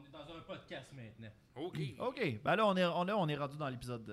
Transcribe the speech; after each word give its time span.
on 0.00 0.06
est 0.06 0.12
dans 0.12 0.34
un 0.34 0.40
podcast 0.40 0.92
maintenant. 0.94 1.30
OK. 1.56 1.78
OK, 1.98 2.42
ben 2.42 2.56
là, 2.56 2.66
on 2.66 2.76
est, 2.76 2.84
on, 2.84 3.04
là, 3.04 3.16
on 3.18 3.28
est 3.28 3.36
rendu 3.36 3.56
dans 3.56 3.68
l'épisode 3.68 4.04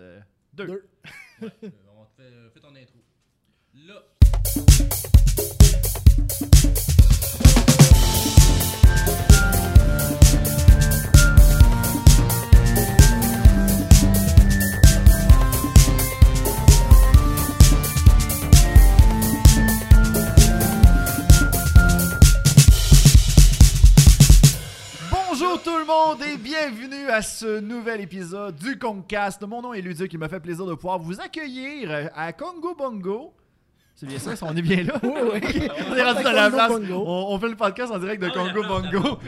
2. 0.54 0.66
Deux. 0.66 0.90
Ouais, 1.40 1.52
euh, 1.66 1.70
on 1.96 2.06
te 2.06 2.16
fait, 2.16 2.24
euh, 2.24 2.50
fais 2.50 2.60
ton 2.60 2.75
intro. 2.75 2.98
Là. 3.75 4.01
Monde 25.98 26.21
et 26.21 26.38
bienvenue 26.38 27.09
à 27.09 27.23
ce 27.23 27.59
nouvel 27.59 28.02
épisode 28.02 28.55
du 28.55 28.77
Concast. 28.77 29.41
Mon 29.41 29.63
nom 29.63 29.73
est 29.73 29.81
Luduc, 29.81 30.13
il 30.13 30.20
me 30.20 30.27
fait 30.27 30.40
plaisir 30.40 30.66
de 30.67 30.76
pouvoir 30.76 30.99
vous 30.99 31.20
accueillir 31.20 32.12
à 32.13 32.34
Congo 32.34 32.76
Bongo. 32.76 33.34
C'est 33.99 34.05
bien 34.05 34.19
ça, 34.19 34.35
on 34.43 34.55
est 34.55 34.61
bien 34.61 34.83
là? 34.83 34.93
Oui, 35.01 35.09
oui. 35.33 35.41
On 35.89 35.95
est 35.95 36.03
rendu 36.03 36.21
dans 36.21 36.31
la 36.31 36.51
place. 36.51 36.71
On, 36.71 37.25
on 37.29 37.39
fait 37.39 37.49
le 37.49 37.55
podcast 37.55 37.91
en 37.91 37.97
direct 37.97 38.21
de 38.21 38.29
Congo 38.29 38.61
Bongo. 38.63 39.20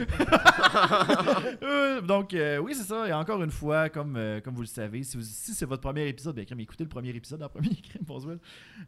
Euh, 1.62 2.00
Donc, 2.00 2.32
euh, 2.34 2.58
oui, 2.58 2.74
c'est 2.74 2.84
ça. 2.84 3.08
Et 3.08 3.12
encore 3.12 3.42
une 3.42 3.50
fois, 3.50 3.88
comme, 3.88 4.16
euh, 4.16 4.40
comme 4.40 4.54
vous 4.54 4.60
le 4.60 4.66
savez, 4.66 5.02
si, 5.02 5.18
si 5.22 5.54
c'est 5.54 5.66
votre 5.66 5.82
premier 5.82 6.06
épisode, 6.06 6.34
bien, 6.36 6.44
crème, 6.44 6.60
écoutez 6.60 6.84
le 6.84 6.88
premier 6.88 7.10
épisode 7.10 7.42
en 7.42 7.48
premier. 7.48 7.68
crème, 7.82 8.02
bonsoir. 8.02 8.36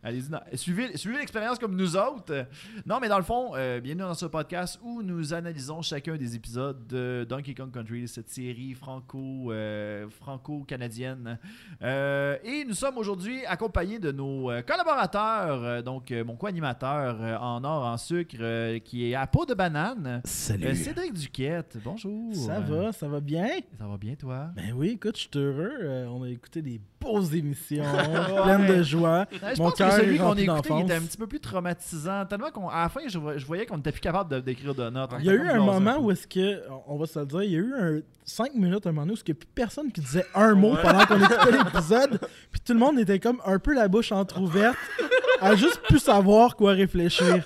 Allez-y, 0.03 0.31
suivez, 0.57 0.97
suivez 0.97 1.19
l'expérience 1.19 1.59
comme 1.59 1.77
nous 1.77 1.97
autres. 1.97 2.47
Non, 2.87 2.99
mais 3.01 3.09
dans 3.09 3.19
le 3.19 3.25
fond, 3.25 3.53
euh, 3.55 3.81
bienvenue 3.81 4.03
dans 4.05 4.15
ce 4.15 4.27
podcast 4.27 4.79
où 4.83 5.03
nous 5.03 5.35
analysons 5.35 5.83
chacun 5.83 6.17
des 6.17 6.37
épisodes 6.37 6.87
de 6.87 7.27
Donkey 7.29 7.55
Kong 7.55 7.73
Country, 7.73 8.07
cette 8.07 8.31
série 8.31 8.75
franco, 8.75 9.51
euh, 9.53 10.09
franco-canadienne. 10.11 11.39
Euh, 11.83 12.37
et 12.45 12.65
nous 12.65 12.75
sommes 12.75 12.99
aujourd'hui 12.99 13.45
accompagnés 13.47 13.99
de 13.99 14.13
nos 14.13 14.51
collaborateurs, 14.67 15.72
euh, 15.73 15.83
donc 15.83 16.11
euh, 16.11 16.25
mon 16.25 16.37
co-animateur 16.37 17.17
euh, 17.21 17.37
en 17.39 17.63
or, 17.65 17.85
en 17.85 17.97
sucre, 17.97 18.37
euh, 18.41 18.79
qui 18.79 19.11
est 19.11 19.15
à 19.15 19.27
peau 19.27 19.45
de 19.47 19.55
banane. 19.55 20.21
Salut. 20.25 20.67
Euh, 20.67 20.75
Cédric 20.75 21.13
Duquette, 21.15 21.77
bonjour. 21.85 22.35
ça 22.35 22.61
va, 22.61 22.93
ça 22.93 23.09
va 23.09 23.21
bien? 23.21 23.49
Ça 23.79 23.87
va 23.87 23.97
bien, 23.97 24.15
toi? 24.15 24.51
Ben 24.57 24.73
oui, 24.77 24.91
écoute, 24.91 25.17
je 25.17 25.21
suis 25.23 25.31
heureux. 25.37 25.73
Euh, 25.83 26.07
on 26.09 26.23
a 26.23 26.29
écouté 26.29 26.63
des 26.63 26.81
beaux 27.01 27.21
émissions, 27.23 27.83
pleines 28.45 28.67
de 28.67 28.83
joie. 28.83 29.27
Ouais, 29.33 29.55
je 29.55 29.59
Mon 29.63 29.65
pense 29.71 29.73
que 29.73 29.79
cœur 29.79 29.93
celui 29.93 30.15
est 30.15 30.19
qu'on 30.19 30.35
il 30.35 30.47
d'enfance. 30.47 30.83
était 30.85 30.95
un 30.95 31.01
petit 31.03 31.17
peu 31.19 31.27
plus 31.27 31.41
traumatisant. 31.41 32.25
Tellement 32.27 32.51
qu'à 32.51 32.61
la 32.83 32.89
fin, 32.89 33.01
je, 33.09 33.19
vo- 33.19 33.37
je 33.37 33.45
voyais 33.47 33.67
qu'on 33.67 33.77
n'était 33.77 33.93
plus 33.93 34.01
capable 34.01 34.31
de- 34.31 34.41
d'écrire 34.41 34.75
de 34.75 34.89
notes. 34.91 35.11
On 35.15 35.19
Il 35.19 35.25
y 35.25 35.31
a 35.31 35.35
eu 35.35 35.49
un 35.49 35.59
moment 35.61 35.99
où 35.99 36.11
est-ce 36.11 36.27
que, 36.27 36.63
on 36.87 36.97
va 36.97 37.07
se 37.07 37.19
le 37.19 37.27
dire, 37.27 37.43
il 37.43 37.51
y 37.51 37.57
a 37.57 37.59
eu 37.59 37.75
un 37.75 38.01
5 38.25 38.55
minutes, 38.55 38.87
un 38.87 38.93
moment 38.93 39.03
donné, 39.07 39.15
où 39.15 39.21
il 39.27 39.31
n'y 39.31 39.33
a 39.33 39.35
plus 39.35 39.49
personne 39.55 39.91
qui 39.91 40.01
disait 40.01 40.25
un 40.35 40.55
mot 40.55 40.77
pendant 40.81 41.05
qu'on 41.07 41.19
écoutait 41.19 41.53
l'épisode. 41.53 42.21
Puis 42.53 42.61
tout 42.65 42.73
le 42.73 42.79
monde 42.79 42.99
était 43.01 43.19
comme 43.19 43.41
un 43.45 43.59
peu 43.59 43.75
la 43.75 43.89
bouche 43.89 44.13
entrouverte, 44.13 44.77
à 45.43 45.57
juste 45.57 45.81
plus 45.89 45.99
savoir 45.99 46.57
quoi 46.57 46.73
réfléchir. 46.73 47.45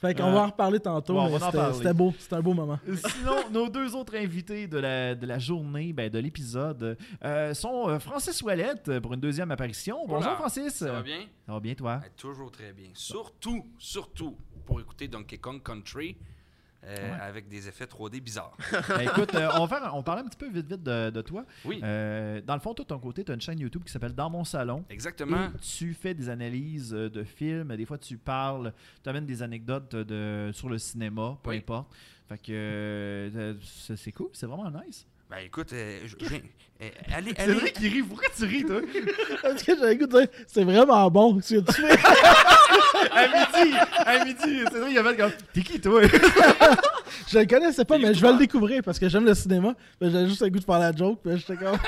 Fait 0.00 0.14
qu'on 0.16 0.32
va 0.32 0.40
en 0.42 0.46
reparler 0.46 0.80
tantôt, 0.80 1.14
Bon, 1.14 1.38
c'était- 1.72 1.94
beau, 1.94 2.12
c'était 2.18 2.34
un 2.34 2.40
beau 2.40 2.54
moment. 2.54 2.76
Sinon, 2.84 3.36
nos 3.52 3.68
deux 3.68 3.94
autres 3.94 4.16
invités 4.16 4.66
de 4.66 4.78
la, 4.78 5.14
de 5.14 5.24
la 5.26 5.38
journée, 5.38 5.92
ben, 5.92 6.10
de 6.10 6.18
l'épisode, 6.18 6.98
euh, 7.24 7.54
sont 7.54 7.88
euh, 7.88 8.00
Francis 8.00 8.42
Ouellette 8.42 8.88
euh, 8.88 9.00
pour 9.00 9.14
une 9.14 9.20
deuxième 9.20 9.52
apparition. 9.52 9.98
Bonjour. 10.08 10.32
Francis. 10.32 10.74
Ça 10.74 10.90
va 10.90 11.02
bien? 11.02 11.20
Ça 11.46 11.52
va 11.52 11.60
bien, 11.60 11.74
toi? 11.74 12.00
Ouais, 12.02 12.10
toujours 12.16 12.50
très 12.50 12.72
bien. 12.72 12.88
Surtout, 12.94 13.64
surtout 13.78 14.36
pour 14.66 14.80
écouter 14.80 15.06
Donkey 15.06 15.38
Kong 15.38 15.62
Country 15.62 16.16
euh, 16.84 17.16
avec 17.20 17.48
des 17.48 17.68
effets 17.68 17.84
3D 17.84 18.20
bizarres. 18.20 18.56
Ben, 18.88 19.00
écoute, 19.02 19.34
euh, 19.34 19.48
on 19.54 19.66
va 19.66 19.78
faire, 19.80 19.94
on 19.94 20.02
parlait 20.02 20.22
un 20.22 20.26
petit 20.26 20.36
peu 20.36 20.48
vite 20.48 20.66
vite 20.66 20.82
de, 20.82 21.10
de 21.10 21.20
toi. 21.22 21.44
Oui, 21.64 21.80
Euh, 21.82 22.40
dans 22.40 22.54
le 22.54 22.60
fond, 22.60 22.74
toi, 22.74 22.84
de 22.84 22.88
ton 22.88 22.98
côté, 22.98 23.24
tu 23.24 23.30
as 23.30 23.34
une 23.34 23.40
chaîne 23.40 23.58
YouTube 23.60 23.84
qui 23.84 23.92
s'appelle 23.92 24.14
Dans 24.14 24.28
mon 24.30 24.44
salon. 24.44 24.84
exactement. 24.90 25.46
Et 25.54 25.58
tu 25.60 25.94
fais 25.94 26.14
des 26.14 26.28
analyses 26.28 26.90
de 26.90 27.22
films. 27.24 27.76
Des 27.76 27.84
fois, 27.84 27.98
tu 27.98 28.18
parles, 28.18 28.72
tu 29.02 29.08
amènes 29.08 29.26
des 29.26 29.42
anecdotes 29.42 29.94
de, 29.94 30.50
sur 30.52 30.68
le 30.68 30.78
cinéma, 30.78 31.38
peu 31.42 31.50
Oui. 31.50 31.58
importe. 31.58 31.94
Fait 32.28 32.38
que 32.38 33.56
c'est 33.94 34.12
cool, 34.12 34.30
c'est 34.32 34.46
vraiment 34.46 34.70
nice. 34.70 35.06
Ben 35.32 35.46
écoute, 35.46 35.72
euh, 35.72 36.00
je- 36.04 36.26
je- 36.26 36.34
euh, 36.34 36.90
allez, 37.14 37.32
C'est 37.34 37.42
allez. 37.44 37.54
vrai 37.54 37.72
qu'il 37.72 37.90
rit. 37.90 38.02
Pourquoi 38.02 38.28
tu 38.36 38.44
ris, 38.44 38.64
toi? 38.64 38.80
Parce 39.42 39.62
que 39.62 39.74
j'avais 39.74 39.94
le 39.94 40.00
goût 40.00 40.06
de 40.06 40.18
dire, 40.20 40.28
c'est 40.46 40.62
vraiment 40.64 41.10
bon 41.10 41.40
ce 41.40 41.54
que 41.54 41.60
tu 41.72 41.80
fais. 41.80 41.98
à 43.12 43.28
midi, 43.28 43.76
à 44.04 44.24
midi, 44.26 44.64
c'est 44.70 44.78
vrai, 44.78 44.92
il 44.92 44.98
a 44.98 45.02
fait 45.04 45.16
comme. 45.16 45.32
T'es 45.54 45.62
qui, 45.62 45.80
toi? 45.80 46.02
Je 47.28 47.38
le 47.38 47.46
connaissais 47.46 47.84
pas, 47.86 47.96
mais 47.96 48.12
je 48.12 48.20
vais 48.20 48.32
le 48.32 48.38
découvrir 48.38 48.82
parce 48.82 48.98
que 48.98 49.08
j'aime 49.08 49.24
le 49.24 49.32
cinéma. 49.34 49.74
Ben, 49.98 50.10
J'avais 50.10 50.28
juste 50.28 50.42
le 50.42 50.50
goût 50.50 50.58
de 50.58 50.64
faire 50.64 50.78
la 50.78 50.94
joke. 50.94 51.20
Puis 51.24 51.38
j'étais 51.38 51.56
comme. 51.56 51.78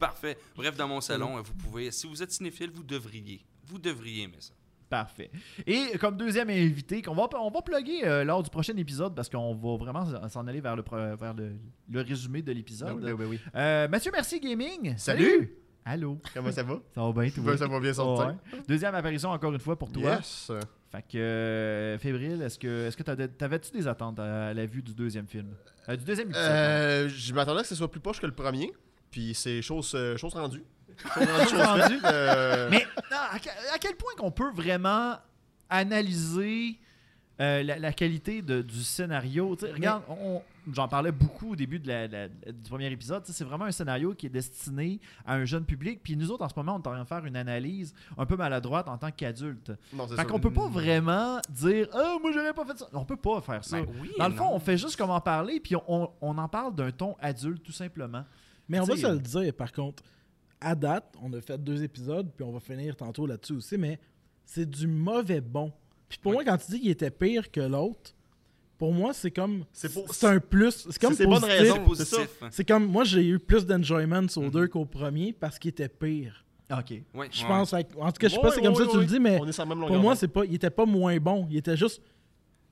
Parfait. 0.00 0.36
Bref, 0.56 0.76
dans 0.76 0.88
mon 0.88 1.00
salon, 1.00 1.38
euh, 1.38 1.42
vous 1.42 1.54
pouvez, 1.54 1.92
si 1.92 2.08
vous 2.08 2.20
êtes 2.20 2.32
cinéphile, 2.32 2.70
vous 2.74 2.82
devriez. 2.84 3.44
Vous 3.66 3.78
devriez 3.78 4.24
aimer 4.24 4.36
ça. 4.40 4.52
Parfait. 4.88 5.30
Et 5.66 5.98
comme 5.98 6.16
deuxième 6.16 6.48
invité, 6.48 7.02
qu'on 7.02 7.14
va, 7.14 7.28
on 7.38 7.50
va 7.50 7.60
plugger 7.62 8.06
euh, 8.06 8.24
lors 8.24 8.42
du 8.42 8.48
prochain 8.50 8.74
épisode 8.76 9.14
parce 9.14 9.28
qu'on 9.28 9.54
va 9.54 9.76
vraiment 9.76 10.28
s'en 10.28 10.46
aller 10.46 10.60
vers 10.60 10.76
le, 10.76 10.82
vers 11.16 11.34
le, 11.34 11.52
le 11.90 12.00
résumé 12.00 12.40
de 12.42 12.52
l'épisode. 12.52 12.98
Ben 13.00 13.12
oui, 13.12 13.18
ben 13.18 13.26
oui. 13.26 13.40
Euh, 13.54 13.86
Mathieu 13.88 14.10
Mercier 14.10 14.40
Gaming. 14.40 14.96
Salut. 14.96 15.52
Allô? 15.84 16.18
Comment 16.32 16.50
ça 16.52 16.62
va? 16.62 16.78
Ça 16.94 17.02
va 17.02 17.12
bien, 17.20 17.30
tout 17.30 17.42
Ben, 17.42 17.56
ça 17.56 17.66
va 17.66 17.80
bien 17.80 17.92
sortir. 17.92 18.36
Deuxième 18.66 18.94
apparition 18.94 19.30
encore 19.30 19.52
une 19.52 19.58
fois 19.60 19.76
pour 19.78 19.92
toi. 19.92 20.16
Yes. 20.16 20.50
Fait 20.90 21.02
que, 21.02 21.18
euh, 21.18 21.98
Fébrile, 21.98 22.40
est-ce 22.40 22.58
que 22.58 22.86
est-ce 22.86 22.96
que 22.96 23.02
t'avais- 23.02 23.28
t'avais-tu 23.28 23.70
des 23.72 23.86
attentes 23.86 24.18
à, 24.20 24.54
la 24.54 24.64
vue 24.64 24.82
du 24.82 24.94
deuxième 24.94 25.26
film? 25.26 25.48
Euh, 25.88 25.96
Du 25.96 26.04
deuxième 26.04 26.28
épisode. 26.30 27.08
Je 27.08 27.34
m'attendais 27.34 27.60
que 27.60 27.68
ce 27.68 27.74
soit 27.74 27.90
plus 27.90 28.00
poche 28.00 28.20
que 28.20 28.26
le 28.26 28.32
premier. 28.32 28.72
Puis 29.10 29.34
c'est 29.34 29.60
chose, 29.60 29.94
chose 30.16 30.32
rendue. 30.34 30.62
Euh, 32.04 32.68
Mais 32.70 32.86
non, 33.10 33.16
à, 33.32 33.38
que- 33.38 33.48
à 33.74 33.78
quel 33.80 33.94
point 33.96 34.12
qu'on 34.16 34.30
peut 34.30 34.50
vraiment 34.52 35.16
analyser 35.70 36.78
euh, 37.40 37.62
la, 37.62 37.78
la 37.78 37.92
qualité 37.92 38.42
de- 38.42 38.62
du 38.62 38.82
scénario? 38.82 39.56
Regarde, 39.74 40.02
on- 40.08 40.42
j'en 40.72 40.88
parlais 40.88 41.12
beaucoup 41.12 41.52
au 41.52 41.56
début 41.56 41.78
de 41.78 41.86
la- 41.86 42.08
la- 42.08 42.28
du 42.28 42.68
premier 42.68 42.90
épisode. 42.90 43.22
C'est 43.26 43.44
vraiment 43.44 43.66
un 43.66 43.70
scénario 43.70 44.12
qui 44.12 44.26
est 44.26 44.30
destiné 44.30 45.00
à 45.24 45.34
un 45.34 45.44
jeune 45.44 45.64
public. 45.64 46.00
Puis 46.02 46.16
nous 46.16 46.32
autres, 46.32 46.44
en 46.44 46.48
ce 46.48 46.54
moment, 46.56 46.72
on 46.72 46.82
est 46.82 46.88
en 46.88 46.90
train 46.92 47.00
de 47.02 47.06
faire 47.08 47.24
une 47.26 47.36
analyse 47.36 47.94
un 48.18 48.26
peu 48.26 48.34
maladroite 48.36 48.88
en 48.88 48.98
tant 48.98 49.12
qu'adulte. 49.12 49.70
non, 49.92 50.06
c'est 50.08 50.16
Fait 50.16 50.22
ça. 50.22 50.24
qu'on 50.24 50.40
peut 50.40 50.52
pas 50.52 50.66
vraiment 50.68 51.38
dire 51.48 51.86
Ah, 51.94 52.16
moi, 52.20 52.32
j'aurais 52.32 52.52
pas 52.54 52.64
fait 52.64 52.78
ça. 52.78 52.88
On 52.92 53.04
peut 53.04 53.16
pas 53.16 53.40
faire 53.40 53.64
ça. 53.64 53.80
Ben 53.80 53.86
oui 54.00 54.10
Dans 54.18 54.28
le 54.28 54.34
fond, 54.34 54.46
non. 54.50 54.54
on 54.56 54.58
fait 54.58 54.76
juste 54.76 54.96
comme 54.96 55.10
en 55.10 55.20
parler, 55.20 55.60
puis 55.60 55.76
on, 55.86 56.10
on 56.20 56.38
en 56.38 56.48
parle 56.48 56.74
d'un 56.74 56.90
ton 56.90 57.16
adulte, 57.20 57.62
tout 57.62 57.72
simplement. 57.72 58.24
Mais 58.68 58.80
on 58.80 58.84
va 58.84 58.96
se 58.96 59.06
le 59.06 59.18
dire, 59.18 59.54
par 59.54 59.70
contre. 59.72 60.02
À 60.60 60.74
date, 60.74 61.14
on 61.22 61.32
a 61.34 61.40
fait 61.40 61.62
deux 61.62 61.82
épisodes, 61.84 62.30
puis 62.34 62.44
on 62.44 62.50
va 62.52 62.60
finir 62.60 62.96
tantôt 62.96 63.26
là-dessus 63.26 63.52
aussi, 63.54 63.78
mais 63.78 63.98
c'est 64.44 64.68
du 64.68 64.86
mauvais 64.88 65.40
bon. 65.40 65.72
Puis 66.08 66.18
pour 66.18 66.32
moi, 66.32 66.44
quand 66.44 66.56
tu 66.58 66.72
dis 66.72 66.80
qu'il 66.80 66.90
était 66.90 67.10
pire 67.10 67.50
que 67.50 67.60
l'autre, 67.60 68.14
pour 68.76 68.92
moi, 68.92 69.12
c'est 69.12 69.30
comme. 69.30 69.64
C'est 69.72 69.92
pour- 69.92 70.12
C'est 70.14 70.26
un 70.26 70.40
plus. 70.40 70.86
C'est 70.90 71.00
comme 71.00 71.16
positif. 71.84 72.28
C'est 72.38 72.44
hein. 72.44 72.48
C'est 72.50 72.66
comme. 72.66 72.86
Moi, 72.86 73.04
j'ai 73.04 73.26
eu 73.26 73.38
plus 73.38 73.66
d'enjoyment 73.66 74.22
au 74.36 74.42
Mhm. 74.42 74.50
deux 74.50 74.68
qu'au 74.68 74.84
premier 74.84 75.32
parce 75.32 75.58
qu'il 75.58 75.68
était 75.70 75.88
pire. 75.88 76.44
OK. 76.70 76.90
Ouais, 77.14 77.28
Je 77.32 77.42
ouais. 77.42 77.48
pense. 77.48 77.72
En 77.72 77.82
tout 77.82 77.92
cas, 77.96 78.28
je 78.28 78.28
sais 78.28 78.36
pas 78.40 78.42
Ouais, 78.42 78.50
si 78.50 78.54
c'est 78.56 78.62
comme 78.62 78.72
ouais, 78.74 78.78
ça 78.78 78.84
que 78.84 78.90
tu 78.90 78.96
ouais, 78.96 79.02
le 79.02 79.08
dis, 79.08 79.20
mais 79.20 79.52
sur 79.52 79.66
pour 79.66 79.98
moi, 79.98 80.14
c'est 80.16 80.28
pas. 80.28 80.44
Il 80.44 80.54
était 80.54 80.70
pas 80.70 80.86
moins 80.86 81.16
bon. 81.18 81.46
Il 81.50 81.56
était 81.56 81.76
juste 81.76 82.02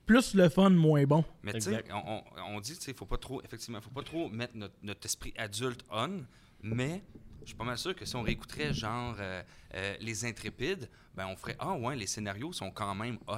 plus 0.07 0.35
le 0.35 0.49
fun, 0.49 0.71
moins 0.71 1.05
bon. 1.05 1.25
Mais 1.43 1.53
tu 1.55 1.63
sais, 1.63 1.85
on- 1.93 2.23
on 2.55 2.61
dit, 2.61 2.75
tu 2.77 2.83
sais, 2.83 2.93
faut 2.95 3.07
pas 3.07 3.17
trop, 3.19 3.43
effectivement, 3.43 3.81
faut 3.81 3.91
pas 3.91 4.03
trop 4.03 4.29
mettre 4.29 4.57
notre, 4.57 4.75
notre 4.83 5.05
esprit 5.07 5.35
adulte 5.37 5.85
on, 5.91 6.21
mais 6.63 7.03
je 7.47 7.51
suis 7.51 7.57
pas 7.57 7.65
mal 7.65 7.79
sûr 7.79 7.95
que 7.97 8.05
si 8.05 8.15
on 8.17 8.23
réécouterait 8.23 8.75
genre 8.75 9.17
euh, 9.19 9.43
euh, 9.75 9.95
Les 10.01 10.25
Intrépides, 10.27 10.91
ben 11.15 11.27
on 11.29 11.37
ferait, 11.37 11.57
ah 11.59 11.75
ouais, 11.75 11.97
les 11.97 12.07
scénarios 12.07 12.53
sont 12.53 12.71
quand 12.71 12.95
même 12.95 13.19
hot. 13.27 13.37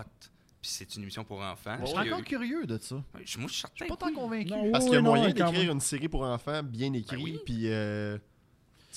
Puis 0.61 0.71
c'est 0.73 0.97
une 0.97 1.03
émission 1.03 1.23
pour 1.23 1.41
enfants. 1.41 1.77
Je 1.83 1.87
suis 1.87 1.97
encore 1.99 2.25
curieux 2.25 2.67
de 2.67 2.79
ça. 2.79 2.97
ben, 3.15 3.21
je- 3.25 3.39
moi, 3.39 3.47
je 3.47 3.53
suis 3.53 3.61
certain. 3.63 3.87
Pas 3.87 3.97
tant 3.97 4.13
convaincu. 4.13 4.51
Non, 4.51 4.73
Parce 4.73 4.85
oui, 4.87 4.91
qu'il 4.91 4.95
y 4.97 4.99
a 4.99 5.03
non, 5.03 5.11
moyen 5.11 5.27
d'écrire 5.29 5.53
même. 5.53 5.71
une 5.71 5.81
série 5.81 6.09
pour 6.09 6.23
enfants 6.23 6.63
bien 6.65 6.93
écrite. 6.95 7.21
oui. 7.23 7.39
Puis, 7.47 7.69
euh, 7.71 8.19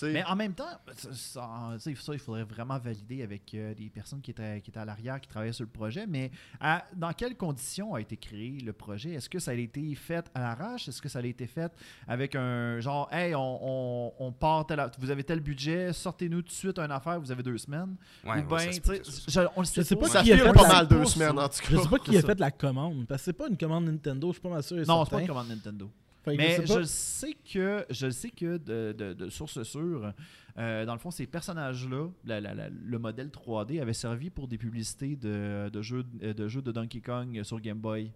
Mais 0.03 0.23
en 0.23 0.35
même 0.35 0.53
temps, 0.53 0.63
ça, 1.11 1.77
il 1.88 1.95
faudrait 2.19 2.43
vraiment 2.43 2.77
valider 2.79 3.23
avec 3.23 3.53
euh, 3.53 3.73
des 3.73 3.89
personnes 3.89 4.21
qui 4.21 4.31
étaient, 4.31 4.61
qui 4.61 4.69
étaient 4.71 4.79
à 4.79 4.85
l'arrière, 4.85 5.19
qui 5.19 5.27
travaillaient 5.27 5.51
sur 5.53 5.65
le 5.65 5.69
projet. 5.69 6.07
Mais 6.07 6.31
à- 6.59 6.85
dans 6.95 7.11
quelles 7.13 7.35
conditions 7.35 7.93
a 7.93 8.01
été 8.01 8.15
créé 8.17 8.59
le 8.61 8.73
projet? 8.73 9.11
Est-ce 9.13 9.29
que 9.29 9.39
ça 9.39 9.51
a 9.51 9.53
été 9.53 9.93
fait 9.95 10.25
à 10.33 10.39
l'arrache? 10.39 10.88
Est-ce 10.88 11.01
que 11.01 11.09
ça 11.09 11.19
a 11.19 11.23
été 11.23 11.45
fait 11.45 11.71
avec 12.07 12.35
un 12.35 12.79
genre, 12.79 13.09
hey, 13.13 13.35
on, 13.35 13.59
on, 13.61 14.13
on 14.19 14.31
part, 14.31 14.65
tel- 14.65 14.89
vous 14.97 15.11
avez 15.11 15.23
tel 15.23 15.39
budget, 15.41 15.91
sortez-nous 15.94 16.41
tout 16.41 16.47
de 16.47 16.53
suite 16.53 16.79
une 16.79 16.91
affaire, 16.91 17.19
vous 17.19 17.31
avez 17.31 17.44
deux 17.44 17.57
semaines 17.57 17.95
Ouais, 18.23 18.44
Ou 18.44 18.53
ouais, 18.53 18.71
je- 18.71 19.47
on 19.55 19.61
le 19.61 19.65
sait 19.65 19.83
sais 19.83 19.95
pas 19.95 20.07
ça 20.07 20.23
qui 20.23 20.31
a 20.31 20.37
fait 20.37 20.53
pas 20.53 20.67
mal 20.67 20.87
deux 20.87 21.05
semaines, 21.05 21.37
en 21.37 21.49
tout 21.49 21.59
Je 21.63 21.75
cas. 21.75 21.81
sais 21.83 21.89
pas 21.89 21.99
qui 21.99 22.17
a 22.17 22.21
fait 22.21 22.39
la 22.39 22.51
commande. 22.51 23.05
Parce 23.07 23.21
que 23.21 23.25
c'est 23.25 23.33
pas 23.33 23.47
une 23.49 23.57
commande 23.57 23.85
Nintendo, 23.85 24.27
je 24.29 24.33
suis 24.33 24.41
pas 24.41 24.49
mal 24.49 24.63
sûr. 24.63 24.77
Non, 24.87 25.03
c'est 25.05 25.11
pas 25.11 25.21
une 25.21 25.27
commande 25.27 25.49
Nintendo. 25.49 25.89
Fait 26.23 26.35
Mais 26.35 26.57
je 26.62 26.65
sais 26.65 26.79
je 26.79 26.83
sais 26.83 27.33
que 27.51 27.85
je 27.89 28.09
sais 28.09 28.29
que 28.29 28.57
de, 28.57 28.94
de, 28.97 29.13
de 29.13 29.29
source 29.29 29.63
sûre, 29.63 30.13
euh, 30.57 30.85
dans 30.85 30.94
le 30.94 31.00
fond, 31.00 31.09
ces 31.09 31.25
personnages-là, 31.25 32.09
la- 32.25 32.39
la- 32.41 32.53
la- 32.53 32.69
le 32.69 33.00
modèle 33.00 33.29
3D 33.29 33.81
avait 33.81 33.94
servi 33.94 34.29
pour 34.29 34.47
des 34.47 34.57
publicités 34.59 35.15
de, 35.15 35.69
de 35.69 35.81
jeux, 35.81 36.03
de 36.03 36.47
jeux 36.47 36.62
de 36.62 36.71
Donkey 36.71 37.01
Kong 37.01 37.41
sur 37.44 37.59
Game 37.59 37.79
Boy. 37.79 38.12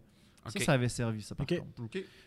Ça, 0.48 0.60
ça 0.60 0.74
avait 0.74 0.90
servi, 0.90 1.24
ça, 1.24 1.34
par 1.34 1.48
contre. 1.48 1.66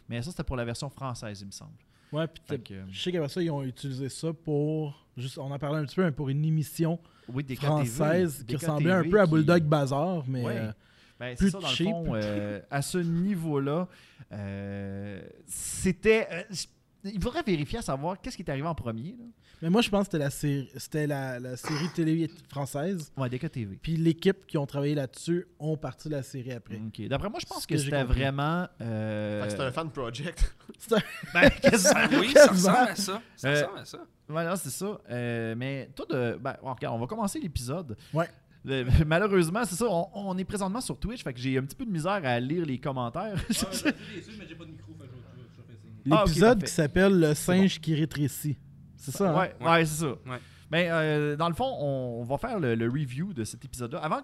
Mais 0.08 0.20
ça, 0.22 0.30
c'était 0.30 0.42
pour 0.42 0.56
la 0.56 0.64
version 0.64 0.90
française, 0.90 1.40
il 1.40 1.46
me 1.46 1.52
semble. 1.52 1.70
Ouais, 2.10 2.26
puis 2.26 2.60
que, 2.62 2.74
euh, 2.74 2.84
je 2.90 3.00
sais 3.00 3.12
qu'après 3.12 3.28
ça, 3.28 3.40
ils 3.42 3.50
ont 3.50 3.62
utilisé 3.62 4.08
ça 4.08 4.32
pour. 4.32 5.06
Juste, 5.16 5.38
on 5.38 5.50
en 5.52 5.58
parlait 5.58 5.78
un 5.78 5.84
petit 5.84 5.94
peu, 5.96 6.02
mais 6.04 6.10
pour 6.10 6.28
une 6.30 6.44
émission 6.44 6.98
oui, 7.28 7.44
des 7.44 7.54
française 7.54 8.44
qui 8.48 8.56
ressemblait 8.56 8.90
un 8.92 9.04
peu 9.08 9.20
à 9.20 9.24
qui- 9.26 9.30
Bulldog 9.32 9.62
Bazar, 9.64 10.24
mais. 10.26 10.42
Ouais. 10.44 10.56
euh, 10.56 10.72
Ben, 11.20 11.36
Plus 11.36 11.46
c'est 11.46 11.52
ça, 11.52 11.58
dans 11.60 11.66
cheap. 11.68 11.86
le 11.86 11.92
fond, 11.92 12.06
euh, 12.14 12.60
à 12.70 12.80
ce 12.82 12.98
niveau-là, 12.98 13.88
euh, 14.32 15.20
c'était... 15.46 16.28
euh, 16.30 16.42
il 17.04 17.22
faudrait 17.22 17.42
vérifier 17.42 17.78
à 17.78 17.82
savoir 17.82 18.20
qu'est-ce 18.20 18.36
qui 18.36 18.42
est 18.42 18.50
arrivé 18.50 18.66
en 18.66 18.74
premier. 18.74 19.14
Là. 19.18 19.24
mais 19.62 19.70
moi, 19.70 19.82
je 19.82 19.88
pense 19.88 20.00
que 20.08 20.12
c'était 20.12 20.18
la 20.24 20.30
série, 20.30 20.68
c'était 20.76 21.06
la, 21.06 21.38
la 21.38 21.56
série 21.56 21.88
télé 21.94 22.28
française. 22.48 23.12
Ouais, 23.16 23.28
DKTV. 23.28 23.78
Puis 23.80 23.96
l'équipe 23.96 24.46
qui 24.46 24.58
ont 24.58 24.66
travaillé 24.66 24.94
là-dessus 24.96 25.46
ont 25.60 25.76
parti 25.76 26.08
la 26.08 26.22
série 26.24 26.52
après. 26.52 26.76
OK. 26.76 27.06
D'après 27.08 27.30
moi, 27.30 27.38
je 27.40 27.46
pense 27.46 27.66
que, 27.66 27.74
que 27.74 27.80
c'était 27.80 28.02
vraiment... 28.02 28.66
euh, 28.80 29.40
Fait 29.42 29.46
que 29.46 29.50
c'était 29.52 29.64
un 29.64 29.72
fan 29.72 29.90
project. 29.90 30.54
ben, 31.34 31.50
quasiment. 31.50 32.00
Oui, 32.20 32.32
ça 32.34 32.46
ressemble 32.48 32.76
à 32.78 32.96
ça? 32.96 33.22
Ça 33.36 33.50
ressemble 33.50 33.78
à 33.78 33.84
ça. 33.84 33.98
Voilà, 34.28 34.56
c'est 34.56 34.70
ça. 34.70 35.00
Euh, 35.10 35.54
mais 35.56 35.88
toi, 35.94 36.04
de, 36.10 36.36
ben, 36.40 36.56
bon, 36.62 36.74
regarde, 36.74 36.96
on 36.96 37.00
va 37.00 37.06
commencer 37.06 37.38
l'épisode. 37.38 37.96
Ouais. 38.12 38.28
Le- 38.64 38.84
malheureusement, 39.06 39.64
c'est 39.64 39.76
ça, 39.76 39.86
on, 39.88 40.08
on 40.14 40.36
est 40.38 40.44
présentement 40.44 40.80
sur 40.80 40.98
Twitch, 40.98 41.22
fait 41.22 41.32
que 41.32 41.40
j'ai 41.40 41.56
un 41.58 41.62
petit 41.62 41.76
peu 41.76 41.84
de 41.86 41.90
misère 41.90 42.20
à 42.24 42.40
lire 42.40 42.64
les 42.66 42.78
commentaires. 42.78 43.34
Ah, 43.36 43.42
je 43.48 43.54
suis 43.54 43.64
déçu, 44.14 44.30
mais 44.38 44.46
j'ai 44.48 44.54
pas 44.54 44.64
de 44.64 44.70
micro, 44.70 44.92
fait 44.94 45.06
que 45.06 45.12
je 45.12 45.16
vais- 45.16 45.22
je 45.34 45.40
vais- 45.42 45.48
je 45.56 45.62
vais 45.62 45.66
faire 45.66 45.76
signe. 45.80 46.12
Ah, 46.12 46.22
ok, 46.22 46.28
L'épisode 46.28 46.48
parfait. 46.58 46.66
qui 46.66 46.72
s'appelle 46.72 47.20
Le 47.20 47.34
singe 47.34 47.80
qui 47.80 47.94
rétrécit. 47.94 48.56
C'est 48.96 49.12
ça, 49.12 49.30
hein? 49.30 49.38
Ouais, 49.38 49.54
ouais, 49.66 49.84
c'est 49.86 50.00
ça. 50.00 50.08
Ouais. 50.10 50.38
Ben, 50.70 50.90
euh, 50.90 51.36
dans 51.36 51.48
le 51.48 51.54
fond, 51.54 51.72
on, 51.80 52.20
on 52.20 52.24
va 52.24 52.36
faire 52.36 52.60
le, 52.60 52.74
le 52.74 52.86
review 52.90 53.32
de 53.32 53.42
cet 53.44 53.64
épisode-là. 53.64 54.00
Avant 54.00 54.20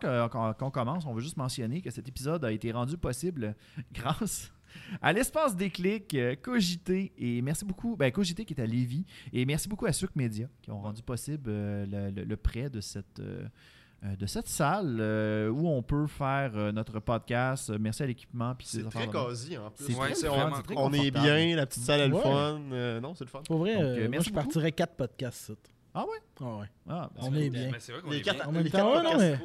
qu'on 0.58 0.70
commence, 0.70 1.06
on 1.06 1.14
veut 1.14 1.22
juste 1.22 1.38
mentionner 1.38 1.80
que 1.80 1.90
cet 1.90 2.06
épisode 2.06 2.44
a 2.44 2.52
été 2.52 2.70
rendu 2.70 2.98
possible 2.98 3.54
grâce 3.94 4.52
à 5.00 5.12
l'espace 5.12 5.56
déclic, 5.56 6.12
euh, 6.14 6.34
Cogité, 6.34 7.12
et 7.16 7.40
merci 7.40 7.64
beaucoup, 7.64 7.96
ben, 7.96 8.10
Cogité 8.12 8.44
qui 8.44 8.52
est 8.54 8.60
à 8.60 8.66
Lévis, 8.66 9.06
et 9.32 9.46
merci 9.46 9.68
beaucoup 9.68 9.86
à 9.86 9.92
Suc 9.92 10.10
Media 10.16 10.48
qui 10.60 10.70
ont 10.72 10.80
rendu 10.80 11.00
possible 11.00 11.44
euh, 11.48 11.86
le, 11.86 12.10
le- 12.10 12.24
le 12.26 12.36
prêt 12.36 12.68
de 12.68 12.80
cette, 12.82 13.20
euh, 13.20 13.46
de 14.18 14.26
cette 14.26 14.48
salle 14.48 14.98
euh, 15.00 15.48
où 15.48 15.66
on 15.68 15.82
peut 15.82 16.06
faire 16.06 16.52
euh, 16.54 16.72
notre 16.72 17.00
podcast. 17.00 17.70
Euh, 17.70 17.78
Merci 17.80 18.02
à 18.02 18.06
l'équipement. 18.06 18.54
C'est 18.60 18.82
ces 18.82 18.88
très 18.88 19.06
cosy 19.08 19.56
en 19.56 19.70
plus. 19.70 19.86
Ouais, 19.96 20.14
fun, 20.14 20.62
On 20.76 20.92
est 20.92 21.10
bien, 21.10 21.56
la 21.56 21.64
petite 21.66 21.82
salle 21.84 22.00
est 22.00 22.08
le 22.08 22.14
Ouais. 22.14 22.22
fun. 22.22 22.60
Euh, 22.72 23.00
non, 23.00 23.14
c'est 23.14 23.24
le 23.24 23.30
fun. 23.30 23.40
Pour 23.46 23.58
vrai, 23.58 23.74
Donc, 23.74 23.82
euh, 23.82 23.86
euh, 23.96 24.00
moi, 24.00 24.08
merci 24.08 24.28
je 24.28 24.34
beaucoup. 24.34 24.46
partirais 24.46 24.72
quatre 24.72 24.94
podcasts. 24.94 25.46
ça. 25.46 25.52
Ah 25.94 26.02
ouais? 26.04 26.18
Ah 26.40 26.56
ouais. 26.58 26.66
Ah, 26.88 27.10
ben, 27.14 27.20
On 27.24 27.34
est 27.34 27.50
bien. 27.50 27.70
Mais 27.72 27.78
c'est 27.80 27.92
vrai 27.92 28.02
qu'on 28.02 28.10
Les 28.10 28.18
est 28.18 28.22
quatre- 28.22 28.36
bien. 28.40 28.46
En 28.48 28.52
même 28.52 28.64
les 28.64 28.70
temps, 28.70 28.88
ouais, 28.88 29.02
quatre 29.02 29.12
non, 29.12 29.18
mais. 29.18 29.38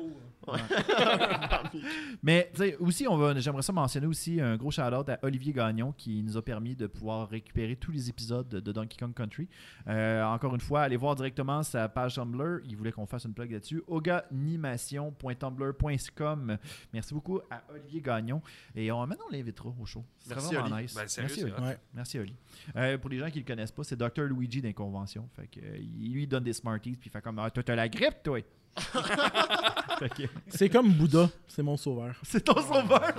Mais 2.23 2.49
tu 2.53 2.61
sais, 2.61 2.77
aussi, 2.77 3.05
on 3.07 3.17
va, 3.17 3.37
j'aimerais 3.39 3.61
ça 3.61 3.71
mentionner 3.73 4.07
aussi 4.07 4.41
un 4.41 4.57
gros 4.57 4.71
shout-out 4.71 5.07
à 5.09 5.19
Olivier 5.21 5.53
Gagnon 5.53 5.93
qui 5.97 6.23
nous 6.23 6.37
a 6.37 6.41
permis 6.41 6.75
de 6.75 6.87
pouvoir 6.87 7.29
récupérer 7.29 7.75
tous 7.75 7.91
les 7.91 8.09
épisodes 8.09 8.47
de, 8.47 8.71
Donkey 8.71 8.97
Kong 8.97 9.13
Country. 9.13 9.47
Euh, 9.87 10.23
encore 10.23 10.55
une 10.55 10.61
fois, 10.61 10.81
allez 10.81 10.97
voir 10.97 11.15
directement 11.15 11.61
sa 11.63 11.87
page 11.89 12.15
Tumblr. 12.15 12.61
Il 12.65 12.75
voulait 12.77 12.91
qu'on 12.91 13.05
fasse 13.05 13.25
une 13.25 13.33
plug 13.33 13.51
là-dessus. 13.51 13.83
oganimation.tumblr.com. 13.87 16.57
Merci 16.93 17.13
beaucoup 17.13 17.39
à 17.49 17.61
Olivier 17.71 18.01
Gagnon. 18.01 18.41
Et 18.75 18.91
on, 18.91 19.05
maintenant, 19.05 19.25
on 19.29 19.33
l'invitera 19.33 19.69
au 19.79 19.85
show. 19.85 20.03
C'est 20.19 20.29
Merci, 20.29 20.55
vraiment 20.55 20.75
Oli. 20.75 20.83
nice. 20.83 20.95
Ben, 20.95 21.07
sérieux, 21.07 21.27
Merci, 21.29 21.41
c'est 21.41 21.51
Oli. 21.51 21.61
Ouais. 21.67 21.77
Merci, 21.93 22.19
Oli. 22.19 22.35
Euh, 22.75 22.97
pour 22.97 23.09
les 23.09 23.17
gens 23.17 23.29
qui 23.29 23.39
ne 23.39 23.43
le 23.43 23.47
connaissent 23.47 23.71
pas, 23.71 23.83
c'est 23.83 23.95
Dr. 23.95 24.23
Luigi 24.23 24.61
d'Inconvention. 24.61 25.27
Fait 25.35 25.47
que, 25.47 25.59
euh, 25.59 25.77
il 25.77 26.13
lui 26.13 26.27
donne 26.27 26.43
des 26.43 26.53
Smarties, 26.53 26.95
puis 26.95 27.09
il 27.09 27.11
fait 27.11 27.21
comme 27.21 27.39
Ah, 27.39 27.49
Toi, 27.49 27.63
t'as 27.63 27.75
la 27.75 27.89
grippe, 27.89 28.21
toi. 28.23 28.39
C'est 30.47 30.69
comme 30.69 30.91
Bouddha, 30.93 31.29
c'est 31.47 31.61
mon 31.63 31.75
sauveur. 31.77 32.15
c'est 32.23 32.41
ton 32.43 32.55
sauveur? 32.61 33.13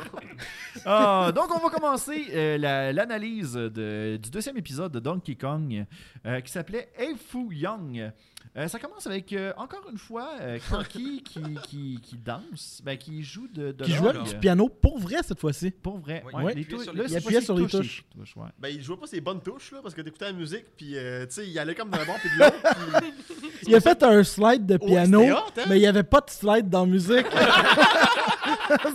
Ah, 0.87 1.31
donc, 1.35 1.55
on 1.55 1.59
va 1.59 1.69
commencer 1.75 2.27
euh, 2.33 2.57
la- 2.59 2.93
l'analyse 2.93 3.53
de- 3.53 4.19
du 4.21 4.31
deuxième 4.31 4.57
épisode 4.57 4.93
de 4.93 4.99
Donkey 5.01 5.35
Kong 5.35 5.85
euh, 6.27 6.41
qui 6.41 6.51
s'appelait 6.51 6.91
Hey 6.97 7.15
Fu 7.17 7.55
Young. 7.55 8.11
Euh, 8.57 8.67
ça 8.67 8.81
commence 8.81 9.07
avec, 9.07 9.33
euh, 9.33 9.53
encore 9.57 9.83
une 9.93 9.99
fois, 9.99 10.31
euh, 10.41 10.59
Cranky 10.59 11.23
qui, 11.25 11.41
qui, 11.69 12.01
qui 12.03 12.17
danse, 12.17 12.81
ben, 12.85 12.99
qui 12.99 13.23
joue 13.23 13.47
de, 13.47 13.71
de 13.71 13.85
Qui 13.85 13.93
jouait 13.93 14.13
du 14.13 14.35
piano 14.41 14.69
pour 14.69 14.99
vrai 14.99 15.19
cette 15.25 15.39
fois-ci. 15.39 15.71
Pour 15.71 15.99
vrai. 15.99 16.25
Ouais, 16.27 16.43
Ouais, 16.43 16.53
il 16.57 16.67
les 16.67 16.85
là, 16.93 17.05
il 17.09 17.17
appuyait 17.17 17.41
sur 17.43 17.55
les 17.55 17.63
touche, 17.67 17.73
touches. 17.73 18.05
touches, 18.19 18.37
ouais. 18.37 18.49
Ben, 18.59 18.69
il 18.71 18.83
jouait 18.83 18.97
pas 18.97 19.07
ses 19.07 19.21
bonnes 19.21 19.41
touches, 19.41 19.71
là, 19.73 19.79
parce 19.83 19.95
que 19.95 20.01
t'écoutais 20.03 20.25
la 20.27 20.33
musique, 20.33 20.65
puis, 20.77 20.97
euh, 20.97 21.27
tu 21.27 21.35
sais, 21.35 21.47
il 21.49 21.57
allait 21.61 21.75
comme 21.77 21.91
d'un 21.91 22.05
bord 22.05 22.17
puis 22.19 22.29
de 22.37 22.39
l'autre. 22.43 22.57
puis- 23.01 23.67
Il 23.69 23.75
a 23.77 23.81
fait 23.81 24.03
un 24.03 24.25
slide 24.25 24.67
de 24.67 24.77
piano, 24.79 25.21
hot, 25.23 25.27
hein? 25.57 25.63
mais 25.69 25.77
il 25.77 25.81
n'y 25.83 25.87
avait 25.87 26.03
pas 26.03 26.21
de 26.21 26.31
slide 26.31 26.69
dans 26.69 26.85
la 26.87 26.91
musique. 26.91 27.27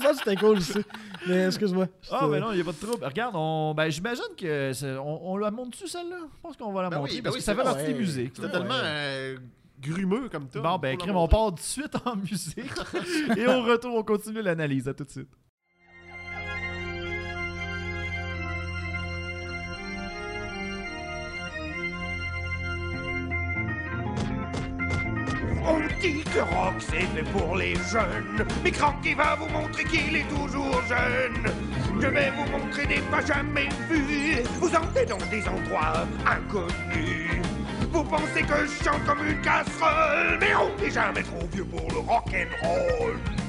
ça, 0.01 0.13
c'était 0.17 0.35
cool 0.35 0.57
aussi. 0.57 0.79
Mais 1.27 1.45
excuse-moi. 1.45 1.87
Ah, 2.11 2.27
ben 2.27 2.39
non, 2.39 2.51
il 2.51 2.55
n'y 2.55 2.61
a 2.61 2.63
pas 2.63 2.71
de 2.71 2.77
trouble. 2.77 3.03
Regarde, 3.05 3.35
on, 3.35 3.73
ben, 3.75 3.89
j'imagine 3.89 4.23
que. 4.37 4.71
c'est- 4.73 4.95
On, 4.97 5.31
on 5.31 5.37
la 5.37 5.51
monte 5.51 5.71
dessus, 5.71 5.87
celle-là? 5.87 6.17
Je 6.21 6.41
pense 6.41 6.57
qu'on 6.57 6.71
va 6.71 6.83
la 6.83 6.89
Ben 6.89 6.97
montrer 6.99 7.13
oui, 7.15 7.17
ben 7.21 7.23
parce 7.25 7.35
oui, 7.35 7.39
que 7.39 7.45
ça 7.45 7.51
c'est 7.53 7.57
fait 7.57 7.63
partie 7.63 7.85
des 7.85 7.93
Ouais. 7.93 7.99
musiques. 7.99 8.31
C'était 8.35 8.51
tellement 8.51 8.73
euh, 8.83 9.37
grumeux 9.81 10.29
comme 10.29 10.47
ça. 10.51 10.59
Bon, 10.59 10.77
ben, 10.77 10.97
crime, 10.97 11.15
on 11.15 11.27
part 11.27 11.49
tout 11.49 11.55
de 11.55 11.59
suite 11.61 11.95
en 12.05 12.15
musique. 12.17 12.71
Et 13.37 13.47
au 13.47 13.61
retour, 13.63 13.95
on 13.95 14.03
continue 14.03 14.41
l'analyse. 14.41 14.87
À 14.87 14.93
tout 14.93 15.03
de 15.03 15.09
suite. 15.11 15.29
Que 26.35 26.41
rock 26.41 26.75
c'est 26.79 27.07
fait 27.15 27.23
pour 27.31 27.55
les 27.55 27.75
jeunes, 27.75 28.45
mais 28.63 28.71
Cranky 28.71 29.13
va 29.13 29.35
vous 29.35 29.47
montrer 29.47 29.85
qu'il 29.85 30.17
est 30.17 30.27
toujours 30.27 30.81
jeune. 30.83 31.45
Je 32.01 32.07
vais 32.07 32.29
vous 32.31 32.51
montrer 32.51 32.85
des 32.85 32.99
pas 33.09 33.25
jamais 33.25 33.69
vus, 33.89 34.43
vous 34.59 34.75
entrez 34.75 35.05
dans 35.05 35.25
des 35.31 35.47
endroits 35.47 36.05
inconnus. 36.25 37.41
Vous 37.89 38.03
pensez 38.03 38.41
que 38.41 38.65
je 38.65 38.83
chante 38.83 39.05
comme 39.05 39.25
une 39.25 39.39
casserole, 39.41 40.37
mais 40.41 40.53
on 40.55 40.81
n'est 40.81 40.91
jamais 40.91 41.23
trop 41.23 41.47
vieux 41.53 41.63
pour 41.63 41.87
le 41.89 41.99
rock'n'roll. 41.99 43.15
Nous 43.37 43.44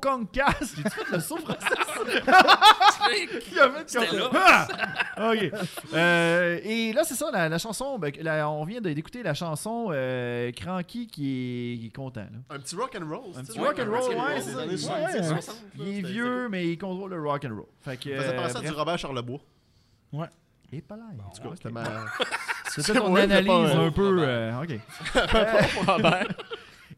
Concast. 0.00 0.76
J'ai 0.76 0.82
fait 0.90 1.12
le 1.12 1.20
saut 1.20 1.36
français. 1.38 1.66
Il 3.52 3.58
a 3.58 3.70
fait 3.70 3.84
C'était 3.86 4.06
comme. 4.08 4.30
Ah! 4.34 4.66
OK. 5.32 5.50
Euh, 5.94 6.60
et 6.62 6.92
là, 6.92 7.02
c'est 7.04 7.14
ça, 7.14 7.30
la, 7.32 7.48
la 7.48 7.58
chanson. 7.58 7.98
ben, 7.98 8.12
la- 8.20 8.48
on 8.48 8.64
vient 8.64 8.80
d'écouter 8.80 9.22
la 9.22 9.34
chanson 9.34 9.88
euh, 9.90 10.50
Cranky 10.52 11.06
qui 11.06 11.74
est, 11.74 11.78
qui 11.78 11.86
est 11.88 11.94
content. 11.96 12.20
là. 12.22 12.54
Un 12.56 12.58
petit 12.58 12.76
rock 12.76 12.96
and 13.00 13.08
roll. 13.08 13.32
Un 13.36 13.42
petit 13.44 13.58
rock 13.58 13.78
and 13.78 13.90
roll, 13.90 14.14
ouais, 14.16 14.40
c'est 14.40 14.50
ça. 14.52 14.58
70, 14.76 14.88
Ouais, 14.88 15.22
60, 15.22 15.46
là, 15.78 15.84
Il 15.86 15.98
est 15.98 16.02
vieux, 16.02 16.48
mais 16.48 16.66
il 16.68 16.78
contrôle 16.78 17.10
le 17.10 17.20
rock 17.22 17.44
and 17.44 17.54
roll. 17.54 17.66
Fait 17.80 17.96
que. 17.96 18.16
Ça 18.16 18.22
faisait 18.24 18.36
penser 18.36 18.56
à 18.56 18.60
du. 18.60 18.70
Robert 18.70 18.98
Charlebois. 18.98 19.40
Et 20.72 20.80
pas 20.80 20.96
là. 20.96 21.02
En 21.26 21.30
tout 21.30 21.42
cas, 21.42 21.48
c'était 21.56 21.70
ma... 21.70 21.82
C'était 22.68 22.94
ton 23.00 23.12
Ouais, 23.12 23.22
analyse 23.22 23.50
un 23.74 23.90
peu. 23.90 24.18
euh, 24.22 24.62
OK. 24.62 24.78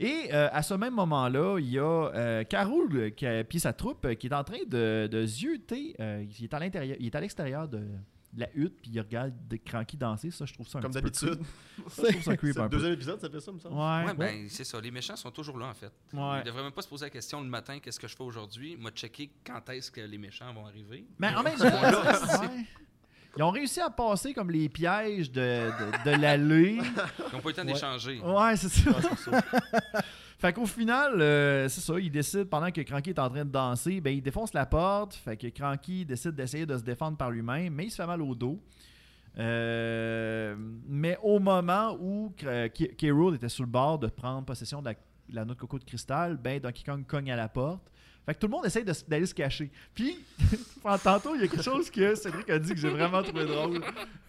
Et 0.01 0.29
euh, 0.33 0.49
à 0.53 0.63
ce 0.63 0.75
même 0.75 0.95
moment-là, 0.95 1.59
il 1.59 1.69
y 1.71 1.79
a 1.79 1.83
euh, 2.15 2.45
Carol 2.45 2.89
euh, 2.97 3.11
qui 3.11 3.27
a- 3.27 3.45
puis 3.45 3.61
sa 3.61 3.73
troupe 3.73 4.05
euh, 4.05 4.15
qui 4.15 4.27
est 4.29 4.35
en 4.35 4.45
train 4.45 4.59
de, 4.67 5.07
de 5.11 5.27
zioter. 5.27 5.95
euh, 6.01 6.25
il 6.39 6.45
est 6.45 6.55
à 6.55 6.59
l'intérieur, 6.59 6.97
il 6.99 7.07
est 7.07 7.15
à 7.15 7.21
l'extérieur 7.21 7.69
de, 7.69 7.79
de 7.79 8.41
la 8.41 8.49
hutte 8.55 8.81
puis 8.81 8.91
il 8.95 9.01
regarde 9.01 9.35
de 9.49 9.57
Cranky 9.57 9.97
danser. 9.97 10.31
Ça, 10.31 10.45
je 10.47 10.55
trouve 10.55 10.67
ça 10.67 10.79
un 10.79 10.83
Comme 10.83 10.93
petit 10.93 11.03
peu 11.27 11.31
d'habitude. 11.33 11.47
je 11.79 11.83
trouve 12.11 12.23
ça 12.23 12.37
creep 12.37 12.59
un 12.59 12.69
peu. 12.69 12.77
deuxième 12.77 12.95
épisode, 12.95 13.21
ça 13.21 13.29
fait 13.29 13.41
ça, 13.41 13.53
me 13.53 13.59
semble. 13.59 13.75
Ouais. 13.77 14.05
Ouais, 14.07 14.15
ben, 14.15 14.49
c'est 14.49 14.65
ça. 14.65 14.81
Les 14.81 14.91
méchants 14.91 15.17
sont 15.17 15.31
toujours 15.31 15.59
là, 15.59 15.67
en 15.67 15.75
fait. 15.75 15.93
Ouais. 16.13 16.41
Ils 16.41 16.45
devraient 16.45 16.63
même 16.63 16.73
pas 16.73 16.83
se 16.83 16.89
poser 16.89 17.07
la 17.07 17.11
question 17.11 17.41
le 17.43 17.49
matin 17.49 17.79
qu'est-ce 17.79 18.01
que 18.01 18.09
je 18.09 18.17
fais 18.17 18.23
aujourd'hui? 18.25 18.77
Moi, 18.77 18.91
checker 18.93 19.31
quand 19.45 19.69
est-ce 19.71 19.91
que 19.91 20.01
les 20.01 20.19
méchants 20.19 20.53
vont 20.55 20.67
arriver. 20.67 21.07
Mais 21.19 21.35
en 21.35 21.43
même 21.43 21.59
temps. 21.59 21.67
ils 23.37 23.43
ont 23.43 23.51
réussi 23.51 23.81
à 23.81 23.91
passer 23.91 24.35
comme 24.35 24.51
les 24.51 24.69
pièges 24.69 25.31
de, 25.31 25.41
de, 25.41 26.11
de 26.11 26.21
l'allée. 26.21 26.79
Ils 26.79 27.35
n'ont 27.35 27.41
pas 27.41 27.49
eu 27.49 27.53
le 27.53 27.53
temps 27.53 27.65
d'échanger. 27.65 28.21
Ouais, 28.21 28.57
c'est 28.57 28.69
ça. 28.69 28.91
fait 30.39 30.53
qu'au 30.53 30.67
final, 30.67 31.21
euh, 31.21 31.69
c'est 31.69 31.81
ça, 31.81 31.95
il 31.99 32.11
décide, 32.11 32.45
pendant 32.45 32.71
que 32.71 32.81
Cranky 32.83 33.11
est 33.11 33.19
en 33.19 33.31
train 33.31 33.45
de 33.45 33.51
danser, 33.51 34.01
ben, 34.01 34.15
il 34.15 34.23
défonce 34.23 34.53
la 34.53 34.67
porte. 34.67 35.15
Fait 35.15 35.37
que 35.37 35.47
Cranky 35.49 36.05
décide 36.05 36.33
d'essayer 36.33 36.67
de 36.67 36.77
se 36.77 36.83
défendre 36.83 37.17
par 37.17 37.31
lui-même, 37.31 37.73
mais 37.73 37.85
il 37.87 37.91
se 37.91 37.97
fait 37.97 38.07
mal 38.07 38.21
au 38.21 38.35
dos. 38.35 38.61
Euh, 39.39 40.55
mais 40.87 41.19
au 41.23 41.39
moment 41.39 41.97
où 41.99 42.35
euh, 42.45 42.69
K. 42.69 42.97
K. 42.97 43.11
Rool 43.11 43.37
était 43.37 43.49
sur 43.49 43.65
le 43.65 43.71
bord 43.71 43.99
de 43.99 44.09
prendre 44.09 44.45
possession 44.45 44.83
de 44.83 44.91
la, 44.91 44.95
la 45.31 45.45
noix 45.45 45.55
de 45.55 45.61
coco 45.61 45.79
de 45.79 45.85
cristal, 45.85 46.37
ben 46.37 46.61
Donkey 46.61 46.83
Kong 46.85 47.07
cogne 47.07 47.33
à 47.33 47.37
la 47.37 47.49
porte. 47.49 47.91
Fait 48.25 48.35
que 48.35 48.39
tout 48.39 48.47
le 48.47 48.53
monde 48.53 48.67
essaye 48.67 48.85
d'aller 48.85 49.27
se 49.27 49.35
cacher. 49.35 49.71
Puis, 49.95 50.17
tantôt, 51.03 51.35
il 51.35 51.41
y 51.41 51.45
a 51.45 51.49
quelque 51.49 51.63
chose 51.63 51.91
que 51.91 52.15
Cédric 52.15 52.49
a 52.51 52.59
dit 52.59 52.71
que 52.73 52.79
j'ai 52.79 52.89
vraiment 52.91 53.23
trouvé 53.23 53.47
drôle. 53.47 53.81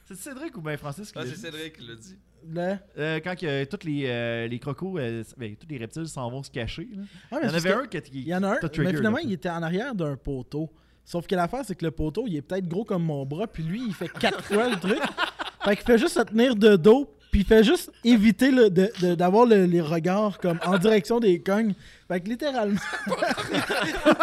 C'est 0.06 0.16
Cédric 0.16 0.58
ou 0.58 0.62
bien 0.62 0.76
Francis 0.78 1.12
qui 1.12 1.18
Ah, 1.20 1.24
l'a 1.24 1.30
c'est 1.30 1.36
dit? 1.36 1.42
Cédric 1.42 1.78
qui 1.78 1.88
l'a 1.88 1.96
dit. 1.96 2.18
Là. 2.52 2.80
Euh, 2.98 3.20
quand 3.24 3.36
que, 3.40 3.64
tous 3.66 3.86
les, 3.86 4.06
euh, 4.08 4.48
les 4.48 4.60
crocos, 4.60 4.98
euh, 5.00 5.24
ben, 5.38 5.56
tous 5.56 5.68
les 5.70 5.78
reptiles 5.78 6.08
s'en 6.08 6.30
vont 6.30 6.44
se 6.44 6.52
cacher. 6.52 6.90
là. 6.92 7.04
Ah, 7.32 7.38
Il 7.44 7.48
y 7.48 7.52
en 7.52 7.54
avait 7.54 7.72
un 7.72 7.88
qui, 7.88 8.02
Il 8.14 8.28
y 8.28 8.36
en 8.36 8.44
a 8.44 8.50
un, 8.50 8.56
trigger, 8.58 8.84
mais 8.84 8.94
finalement, 8.98 9.18
là. 9.18 9.24
il 9.24 9.32
était 9.32 9.50
en 9.50 9.62
arrière 9.64 9.96
d'un 9.96 10.18
poteau. 10.18 10.70
Sauf 11.06 11.28
que 11.28 11.36
l'affaire, 11.36 11.64
c'est 11.66 11.76
que 11.76 11.86
le 11.86 11.92
poteau, 11.92 12.26
il 12.28 12.36
est 12.36 12.42
peut-être 12.42 12.68
gros 12.68 12.84
comme 12.86 13.04
mon 13.04 13.26
bras, 13.26 13.48
puis 13.48 13.64
lui, 13.64 13.82
il 13.86 13.94
fait 13.94 14.10
quatre 14.10 14.44
fois 14.44 14.70
le 14.70 14.80
truc. 14.80 15.00
Fait 15.64 15.78
qu'il 15.78 15.86
fait 15.86 15.98
juste 15.98 16.16
se 16.16 16.20
tenir 16.24 16.58
de 16.58 16.76
dos, 16.76 17.10
puis 17.34 17.42
il 17.42 17.46
fait 17.48 17.64
juste 17.64 17.92
éviter 18.04 18.52
le- 18.52 18.70
de- 18.70 18.92
de- 19.02 19.16
d'avoir 19.16 19.48
le- 19.48 19.66
les 19.66 19.82
regards 19.82 20.38
comme 20.38 20.60
en 20.66 20.78
direction 20.78 21.20
des 21.20 21.42
cognes. 21.42 21.74
Fait 22.08 22.20
que 22.22 22.30
littéralement, 22.30 22.80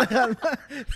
littéralement, 0.01 0.37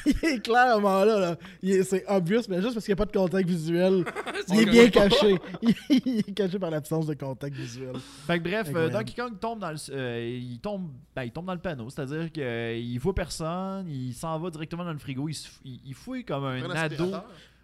il 0.06 0.16
est 0.22 0.40
clairement 0.44 1.04
là. 1.04 1.18
là. 1.18 1.36
Il 1.60 1.70
est- 1.72 1.82
C'est 1.82 2.04
obvious, 2.08 2.42
mais 2.48 2.60
juste 2.62 2.74
parce 2.74 2.84
qu'il 2.86 2.94
n'y 2.94 3.00
a 3.00 3.04
pas 3.04 3.10
de 3.12 3.16
contact 3.18 3.48
visuel, 3.48 4.04
il 4.48 4.60
est 4.60 4.66
bien 4.66 4.88
caché. 4.90 5.38
Il, 5.60 5.74
il 6.06 6.18
est 6.20 6.32
caché 6.34 6.58
par 6.58 6.70
l'absence 6.70 7.06
de 7.06 7.14
contact 7.14 7.56
visuel. 7.56 7.96
Fait 8.28 8.38
que 8.38 8.44
bref, 8.44 8.68
euh. 8.74 8.88
Donkey 8.90 9.14
Kong 9.20 9.32
tombe 9.40 9.58
dans 9.58 9.70
le, 9.72 9.76
euh, 9.90 10.38
il 10.40 10.58
tombe, 10.60 10.88
ben, 11.16 11.24
il 11.24 11.32
tombe 11.32 11.46
dans 11.46 11.54
le 11.54 11.60
panneau, 11.60 11.90
c'est-à-dire 11.90 12.30
qu'il 12.30 12.98
voit 13.00 13.14
personne, 13.14 13.88
il 13.88 14.14
s'en 14.14 14.38
va 14.38 14.50
directement 14.50 14.84
dans 14.84 14.92
le 14.92 14.98
frigo, 14.98 15.28
il, 15.28 15.36
il- 15.64 15.80
il 15.86 15.94
fouille 15.94 16.24
comme 16.24 16.44
un 16.44 16.70
ado. 16.70 17.10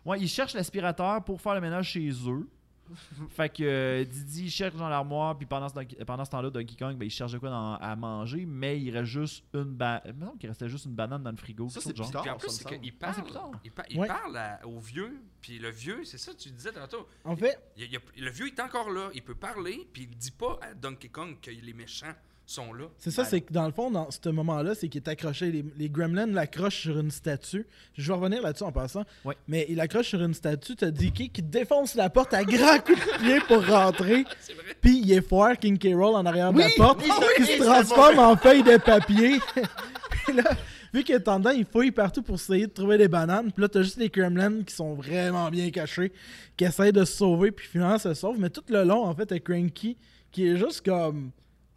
Ouais, 0.05 0.19
il 0.21 0.29
cherche 0.29 0.55
l'aspirateur 0.55 1.23
pour 1.23 1.41
faire 1.41 1.55
le 1.55 1.61
ménage 1.61 1.91
chez 1.91 2.11
eux. 2.27 2.49
fait 3.29 3.49
que 3.49 3.63
euh, 3.63 4.05
Didi 4.05 4.45
il 4.45 4.51
cherche 4.51 4.75
dans 4.77 4.89
l'armoire, 4.89 5.37
puis 5.37 5.47
pendant 5.47 5.69
ce, 5.69 5.75
Donkey- 5.75 6.05
pendant 6.05 6.25
ce 6.25 6.31
temps-là, 6.31 6.51
Donkey 6.51 6.77
Kong, 6.77 6.97
ben, 6.97 7.05
il 7.07 7.11
cherche 7.11 7.33
de 7.33 7.39
quoi 7.39 7.51
dans- 7.51 7.75
à 7.77 7.97
manger, 7.97 8.45
mais 8.47 8.81
il 8.81 8.91
reste 8.97 9.11
juste 9.11 9.45
une 9.55 9.65
banane. 9.75 10.31
Il 10.35 10.39
qu'il 10.39 10.49
restait 10.49 10.69
juste 10.69 10.87
une 10.87 10.95
banane 10.95 11.23
dans 11.23 11.31
le 11.31 11.37
frigo. 11.37 11.69
Ça, 11.69 11.81
c'est 11.81 11.93
bizarre. 11.93 12.23
Puis 12.23 12.31
en 12.31 12.37
plus, 12.37 12.51
c'est 12.51 12.65
qu'il 12.65 12.93
Ah, 13.03 13.13
parle, 13.13 13.51
il, 13.65 13.73
pa- 13.73 13.85
il 13.91 13.99
Ouais. 13.99 14.07
parle 14.07 14.37
à- 14.37 14.61
au 14.67 14.79
vieux, 14.81 15.21
puis 15.41 15.59
le 15.59 15.71
vieux, 15.71 16.05
c'est 16.05 16.19
ça 16.19 16.33
que 16.33 16.39
tu 16.39 16.51
disais 16.51 16.73
tantôt. 16.73 17.07
En 17.25 17.37
fait, 17.37 17.59
Il 17.77 17.89
il 18.17 18.25
le 18.25 18.31
vieux 18.31 18.47
est 18.49 18.61
encore 18.61 18.91
là, 18.91 19.11
il 19.15 19.23
peut 19.23 19.35
parler, 19.35 19.89
puis 19.93 20.03
il 20.11 20.17
dit 20.17 20.31
pas 20.33 20.59
à 20.63 20.75
Donkey 20.75 21.09
Kong 21.09 21.37
que 21.41 21.51
les 21.51 21.73
méchants 21.73 22.15
sont 22.51 22.73
là. 22.73 22.85
C'est 22.99 23.11
ça, 23.11 23.23
Ben, 23.23 23.29
c'est 23.29 23.41
que 23.43 23.53
dans 23.53 23.67
le 23.67 23.73
fond, 23.73 23.91
dans 23.91 24.11
ce 24.11 24.29
moment-là, 24.29 24.75
c'est 24.75 24.89
qu'il 24.89 25.01
est 25.01 25.09
accroché. 25.09 25.51
Les, 25.51 25.65
les 25.79 25.89
gremlins 25.89 26.27
l'accrochent 26.27 26.81
sur 26.83 26.99
une 26.99 27.11
statue. 27.11 27.67
Je 27.97 28.09
vais 28.13 28.19
revenir 28.19 28.43
là-dessus 28.43 28.65
en 28.65 28.73
passant. 28.73 29.05
Ouais. 29.25 29.37
Mais 29.47 29.67
il 29.69 29.81
accroche 29.81 30.09
sur 30.09 30.21
une 30.23 30.35
statue. 30.35 30.75
T'as 30.77 30.91
DK 30.91 31.31
qui 31.33 31.43
défonce 31.43 31.95
la 31.95 32.11
porte 32.11 32.35
à 32.35 32.43
grands 32.45 32.79
coups 32.85 32.99
de 32.99 33.19
pied 33.19 33.41
pour 33.47 33.65
rentrer. 33.67 34.25
Puis 34.81 35.01
il 35.03 35.13
est 35.13 35.27
foire 35.27 35.57
King 35.57 35.79
K. 35.79 35.95
Rool 35.95 36.17
en 36.17 36.27
arrière 36.27 36.53
de 36.53 36.59
la 36.59 36.69
porte. 36.77 37.01
oui, 37.03 37.11
qui 37.37 37.43
oui, 37.43 37.59
se 37.59 37.63
transforme 37.63 38.19
en 38.19 38.37
feuille 38.37 38.63
de 38.63 38.77
papier. 38.79 39.39
Puis 40.25 40.35
là, 40.35 40.51
vu 40.93 41.05
qu'il 41.05 41.15
est 41.15 41.29
en 41.29 41.39
dedans, 41.39 41.51
il 41.51 41.65
fouille 41.65 41.93
partout 41.93 42.23
pour 42.23 42.35
essayer 42.35 42.67
de 42.67 42.73
trouver 42.73 42.99
des 42.99 43.09
bananes. 43.09 43.53
Puis 43.53 43.63
là, 43.63 43.69
t'as 43.69 43.83
juste 43.83 43.99
les 43.99 44.09
gremlins 44.09 44.63
qui 44.65 44.75
sont 44.75 44.95
vraiment 44.95 45.49
bien 45.51 45.71
cachés, 45.71 46.13
qui 46.57 46.65
essayent 46.65 46.93
de 46.93 47.05
se 47.05 47.13
sauver, 47.17 47.53
puis 47.53 47.67
finalement 47.69 47.99
se 47.99 48.13
sauvent. 48.15 48.39
Mais 48.41 48.51
tout 48.51 48.65
le 48.69 48.83
long, 48.83 49.05
en 49.05 49.15
fait, 49.15 49.27
t'as 49.27 49.39
Cranky 49.39 49.97
qui 50.33 50.47
est 50.49 50.57
juste 50.57 50.85
comme 50.85 51.31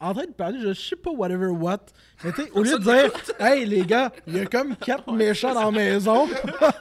en 0.04 0.14
train 0.14 0.26
de 0.26 0.32
parler, 0.32 0.60
je 0.62 0.74
sais 0.74 0.96
pas 0.96 1.12
whatever 1.12 1.48
what. 1.48 1.80
Mais 2.24 2.32
tu 2.32 2.44
sais, 2.44 2.52
au 2.52 2.64
lieu 2.64 2.78
de 2.78 2.84
dire, 2.84 3.12
hey 3.40 3.66
les 3.66 3.86
gars, 3.86 4.12
il 4.28 4.36
y 4.36 4.40
a 4.40 4.46
comme 4.46 4.76
quatre 4.76 5.12
méchants 5.12 5.54
dans 5.54 5.72
la 5.72 5.72
maison, 5.72 6.28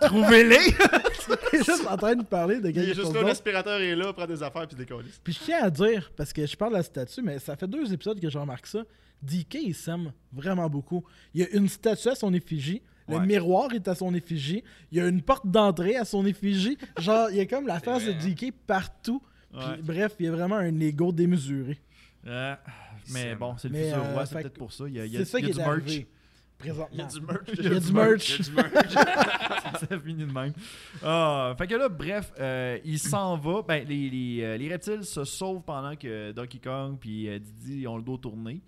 Trouvez-les! 0.01 0.57
il 1.53 1.59
est 1.61 1.65
juste 1.65 1.87
en 1.89 1.97
train 1.97 2.15
de 2.15 2.23
parler 2.25 2.61
de 2.61 2.69
Il 2.69 2.75
quelque 2.75 2.91
est 2.91 2.95
juste 2.95 3.07
chose 3.07 3.15
là, 3.15 3.23
l'aspirateur 3.23 3.81
est 3.81 3.95
là, 3.95 4.13
prend 4.13 4.27
des 4.27 4.43
affaires 4.43 4.67
puis 4.67 4.77
décolle. 4.77 5.05
Puis 5.23 5.33
je 5.35 5.41
tiens 5.45 5.63
à 5.63 5.71
dire, 5.71 6.11
parce 6.17 6.33
que 6.33 6.45
je 6.47 6.57
parle 6.57 6.73
de 6.73 6.77
la 6.79 6.83
statue, 6.83 7.23
mais 7.23 7.39
ça 7.39 7.57
fait 7.57 7.67
deux 7.69 7.93
épisodes 7.93 8.21
que 8.21 8.29
je 8.31 8.39
remarque 8.39 8.67
ça. 8.67 8.83
DK, 9.23 9.55
il 9.63 9.75
s'aime 9.75 10.13
vraiment 10.33 10.69
beaucoup. 10.69 11.05
Il 11.35 11.43
y 11.43 11.45
a 11.45 11.49
une 11.51 11.69
statue 11.69 12.09
à 12.09 12.15
son 12.15 12.33
effigie. 12.35 12.83
Le 13.09 13.17
Ouais. 13.19 13.27
miroir 13.27 13.73
est 13.75 13.87
à 13.89 13.95
son 13.95 14.15
effigie. 14.15 14.63
Il 14.91 14.99
y 14.99 15.01
a 15.01 15.07
une 15.07 15.23
porte 15.23 15.47
d'entrée 15.47 15.97
à 15.97 16.05
son 16.05 16.25
effigie. 16.27 16.79
Genre, 16.99 17.31
il 17.31 17.37
y 17.37 17.41
a 17.41 17.47
comme 17.47 17.67
la 17.67 17.79
face 17.81 18.05
de 18.05 18.13
vrai, 18.13 18.19
hein? 18.21 18.35
DK 18.35 18.53
partout. 18.67 19.23
Puis, 19.53 19.61
Ouais. 19.61 19.77
bref, 19.83 20.13
il 20.19 20.27
y 20.27 20.29
a 20.29 20.33
vraiment 20.33 20.57
un 20.57 20.81
ego 20.81 21.13
démesuré. 21.13 21.79
Euh, 22.27 22.55
mais 23.13 23.23
C'est- 23.31 23.35
bon, 23.37 23.57
c'est 23.59 23.69
le 23.69 23.75
Mais, 23.75 23.85
futur 23.91 24.05
euh, 24.05 24.13
roi, 24.13 24.27
c'est 24.27 24.35
fait 24.35 24.43
peut-être 24.43 24.59
pour 24.59 24.73
ça. 24.73 24.85
Il 24.89 24.95
y 24.95 25.01
a, 25.01 25.05
il 25.07 25.13
y 25.13 25.17
a- 25.17 25.21
C'est 25.21 25.25
ça 25.27 25.39
il 25.39 25.49
y 25.49 25.51
qui 25.51 25.51
a 25.51 25.63
est 25.63 25.65
du 25.65 25.69
merch. 25.71 25.83
arrivé. 25.83 26.07
Il 26.65 26.67
y 26.67 26.71
a 26.71 27.07
du 27.07 27.21
merch. 27.21 27.43
Il 27.59 27.65
y 27.65 27.67
a 27.67 27.81
du 27.81 27.93
merch. 27.93 28.29
Il 28.29 28.37
y 28.37 28.39
a 28.39 28.43
du 28.45 28.53
merch. 28.55 28.93
ça 29.89 29.99
finit 29.99 30.25
de 30.27 30.33
même. 30.33 30.53
Ah, 31.03 31.55
fait 31.59 31.67
que 31.67 31.75
là, 31.75 31.89
bref, 31.89 32.33
euh, 32.39 32.79
il 32.85 32.99
s'en 33.01 33.37
va. 33.37 33.63
Ben, 33.63 33.85
les, 33.87 34.09
les, 34.09 34.43
euh, 34.43 34.57
les 34.57 34.69
reptiles 34.69 35.05
se 35.05 35.25
sauvent 35.25 35.63
pendant 35.63 35.97
que 35.97 36.31
Donkey 36.33 36.59
Kong 36.63 36.97
puis 37.01 37.29
euh, 37.29 37.39
Didi 37.41 37.87
ont 37.89 37.97
le 37.97 38.03
dos 38.03 38.17
tourné. 38.17 38.61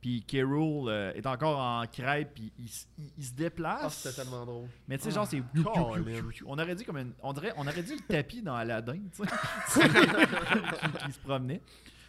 Puis 0.00 0.22
K. 0.22 0.42
Rool, 0.44 0.88
euh, 0.90 1.12
est 1.14 1.26
encore 1.26 1.58
en 1.58 1.84
crêpe, 1.90 2.34
puis 2.34 2.52
il, 2.56 2.66
s- 2.66 2.86
il- 2.98 3.10
il 3.18 3.24
se 3.24 3.30
Ah, 3.32 3.36
déplace. 3.36 3.96
c'était 3.96 4.22
tellement 4.22 4.46
drôle. 4.46 4.68
mais 4.86 4.96
tu 4.96 5.04
sais, 5.04 5.10
genre, 5.10 5.26
c'est. 5.26 5.42
Colin. 5.64 6.04
On 6.46 6.56
aurait 6.56 6.74
dit 6.76 6.84
comme 6.84 6.98
une- 6.98 7.14
on, 7.20 7.32
dirait, 7.32 7.52
on 7.56 7.66
aurait 7.66 7.82
dit 7.82 7.94
le 7.94 8.00
tapis 8.06 8.40
dans 8.40 8.54
Aladdin, 8.54 8.92
tu 9.10 9.24
sais. 9.24 9.82
qui, 9.88 11.04
qui 11.06 11.12
se 11.12 11.18
promenait. 11.18 11.60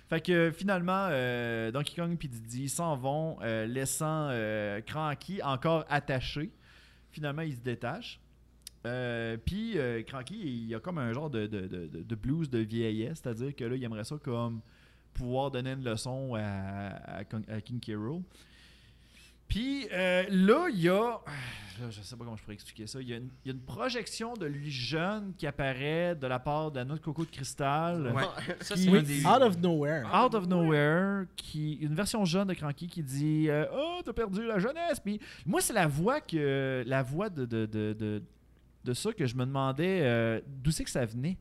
Fait 0.10 0.22
que 0.22 0.52
finalement, 0.52 1.08
euh, 1.12 1.72
Donkey 1.72 1.96
Kong 1.96 2.18
et 2.20 2.28
Didi 2.28 2.68
s'en 2.68 2.98
vont, 2.98 3.38
euh, 3.44 3.68
laissant 3.68 4.30
euh, 4.32 4.82
Cranky 4.82 5.42
encore 5.44 5.86
attaché. 5.88 6.50
Finalement, 7.12 7.44
il 7.44 7.54
se 7.54 7.62
détache. 7.62 8.20
Euh, 8.88 9.38
Puis 9.38 9.78
Cranky, 10.08 10.66
il 10.68 10.74
a 10.74 10.80
comme 10.80 10.98
un 10.98 11.14
genre 11.14 11.30
de, 11.30 11.46
de, 11.48 11.68
de- 11.68 12.16
blues 12.16 12.50
de 12.50 12.60
vieillesse, 12.60 13.20
c'est-à-dire 13.22 13.56
que 13.56 13.64
là, 13.66 13.76
il 13.76 13.84
aimerait 13.84 14.04
ça 14.04 14.16
comme 14.18 14.62
pouvoir 15.14 15.52
donner 15.52 15.74
une 15.74 15.84
leçon 15.84 16.34
à 16.36 17.24
King 17.64 17.80
K. 17.80 17.92
Rool. 17.96 18.22
Puis 19.50 19.88
euh, 19.92 20.24
là, 20.30 20.68
il 20.72 20.80
y 20.80 20.90
a. 20.90 21.20
Là, 21.82 21.86
je 21.92 22.02
sais 22.02 22.18
pas 22.18 22.26
comment 22.26 22.36
je 22.36 22.42
pourrais 22.42 22.56
expliquer 22.56 22.86
ça. 22.88 23.00
Il 23.00 23.08
y, 23.08 23.14
a 23.14 23.16
une, 23.16 23.30
il 23.46 23.48
y 23.48 23.52
a 23.52 23.54
une 23.54 23.62
projection 23.64 24.34
de 24.34 24.46
lui 24.46 24.70
jeune 24.70 25.34
qui 25.38 25.48
apparaît 25.48 26.14
de 26.14 26.28
la 26.28 26.38
part 26.38 26.74
noix 26.74 26.84
de 26.84 26.96
coco 27.02 27.24
de 27.24 27.30
cristal. 27.32 28.12
Ouais. 28.14 28.24
Ça, 28.60 28.76
Qui- 28.76 28.84
c'est 28.84 28.90
Oui, 28.90 28.98
un 28.98 29.02
des. 29.02 29.26
out 29.26 29.42
of 29.42 29.58
nowhere. 29.62 30.04
Out 30.14 30.36
of 30.36 30.46
nowhere, 30.46 31.24
qui 31.38 31.76
une 31.76 31.96
version 31.96 32.26
jeune 32.26 32.50
de 32.50 32.54
Cranky 32.54 32.88
qui 32.88 33.02
dit 33.02 33.46
euh, 33.50 33.64
Oh, 33.74 34.02
t'as 34.04 34.12
perdu 34.12 34.46
la 34.46 34.60
jeunesse. 34.60 35.00
Puis 35.00 35.22
moi, 35.46 35.62
c'est 35.62 35.72
la 35.72 35.88
voix 35.88 36.20
que 36.20 36.84
la 36.86 37.02
voix 37.02 37.30
de, 37.30 37.46
de, 37.46 37.66
de, 37.66 37.94
de, 37.94 38.22
de 38.84 38.94
ça 38.94 39.14
que 39.14 39.26
je 39.26 39.36
me 39.38 39.46
demandais 39.46 40.02
euh, 40.02 40.42
d'où 40.46 40.72
c'est 40.72 40.84
que 40.84 40.90
ça 40.92 41.06
venait. 41.06 41.38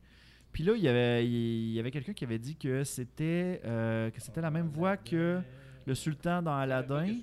Puis 0.53 0.63
là, 0.63 0.71
il 0.73 0.81
y 0.81 0.87
avait, 0.87 1.27
il 1.27 1.73
y 1.73 1.79
avait 1.81 1.91
quelqu'un 1.91 2.13
qui 2.13 2.23
avait 2.23 2.39
dit 2.39 2.55
que 2.55 2.85
c'était 2.85 3.59
euh, 3.65 4.09
que 4.09 4.21
c'était 4.21 4.39
la 4.39 4.51
même 4.51 4.69
voix 4.69 4.95
que 4.95 5.41
le 5.85 5.95
sultan 5.95 6.41
dans 6.41 6.55
Aladdin. 6.57 7.15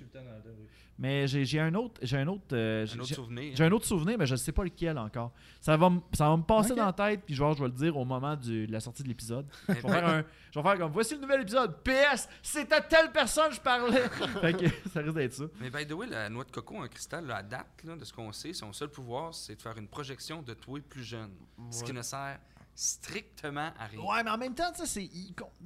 Mais 0.99 1.27
j'ai 1.27 1.59
un 1.59 1.75
autre, 1.75 1.99
j'ai 2.01 2.17
un 2.17 2.27
autre, 2.27 2.41
euh, 2.53 2.83
Un 2.91 2.99
autre 2.99 3.13
souvenir. 3.13 3.53
j'ai 3.55 3.63
un 3.63 3.71
autre 3.71 3.85
souvenir, 3.85 4.17
mais 4.17 4.25
je 4.25 4.31
ne 4.33 4.37
sais 4.37 4.51
pas 4.51 4.63
lequel 4.63 4.97
encore. 4.97 5.31
Ça 5.61 5.77
va, 5.77 5.91
me- 5.91 5.99
ça 6.11 6.27
va 6.27 6.35
me 6.37 6.41
passer 6.41 6.73
dans 6.73 6.87
la 6.87 6.93
tête, 6.93 7.21
puis 7.23 7.35
genre, 7.35 7.53
je 7.53 7.59
vais 7.61 7.67
le 7.69 7.75
dire 7.75 7.95
au 7.95 8.03
moment 8.03 8.35
du- 8.35 8.65
de 8.65 8.71
la 8.71 8.79
sortie 8.79 9.03
de 9.03 9.07
l'épisode. 9.07 9.45
Mais 9.69 9.75
Je 9.75 9.81
vais 9.81 9.89
faire 9.93 10.07
un, 10.09 10.23
je 10.51 10.59
vais 10.59 10.63
faire 10.67 10.77
comme 10.79 10.91
voici 10.91 11.13
le 11.13 11.21
nouvel 11.21 11.41
épisode. 11.41 11.75
PS, 11.83 12.27
c'est 12.41 12.71
à 12.73 12.81
telle 12.81 13.11
personne 13.11 13.49
que 13.49 13.55
je 13.57 13.61
parlais. 13.61 14.01
fait 14.41 14.53
que 14.57 14.89
ça 14.89 15.01
risque 15.01 15.13
d'être 15.13 15.33
ça. 15.33 15.43
Mais 15.61 15.69
by 15.69 15.85
the 15.85 15.91
way, 15.93 16.07
la 16.07 16.29
noix 16.29 16.45
de 16.45 16.49
coco 16.51 16.77
en 16.77 16.87
cristal, 16.87 17.27
là, 17.27 17.35
à 17.37 17.43
date, 17.43 17.83
là, 17.83 17.95
de 17.95 18.03
ce 18.03 18.11
qu'on 18.11 18.31
sait, 18.31 18.53
son 18.53 18.73
seul 18.73 18.89
pouvoir, 18.89 19.35
c'est 19.35 19.55
de 19.55 19.61
faire 19.61 19.77
une 19.77 19.87
projection 19.87 20.41
de 20.41 20.55
toi 20.55 20.79
plus 20.89 21.03
jeune. 21.03 21.29
Ce 21.69 21.83
qui 21.83 21.93
ne 21.93 22.01
sert 22.01 22.39
strictement 22.77 23.71
à 23.79 23.85
rien. 23.91 23.99
Ouais, 23.99 24.23
mais 24.23 24.29
en 24.29 24.37
même 24.37 24.53
temps, 24.53 24.71
tu 24.71 24.81
sais, 24.81 24.85
c'est- 24.85 25.09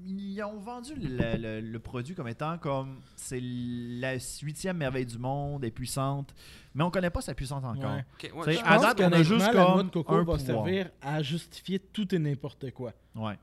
ils, 0.06 0.42
ont 0.44 0.58
vendu 0.60 0.94
le, 0.96 1.36
le- 1.38 1.60
le 1.60 1.80
produit 1.80 2.16
comme 2.16 2.30
étant 2.30 2.58
comme 2.58 3.02
c'est 3.18 3.42
la 3.42 4.14
huitième 4.42 4.78
merveille 4.78 5.06
du 5.06 5.18
monde, 5.18 5.66
est 5.66 5.72
puissante, 5.72 6.34
mais 6.74 6.86
on 6.86 6.90
connaît 6.90 7.10
pas 7.10 7.20
sa 7.22 7.34
puissance 7.34 7.66
encore. 7.66 7.96
Ouais. 7.96 8.06
Ok, 8.14 8.32
ouais, 8.34 8.44
C'est- 8.46 8.60
je 8.62 8.66
à 8.66 8.76
pense 8.76 8.82
date, 8.82 9.02
on 9.02 9.12
a 9.12 9.24
juste 9.24 9.46
la 9.46 9.52
comme 9.52 9.74
noix 9.74 9.84
de 9.84 9.90
coco 9.90 10.14
un 10.14 10.18
va 10.24 10.38
pouvoir. 10.38 10.40
servir 10.66 10.90
à 11.02 11.22
justifier 11.22 11.80
tout 11.80 12.16
et 12.16 12.20
n'importe 12.20 12.72
quoi. 12.72 12.94
Ouais. 13.14 13.38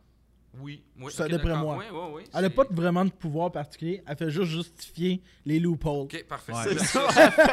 Oui, 0.60 0.82
oui. 0.98 1.12
Ça, 1.12 1.26
ok, 1.26 1.30
d'après 1.30 1.54
moi. 1.58 1.76
Ouais, 1.76 1.90
ouais, 1.90 2.12
ouais, 2.14 2.25
Elle 2.34 2.40
n'a 2.42 2.50
pas 2.50 2.64
vraiment 2.70 3.04
de 3.04 3.10
pouvoir 3.10 3.52
particulier, 3.52 4.02
elle 4.06 4.16
fait 4.16 4.30
juste 4.30 4.50
justifier 4.50 5.22
les 5.44 5.60
loopholes. 5.60 6.04
Ok, 6.04 6.25
parfait. 6.26 6.52
Ouais. 6.54 6.78
Ça. 6.78 7.00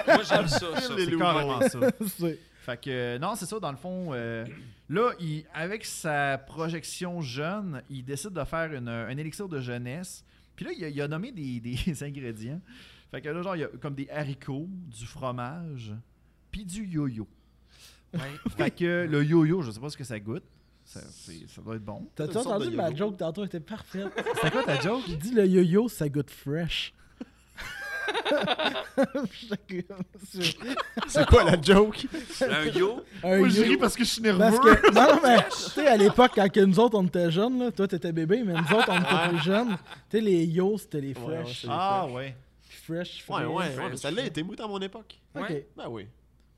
Moi, 0.08 0.24
j'aime 0.24 0.48
ça. 0.48 0.80
ça. 0.80 0.94
C'est 0.98 1.18
carrément 1.18 1.60
ça. 1.62 1.80
Fait 2.66 2.82
que, 2.82 3.18
non, 3.20 3.36
c'est 3.36 3.46
ça, 3.46 3.60
dans 3.60 3.70
le 3.72 3.78
fond. 3.78 4.10
euh, 4.14 4.44
là, 4.90 5.12
il, 5.20 5.46
avec 5.54 5.86
sa 5.86 6.38
projection 6.40 7.22
jeune, 7.22 7.82
il 7.90 8.04
décide 8.04 8.32
de 8.34 8.44
faire 8.44 8.74
une- 8.74 8.88
un 8.90 9.16
élixir 9.18 9.48
de 9.48 9.60
jeunesse. 9.60 10.24
Puis 10.56 10.66
là, 10.66 10.72
il 10.76 10.84
a, 10.84 10.90
il 10.90 11.02
a 11.02 11.08
nommé 11.08 11.32
des, 11.32 11.60
des 11.86 12.04
ingrédients. 12.04 12.60
Fait 13.12 13.22
que 13.22 13.30
là, 13.30 13.42
genre, 13.44 13.56
il 13.56 13.60
y 13.60 13.64
a 13.64 13.68
comme 13.68 13.94
des 13.94 14.10
haricots, 14.10 14.68
du 14.88 15.06
fromage, 15.06 15.94
puis 16.52 16.66
du 16.66 16.86
yo-yo. 16.88 17.28
Ouais. 18.14 18.20
Fait 18.58 18.72
que 18.72 19.08
le 19.10 19.24
yo-yo, 19.24 19.62
je 19.62 19.72
sais 19.72 19.80
pas 19.80 19.90
ce 19.90 19.98
que 19.98 20.04
ça 20.04 20.20
goûte. 20.20 20.44
Ça, 20.86 21.02
c'est- 21.12 21.48
ça 21.48 21.62
doit 21.62 21.76
être 21.76 21.84
bon. 21.86 22.08
T'as-tu 22.16 22.38
entendu 22.38 22.72
ma 22.72 22.94
joke 22.96 23.18
tantôt? 23.18 23.44
Était 23.46 23.60
parfaite. 23.60 24.08
C'était 24.36 24.52
quoi 24.52 24.64
ta 24.64 24.80
joke? 24.80 25.04
Il 25.08 25.18
dit 25.20 25.34
le 25.34 25.46
yo-yo, 25.46 25.88
ça 25.88 26.08
goûte 26.10 26.30
fresh. 26.32 26.94
C'est 31.08 31.26
quoi 31.28 31.44
la 31.44 31.62
joke? 31.62 32.06
Un 32.42 32.66
yo, 32.66 33.04
Un 33.24 33.38
Moi, 33.40 33.50
je 33.50 33.62
ris 33.62 33.78
parce 33.78 33.96
que 33.96 34.04
je 34.04 34.10
suis 34.10 34.22
nerveux. 34.22 34.40
Parce 34.40 34.60
que, 34.60 34.92
non, 34.94 35.16
non, 35.16 35.20
mais, 35.24 35.38
tu 35.50 35.58
sais, 35.72 35.88
à 35.88 35.98
l'époque, 35.98 36.32
quand 36.36 36.50
que 36.52 36.60
nous 36.62 36.80
autres, 36.80 36.98
on 36.98 37.04
était 37.06 37.32
jeunes, 37.32 37.60
là, 37.60 37.72
toi, 37.72 37.88
t'étais 37.88 38.12
bébé, 38.12 38.44
mais 38.46 38.54
nous 38.54 38.78
autres, 38.78 38.90
on 38.90 39.00
était 39.00 39.30
plus 39.30 39.44
jeunes. 39.44 39.78
Tu 40.10 40.18
sais, 40.18 40.22
les 40.22 40.46
yo, 40.46 40.78
c'était 40.78 41.02
les 41.02 41.14
Ouais, 41.14 41.26
ouais, 41.28 41.44
fresh. 41.44 41.62
c'est- 41.62 41.68
Ah, 41.70 42.08
ouais. 42.08 42.36
Puis 42.68 42.78
fresh, 42.86 43.24
Ouais, 43.28 43.44
fresh. 43.44 43.48
ouais, 43.48 43.54
ouais. 43.84 43.90
Mais 43.92 43.98
celle-là 43.98 44.26
était 44.26 44.44
mouille 44.44 44.62
à 44.62 44.68
mon 44.68 44.80
époque. 44.80 45.16
Ok. 45.36 45.50
Ouais. 45.50 45.68
Ben 45.76 45.86
oui. 45.90 46.08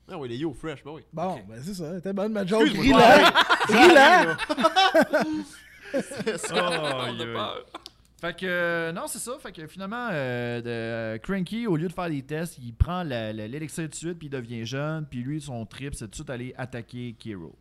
Ben 0.06 0.16
oui, 0.16 0.28
les 0.28 0.36
yo 0.36 0.54
fresh, 0.54 0.82
ben 0.82 0.92
oui. 0.92 1.02
Bon, 1.12 1.38
ben 1.48 1.60
c'est 1.62 1.74
ça. 1.74 1.94
C'était 1.96 2.12
bonne 2.14 2.32
ma 2.32 2.46
joke. 2.46 2.68
Ris-la. 2.68 3.32
Ris-la. 3.68 4.36
Oh, 5.90 5.96
on 6.52 7.20
a 7.20 7.24
peur. 7.24 7.64
Fait 8.20 8.36
que, 8.36 8.46
euh, 8.46 8.92
non, 8.92 9.02
c'est 9.06 9.18
ça. 9.20 9.32
Fait 9.40 9.52
que 9.52 9.66
finalement, 9.68 10.08
euh, 10.10 10.60
de- 10.60 10.66
euh, 10.68 11.18
Cranky, 11.18 11.66
au 11.68 11.76
lieu 11.76 11.86
de 11.88 11.92
faire 11.92 12.10
des 12.10 12.22
tests, 12.22 12.58
il 12.58 12.72
prend 12.74 13.02
l'élixir 13.04 13.84
tout 13.84 13.90
de 13.90 13.94
suite, 13.94 14.18
puis 14.18 14.26
il 14.26 14.30
devient 14.30 14.64
jeune, 14.66 15.06
puis 15.08 15.20
lui, 15.22 15.40
son 15.40 15.64
trip, 15.66 15.94
c'est 15.94 16.06
tout 16.06 16.10
de 16.10 16.14
suite 16.16 16.30
aller 16.30 16.52
attaquer 16.58 17.14
Kiro. 17.18 17.54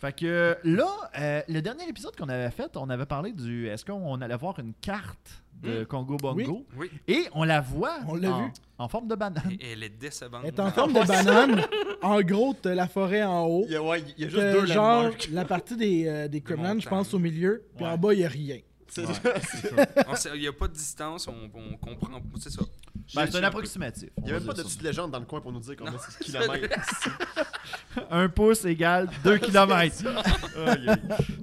Fait 0.00 0.14
que 0.16 0.56
là, 0.62 0.86
euh, 1.18 1.40
le 1.48 1.60
dernier 1.60 1.88
épisode 1.88 2.14
qu'on 2.14 2.28
avait 2.28 2.50
fait, 2.50 2.76
on 2.76 2.88
avait 2.88 3.06
parlé 3.06 3.32
du. 3.32 3.66
Est-ce 3.66 3.84
qu'on 3.84 4.20
allait 4.20 4.36
voir 4.36 4.56
une 4.60 4.72
carte 4.80 5.42
de 5.60 5.80
Mm. 5.82 5.86
Congo 5.86 6.16
Bongo? 6.18 6.66
Oui, 6.76 6.88
Et 7.08 7.24
on 7.32 7.42
la 7.42 7.60
voit 7.60 7.96
On 8.06 8.14
l'a 8.14 8.30
en, 8.30 8.44
vu. 8.44 8.52
en 8.78 8.86
forme 8.88 9.08
de 9.08 9.16
banane. 9.16 9.56
et 9.58 9.72
elle 9.72 9.82
est 9.82 9.88
décevante. 9.88 10.42
Elle 10.44 10.50
est 10.54 10.60
en 10.60 10.70
forme 10.70 10.92
de 10.92 11.04
banane. 11.04 11.62
En 12.02 12.20
gros, 12.20 12.54
t'as 12.54 12.76
la 12.76 12.86
forêt 12.86 13.24
en 13.24 13.44
haut. 13.46 13.64
Il 13.66 13.72
y 13.72 13.76
a, 13.76 13.82
ouais, 13.82 14.04
il 14.16 14.22
y 14.22 14.26
a 14.26 14.28
juste 14.28 14.40
deux 14.40 14.66
genre 14.66 15.02
landmarks. 15.02 15.28
la 15.32 15.44
partie 15.44 15.76
des, 15.76 16.06
euh, 16.06 16.28
des 16.28 16.42
Kremlin, 16.42 16.78
je 16.78 16.88
pense, 16.88 17.12
au 17.12 17.18
milieu. 17.18 17.64
Puis 17.74 17.84
Ouais. 17.84 17.90
en 17.90 17.98
bas, 17.98 18.12
il 18.14 18.18
n'y 18.20 18.24
a 18.24 18.28
rien. 18.28 18.58
C'est 18.88 19.06
Ouais. 19.06 19.14
ça. 20.16 20.30
Il 20.34 20.40
n'y 20.40 20.46
a 20.48 20.52
pas 20.52 20.66
de 20.68 20.72
distance, 20.72 21.28
on, 21.28 21.50
on 21.54 21.76
comprend. 21.76 22.20
C'est 22.38 22.50
ça. 22.50 22.62
Ben, 23.14 23.26
c'est 23.30 23.38
un 23.38 23.44
approximatif. 23.44 24.08
Il 24.18 24.24
n'y 24.24 24.30
a 24.30 24.34
va 24.34 24.38
même 24.40 24.46
pas 24.48 24.54
de 24.54 24.62
petite 24.62 24.82
légende 24.82 25.10
dans 25.10 25.18
le 25.20 25.24
coin 25.26 25.40
pour 25.40 25.52
nous 25.52 25.60
dire 25.60 25.74
combien 25.76 25.92
Non. 25.92 25.98
c'est 26.08 26.18
de 26.18 26.24
kilomètres. 26.24 26.78
Un 28.10 28.28
pouce 28.28 28.64
égale 28.64 29.08
2 29.24 29.38
km. 29.38 29.96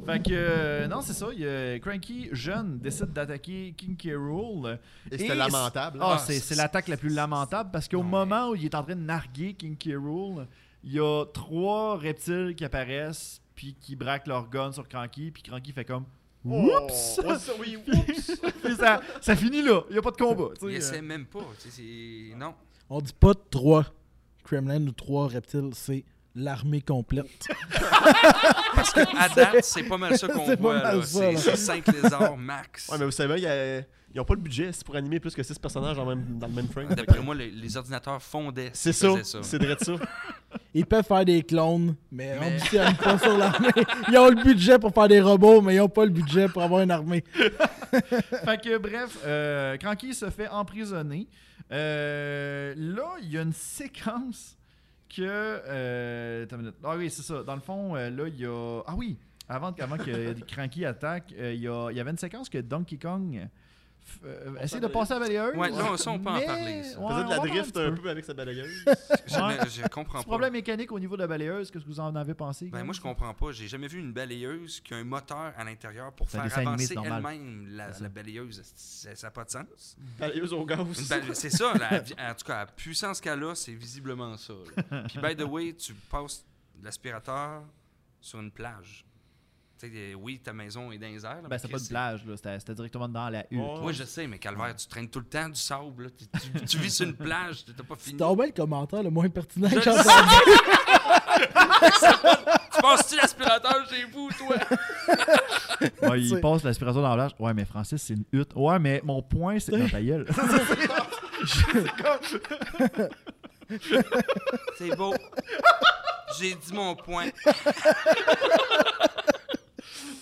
fait 0.06 0.24
que, 0.24 0.30
euh, 0.32 0.88
non, 0.88 1.02
c'est 1.02 1.14
ça. 1.14 1.28
il 1.34 1.40
y 1.40 1.48
a 1.48 1.80
Cranky, 1.80 2.30
jeune, 2.32 2.80
décide 2.80 3.12
d'attaquer 3.14 3.74
King 3.78 3.96
K. 3.98 4.16
Rool. 4.16 4.78
Et 5.12 5.18
c'était 5.18 5.34
Et 5.34 5.36
lamentable. 5.36 6.00
Ah, 6.02 6.16
Ah, 6.16 6.18
c'est 6.20 6.56
l'attaque 6.56 6.88
la 6.88 6.98
plus 6.98 7.10
lamentable 7.10 7.70
parce 7.72 7.88
qu'au 7.88 7.98
Ouais. 7.98 8.04
moment 8.04 8.50
où 8.50 8.56
il 8.56 8.66
est 8.66 8.76
en 8.76 8.84
train 8.84 8.96
de 8.96 9.02
narguer 9.02 9.54
King 9.54 9.76
K. 9.78 9.96
Rool, 9.98 10.48
il 10.84 10.94
y 10.94 11.00
a 11.00 11.26
trois 11.34 11.98
reptiles 11.98 12.54
qui 12.56 12.64
apparaissent 12.66 13.42
puis 13.56 13.76
qui 13.80 13.96
braquent 13.96 14.28
leur 14.28 14.50
gun 14.50 14.72
sur 14.72 14.88
Cranky. 14.88 15.32
Puis 15.32 15.42
Cranky 15.44 15.72
fait 15.72 15.86
comme 15.86 16.06
Oups! 16.46 17.20
ouais, 17.26 17.40
ça, 17.40 17.52
oui, 17.60 17.78
oups! 17.88 18.78
Ça, 18.78 19.02
ça 19.20 19.36
finit 19.36 19.62
là. 19.64 19.82
Il 19.90 19.94
n'y 19.94 19.98
a 20.00 20.02
pas 20.02 20.12
de 20.12 20.18
combat. 20.18 20.50
tu 20.60 20.66
sais. 20.68 20.72
Il 20.74 20.76
essaie 20.76 21.02
même 21.02 21.26
pas. 21.26 21.40
tu 21.62 21.70
sais, 21.70 21.76
c'est- 22.32 22.36
Non. 22.38 22.54
On 22.90 23.02
dit 23.02 23.14
pas 23.20 23.34
trois 23.50 23.86
Kremlin 24.44 24.86
ou 24.88 24.92
trois 24.92 25.28
reptiles, 25.28 25.72
c'est 25.74 26.06
l'armée 26.36 26.82
complète. 26.82 27.26
Parce 28.76 28.94
qu'à 28.94 29.30
date, 29.36 29.64
c'est 29.64 29.84
pas 29.84 29.98
mal 29.98 30.18
ça 30.18 30.28
qu'on 30.28 30.56
voit. 30.56 31.02
ça, 31.04 31.36
C'est 31.38 31.56
cinq 31.56 31.88
lézards 31.88 32.38
max. 32.38 32.90
Ouais, 32.90 32.98
mais 33.00 33.06
vous 33.06 33.12
savez, 33.12 33.36
il 33.38 33.44
y 33.44 33.48
a- 33.48 33.80
ils 33.80 34.20
n'ont 34.20 34.24
pas 34.26 34.36
le 34.36 34.40
budget 34.42 34.72
pour 34.86 34.96
animer 34.96 35.20
plus 35.20 35.34
que 35.36 35.44
6 35.44 35.60
personnages 35.60 35.98
en 36.00 36.06
même- 36.06 36.38
dans 36.40 36.48
le 36.48 36.54
même 36.54 36.68
frame. 36.70 36.88
D'après 36.94 37.20
moi, 37.22 37.36
les, 37.36 37.50
les 37.52 37.76
ordinateurs 37.76 38.22
fondaient. 38.22 38.70
C'est 38.74 38.94
ça, 38.94 39.10
faisaient 39.18 39.40
c'est 39.42 39.58
vrai 39.62 39.76
de 39.76 39.84
ça. 39.84 39.94
Ils 40.78 40.86
peuvent 40.86 41.06
faire 41.06 41.24
des 41.26 41.42
clones, 41.42 41.96
mais, 42.12 42.38
Mais- 42.38 42.40
on 42.40 42.48
ambitionne 42.50 42.96
pas 42.98 43.18
sur 43.18 43.36
l'armée. 43.38 43.70
Ils 44.12 44.18
ont 44.18 44.30
le 44.30 44.44
budget 44.44 44.78
pour 44.78 44.94
faire 44.94 45.08
des 45.08 45.22
robots, 45.22 45.62
mais 45.62 45.76
ils 45.76 45.80
ont 45.80 45.88
pas 45.90 46.04
le 46.06 46.12
budget 46.12 46.48
pour 46.50 46.62
avoir 46.62 46.82
une 46.82 46.92
armée. 46.92 47.24
fait 47.34 48.62
que 48.62 48.78
bref, 48.78 49.18
euh, 49.26 49.78
Cranky 49.78 50.14
se 50.14 50.30
fait 50.30 50.48
emprisonner. 50.50 51.28
Euh, 51.72 52.74
là, 52.78 53.16
il 53.22 53.32
y 53.32 53.38
a 53.38 53.42
une 53.42 53.54
séquence 53.54 54.58
que. 55.10 55.22
euh, 55.22 56.44
attends 56.44 56.58
une 56.58 56.62
minute. 56.64 56.76
Ah 56.84 56.96
oui, 56.98 57.10
c'est 57.10 57.22
ça. 57.24 57.42
Dans 57.44 57.56
le 57.56 57.62
fond, 57.62 57.96
euh, 57.96 58.10
là, 58.10 58.28
il 58.28 58.40
y 58.40 58.46
a. 58.46 58.82
Ah 58.86 58.94
oui, 58.98 59.18
avant, 59.48 59.74
avant 59.80 59.98
que 59.98 60.34
Cranky 60.46 60.86
attaque, 60.86 61.34
euh, 61.40 61.54
il 61.54 61.62
y, 61.62 61.68
a- 61.68 61.88
il 61.92 61.98
y 61.98 62.00
avait 62.00 62.12
une 62.12 62.18
séquence 62.18 62.50
que 62.50 62.58
Donkey 62.58 62.98
Kong. 62.98 63.48
Euh, 64.24 64.56
essaie 64.62 64.80
de 64.80 64.88
passer 64.88 65.14
à 65.14 65.20
la 65.20 65.26
balayeuse. 65.26 65.56
Ouais, 65.56 65.70
là, 65.72 65.98
ça, 65.98 66.12
on 66.12 66.20
peut 66.20 66.30
en 66.30 66.40
parler, 66.42 66.84
ça. 66.84 67.00
ouais, 67.00 67.08
Faisait 67.10 67.24
de 67.24 67.26
on 67.26 67.30
la 67.30 67.40
va 67.40 67.48
drift 67.48 67.78
un 67.78 67.92
peu 67.94 68.10
avec 68.10 68.26
sa 68.26 68.34
balayeuse. 68.34 68.86
Je, 69.28 69.36
Ouais. 69.36 69.58
je 69.70 69.88
comprends 69.88 70.20
pas. 70.20 70.24
problème 70.24 70.54
mécanique 70.54 70.92
au 70.92 71.00
niveau 71.00 71.16
de 71.16 71.22
la 71.22 71.28
balayeuse, 71.28 71.72
qu'est-ce 71.72 71.84
que 71.84 71.90
vous 71.90 72.00
en 72.00 72.16
avez 72.16 72.34
pensé? 72.34 72.68
Ben, 72.68 72.84
moi, 72.84 72.94
je 72.94 73.02
comprends 73.02 73.34
pas. 73.34 73.52
J'ai 73.52 73.68
jamais 73.68 73.88
vu 73.88 74.00
une 74.00 74.14
balayeuse 74.14 74.80
qui 74.82 74.94
a 74.94 74.98
un 74.98 75.04
moteur 75.04 75.54
à 75.58 75.64
l'intérieur 75.64 76.12
pour 76.14 76.30
C'est 76.30 76.38
un 76.38 76.42
faire 76.42 76.50
dessin 76.50 76.58
animé, 76.62 76.72
avancer 76.74 76.88
c'est 76.88 76.96
normal. 76.96 77.34
elle-même 77.36 77.68
la, 78.02 78.10
balayeuse. 78.10 78.62
Ça 78.76 79.10
n'a 79.24 79.32
pas 79.32 79.44
de 79.44 79.50
sens. 79.50 79.98
Balayeuse 80.20 80.54
au 80.54 80.66
gaz. 80.66 80.80
Une 80.80 81.08
ba- 81.08 81.34
C'est 81.34 81.50
ça, 81.50 81.74
la 81.80 82.00
vi- 82.00 82.14
en 82.14 82.34
tout 82.36 82.46
cas, 82.46 82.60
la 82.60 82.66
puissance 82.68 83.20
qu'elle 83.22 83.44
a, 83.44 83.56
c'est 83.56 83.74
visiblement 83.74 84.38
ça. 84.38 84.54
là. 84.92 85.04
Puis, 85.08 85.20
by 85.20 85.36
the 85.36 85.48
way, 85.48 85.74
tu 85.74 85.94
passes 85.94 86.46
l'aspirateur 86.84 87.64
sur 88.22 88.40
une 88.40 88.52
plage. 88.52 89.06
Oui, 90.20 90.40
ta 90.40 90.54
maison 90.54 90.92
est 90.92 90.98
dans 90.98 91.08
les 91.08 91.26
airs. 91.26 91.42
là, 91.44 91.48
Ben, 91.50 91.58
c'est 91.58 91.68
pas 91.68 91.78
de 91.80 91.88
plage, 91.88 92.26
là. 92.26 92.36
C'était 92.38 92.60
c'était 92.60 92.74
directement 92.76 93.08
dans 93.10 93.30
la 93.30 93.42
hutte. 93.52 93.60
Ouais. 93.60 93.76
Oui, 93.84 93.94
je 93.94 94.04
sais, 94.04 94.26
mais 94.26 94.40
Calvaire, 94.40 94.76
tu 94.76 94.88
traînes 94.88 95.10
tout 95.10 95.20
le 95.20 95.26
temps 95.26 95.50
du 95.50 95.60
sable. 95.60 96.06
là. 96.06 96.10
Tu, 96.18 96.26
tu- 96.28 96.66
tu 96.66 96.78
vis 96.80 96.90
sur 96.96 97.06
une 97.06 97.14
plage, 97.16 97.66
t'as 97.66 97.84
pas 97.84 97.96
C'est 98.00 98.06
fini. 98.08 98.18
tombé 98.20 98.48
le 98.48 98.52
commentaire 98.54 99.04
le 99.04 99.10
moins 99.12 99.30
pertinent 99.30 99.68
Je 99.70 99.76
que 99.76 99.82
j'ai 99.82 99.90
entendu. 99.92 100.06
Tu 102.74 102.82
passes-tu 102.82 103.16
l'aspirateur 103.18 103.86
chez 103.90 104.06
vous, 104.06 104.30
toi? 104.38 104.56
Ouais, 106.10 106.22
il 106.22 106.30
C'est- 106.30 106.40
passe 106.42 106.64
l'aspirateur 106.64 107.02
dans 107.04 107.10
la 107.16 107.28
plage. 107.28 107.32
Ouais, 107.40 107.54
mais 107.54 107.66
Francis, 107.66 108.02
c'est 108.02 108.14
une 108.14 108.24
hutte. 108.32 108.54
Ouais, 108.56 108.80
mais 108.80 109.02
mon 109.04 109.22
point, 109.22 109.60
c'est. 109.60 109.72
Non, 109.74 109.88
ta 109.90 110.02
gueule. 110.02 110.26
C'est 114.78 114.96
beau. 114.96 115.14
J'ai 116.40 116.54
dit 116.56 116.74
mon 116.74 116.96
point. 116.96 117.30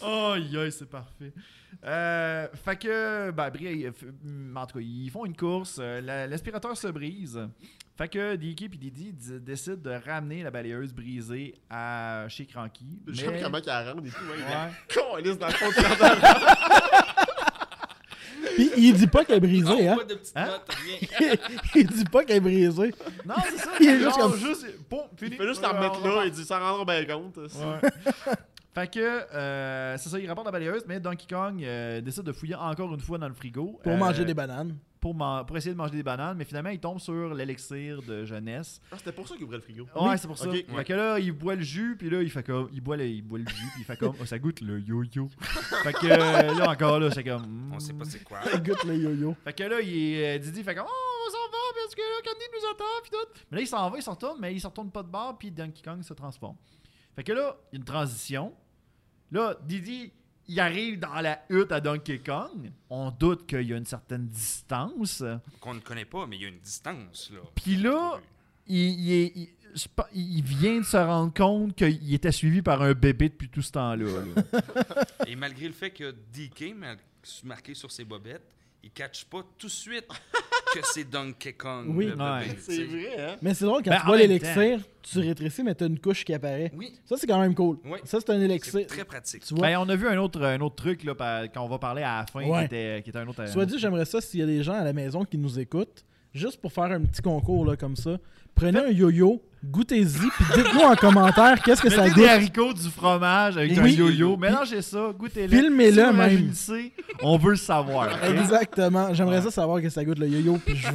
Aïe, 0.03 0.57
aïe, 0.57 0.71
c'est 0.71 0.89
parfait. 0.89 1.33
Euh, 1.83 2.47
fait 2.53 2.75
que, 2.77 3.31
ben, 3.31 3.49
f- 3.49 4.55
en 4.55 4.65
tout 4.65 4.77
cas, 4.77 4.83
ils 4.83 5.09
font 5.09 5.25
une 5.25 5.35
course. 5.35 5.77
euh, 5.81 6.01
la- 6.01 6.27
L'aspirateur 6.27 6.77
se 6.77 6.87
brise. 6.87 7.39
Fait 7.97 8.07
que 8.09 8.35
Diki 8.35 8.65
et 8.65 8.67
Didi 8.69 9.13
décident 9.39 9.75
de 9.77 9.91
ramener 10.05 10.41
la 10.43 10.49
balayeuse 10.51 10.93
brisée 10.93 11.53
à 11.69 12.25
chez 12.27 12.45
Cranky. 12.45 13.01
Je 13.07 13.25
mais- 13.25 13.37
sais 13.37 13.43
comment 13.43 13.57
qu'il 13.59 13.67
la 13.67 13.91
rende 13.93 14.05
et 14.05 14.09
tout. 14.09 14.15
Ouais. 14.25 14.37
Ouais. 14.37 14.71
Con, 14.93 15.17
elle 15.19 15.27
est 15.27 15.35
dans 15.35 15.47
le 15.47 15.53
fond 15.53 15.69
de 15.69 16.01
la 16.01 17.15
Puis 18.55 18.69
il 18.77 18.93
dit 18.93 19.07
pas 19.07 19.25
qu'elle 19.25 19.37
est 19.37 19.39
brisée, 19.39 19.67
Oh, 19.69 19.89
hein? 19.89 19.95
pas 19.97 20.03
de 20.03 20.13
petites 20.15 20.37
Hein? 20.37 20.45
notes, 20.47 20.69
rien. 21.19 21.33
il 21.75 21.87
dit 21.87 22.03
pas 22.05 22.23
qu'elle 22.23 22.37
est 22.37 22.39
brisée. 22.39 22.93
Non, 23.25 23.35
c'est 23.49 23.57
ça. 23.57 23.71
Il 23.79 23.89
est 23.89 23.99
juste 23.99 24.17
Non, 24.19 24.29
comme- 24.29 24.37
juste, 24.39 24.65
bon, 24.89 25.03
fini. 25.17 25.31
Il 25.31 25.37
fait 25.37 25.47
juste 25.47 25.61
la 25.61 25.69
remettre 25.69 26.05
là, 26.05 26.23
il 26.25 26.31
dit 26.31 26.43
ça 26.45 26.59
rendra 26.59 26.85
bien 26.85 27.05
compte. 27.15 27.37
Ouais. 27.37 27.49
fait 28.73 28.91
que, 28.91 28.99
euh, 28.99 29.97
c'est 29.97 30.09
ça, 30.09 30.19
il 30.19 30.27
rapporte 30.27 30.45
la 30.45 30.51
balayeuse, 30.51 30.83
mais 30.87 30.99
Donkey 30.99 31.27
Kong 31.29 31.63
euh, 31.63 32.01
décide 32.01 32.23
de 32.23 32.31
fouiller 32.31 32.55
encore 32.55 32.93
une 32.93 32.99
fois 32.99 33.17
dans 33.17 33.27
le 33.27 33.33
frigo. 33.33 33.79
Pour 33.83 33.91
euh, 33.91 33.97
manger 33.97 34.25
des 34.25 34.33
bananes. 34.33 34.75
pour, 34.99 35.13
man- 35.13 35.45
pour 35.45 35.55
essayer 35.57 35.73
de 35.73 35.77
manger 35.77 35.95
des 35.95 36.01
bananes, 36.03 36.37
mais 36.37 36.45
finalement, 36.45 36.69
il 36.69 36.79
tombe 36.79 36.97
sur 36.99 37.33
l'élixir 37.33 38.01
de 38.01 38.25
jeunesse. 38.25 38.81
Ah, 38.91 38.95
c'était 38.97 39.11
pour 39.11 39.27
ça 39.27 39.35
qu'il 39.35 39.43
ouvrait 39.43 39.57
le 39.57 39.61
frigo. 39.63 39.85
Ouais, 39.95 40.17
c'est 40.17 40.27
pour 40.27 40.37
ça. 40.37 40.49
Ok. 40.49 40.65
Fait 40.75 40.83
que 40.85 40.93
là, 40.93 41.19
il 41.19 41.31
boit 41.33 41.55
le 41.55 41.61
jus, 41.61 41.95
puis 41.99 42.09
là, 42.09 42.21
il 42.21 42.29
fait 42.31 42.41
comme. 42.43 42.69
Il 42.73 42.81
boit 42.81 42.97
le, 42.97 43.05
il 43.05 43.21
boit 43.21 43.39
le 43.39 43.45
jus, 43.47 43.69
puis 43.73 43.81
il 43.81 43.85
fait 43.85 43.97
comme. 43.97 44.15
Oh, 44.19 44.25
ça 44.25 44.39
goûte 44.39 44.61
le 44.61 44.79
yo-yo. 44.79 45.29
fait 45.83 45.93
que 45.93 46.07
euh, 46.07 46.53
là, 46.57 46.69
encore 46.71 46.99
là, 46.99 47.11
c'est 47.11 47.23
comme. 47.23 47.71
On 47.73 47.79
sait 47.79 47.93
pas 47.93 48.05
c'est 48.05 48.23
quoi. 48.23 48.39
Elle 48.51 48.63
goûte 48.63 48.83
le 48.85 48.95
yo-yo. 48.95 49.35
Fait 49.43 49.53
que 49.53 49.63
là, 49.63 49.81
il 49.81 50.13
est, 50.15 50.39
Didi 50.39 50.63
fait 50.63 50.73
comme. 50.73 50.87
Oh, 50.87 51.25
on 51.27 51.31
s'en 51.31 51.51
va, 51.51 51.57
parce 51.75 51.93
que 51.95 52.01
là, 52.01 52.31
Candy 52.31 52.45
nous 52.53 52.69
attend, 52.71 53.01
puis 53.03 53.11
tout. 53.11 53.41
Mais 53.51 53.57
là, 53.57 53.61
il 53.61 53.67
s'en 53.67 53.89
va, 53.89 53.97
il 53.97 54.01
se 54.03 54.09
retourne, 54.09 54.37
mais 54.41 54.53
il 54.53 54.59
se 54.59 54.67
retourne 54.67 54.89
pas 54.89 55.03
de 55.03 55.09
bord, 55.09 55.37
puis 55.37 55.51
Donkey 55.51 55.81
Kong 55.83 56.01
se 56.01 56.13
transforme. 56.13 56.55
Fait 57.15 57.23
que 57.23 57.31
là, 57.33 57.55
il 57.71 57.75
y 57.75 57.77
a 57.77 57.79
une 57.79 57.85
transition. 57.85 58.53
Là, 59.33 59.57
Didi, 59.65 60.11
il 60.47 60.59
arrive 60.59 60.99
dans 60.99 61.19
la 61.19 61.43
hutte 61.49 61.71
à 61.71 61.81
Donkey 61.81 62.19
Kong. 62.19 62.71
On 62.89 63.09
doute 63.09 63.47
qu'il 63.47 63.63
y 63.63 63.73
a 63.73 63.77
une 63.77 63.85
certaine 63.85 64.27
distance. 64.27 65.23
Qu'on 65.59 65.73
ne 65.73 65.79
connaît 65.79 66.05
pas, 66.05 66.27
mais 66.27 66.35
il 66.35 66.43
y 66.43 66.45
a 66.45 66.49
une 66.49 66.59
distance, 66.59 67.31
là. 67.33 67.39
Puis 67.55 67.77
là, 67.77 68.19
il, 68.67 68.77
il 68.77 69.11
est- 69.11 69.31
il- 69.35 69.49
je 69.73 69.87
pa- 69.87 70.07
il 70.13 70.43
vient 70.43 70.77
de 70.81 70.85
se 70.85 70.97
rendre 70.97 71.33
compte 71.33 71.75
qu'il 71.75 72.13
était 72.13 72.31
suivi 72.31 72.61
par 72.61 72.83
un 72.83 72.93
bébé 72.93 73.29
depuis 73.29 73.49
tout 73.49 73.63
ce 73.63 73.71
temps-là. 73.71 74.05
là. 74.05 75.05
Et 75.27 75.35
malgré 75.35 75.65
le 75.65 75.73
fait 75.73 75.89
que 75.89 76.11
DK, 76.31 76.75
marqué 77.43 77.73
sur 77.73 77.91
ses 77.91 78.03
bobettes, 78.05 78.47
il 78.83 78.91
catch 78.91 79.25
pas 79.25 79.41
tout 79.57 79.65
de 79.65 79.71
suite 79.71 80.05
que 80.73 80.79
c'est 80.83 81.03
Donkey 81.09 81.53
Kong. 81.53 81.85
Oui. 81.89 82.07
Ouais. 82.07 82.55
tu 82.55 82.61
C'est 82.61 82.83
vrai, 82.83 83.15
hein? 83.19 83.35
Mais 83.41 83.53
c'est 83.53 83.65
drôle, 83.65 83.83
quand 83.83 83.91
Ben, 83.91 83.99
tu 83.99 84.05
vois 84.05 84.17
l'élixir, 84.17 84.79
tu 85.01 85.19
rétrécis, 85.19 85.63
mais 85.63 85.75
t'as 85.75 85.87
une 85.87 85.99
couche 85.99 86.23
qui 86.25 86.33
apparaît. 86.33 86.71
Oui, 86.75 86.93
Ça, 87.05 87.15
c'est 87.17 87.27
quand 87.27 87.39
même 87.39 87.53
cool. 87.55 87.77
Oui. 87.85 87.99
Ça, 88.03 88.19
c'est 88.19 88.31
un 88.31 88.41
élixir. 88.41 88.87
très 88.87 89.03
pratique. 89.05 89.43
Tu 89.45 89.53
vois? 89.53 89.67
Ben, 89.67 89.77
on 89.79 89.87
a 89.89 89.95
vu 89.95 90.07
un 90.07 90.17
autre, 90.17 90.41
un 90.41 90.59
autre 90.61 90.75
truc 90.75 91.03
là, 91.03 91.13
quand 91.53 91.63
on 91.63 91.69
va 91.69 91.77
parler 91.79 92.03
à 92.03 92.19
la 92.21 92.25
fin 92.25 92.43
Ouais. 92.47 92.59
qui, 92.59 92.65
était, 92.65 93.01
qui 93.03 93.09
était 93.09 93.19
un 93.19 93.27
autre. 93.27 93.45
Soit 93.47 93.65
dit, 93.65 93.77
j'aimerais 93.79 94.05
ça 94.05 94.21
s'il 94.21 94.39
y 94.39 94.43
a 94.43 94.45
des 94.47 94.63
gens 94.63 94.73
à 94.73 94.83
la 94.83 94.93
maison 94.93 95.23
qui 95.25 95.37
nous 95.37 95.59
écoutent, 95.59 96.03
juste 96.33 96.59
pour 96.61 96.71
faire 96.73 96.85
un 96.85 97.01
petit 97.01 97.21
concours 97.21 97.65
là, 97.65 97.75
comme 97.75 97.95
ça. 97.95 98.17
Prenez 98.55 98.79
un 98.79 98.89
yo-yo, 98.91 99.41
goûtez-y, 99.65 100.05
puis 100.29 100.45
dites-nous 100.55 100.81
en 100.81 100.95
commentaire 100.95 101.59
qu'est-ce 101.63 101.81
que 101.81 101.89
ça 101.89 102.03
Mettez 102.03 102.13
des 102.15 102.21
goûte. 102.21 102.29
haricots, 102.29 102.73
du 102.73 102.89
fromage 102.89 103.57
avec 103.57 103.75
un 103.77 103.83
oui. 103.83 103.93
yo-yo. 103.95 104.37
Mélangez 104.37 104.81
ça, 104.83 105.11
goûtez-le. 105.17 105.57
Filmez-le 105.57 106.05
Si 106.53 106.71
même. 106.71 106.89
on 107.23 107.37
veut 107.37 107.51
le 107.51 107.55
savoir. 107.57 108.23
Exactement. 108.25 109.11
J'aimerais 109.13 109.41
ça 109.41 109.49
savoir 109.49 109.81
que 109.81 109.89
ça 109.89 110.03
goûte 110.05 110.19
le 110.19 110.27
yo-yo. 110.27 110.57
Puis 110.63 110.75
je... 110.75 110.87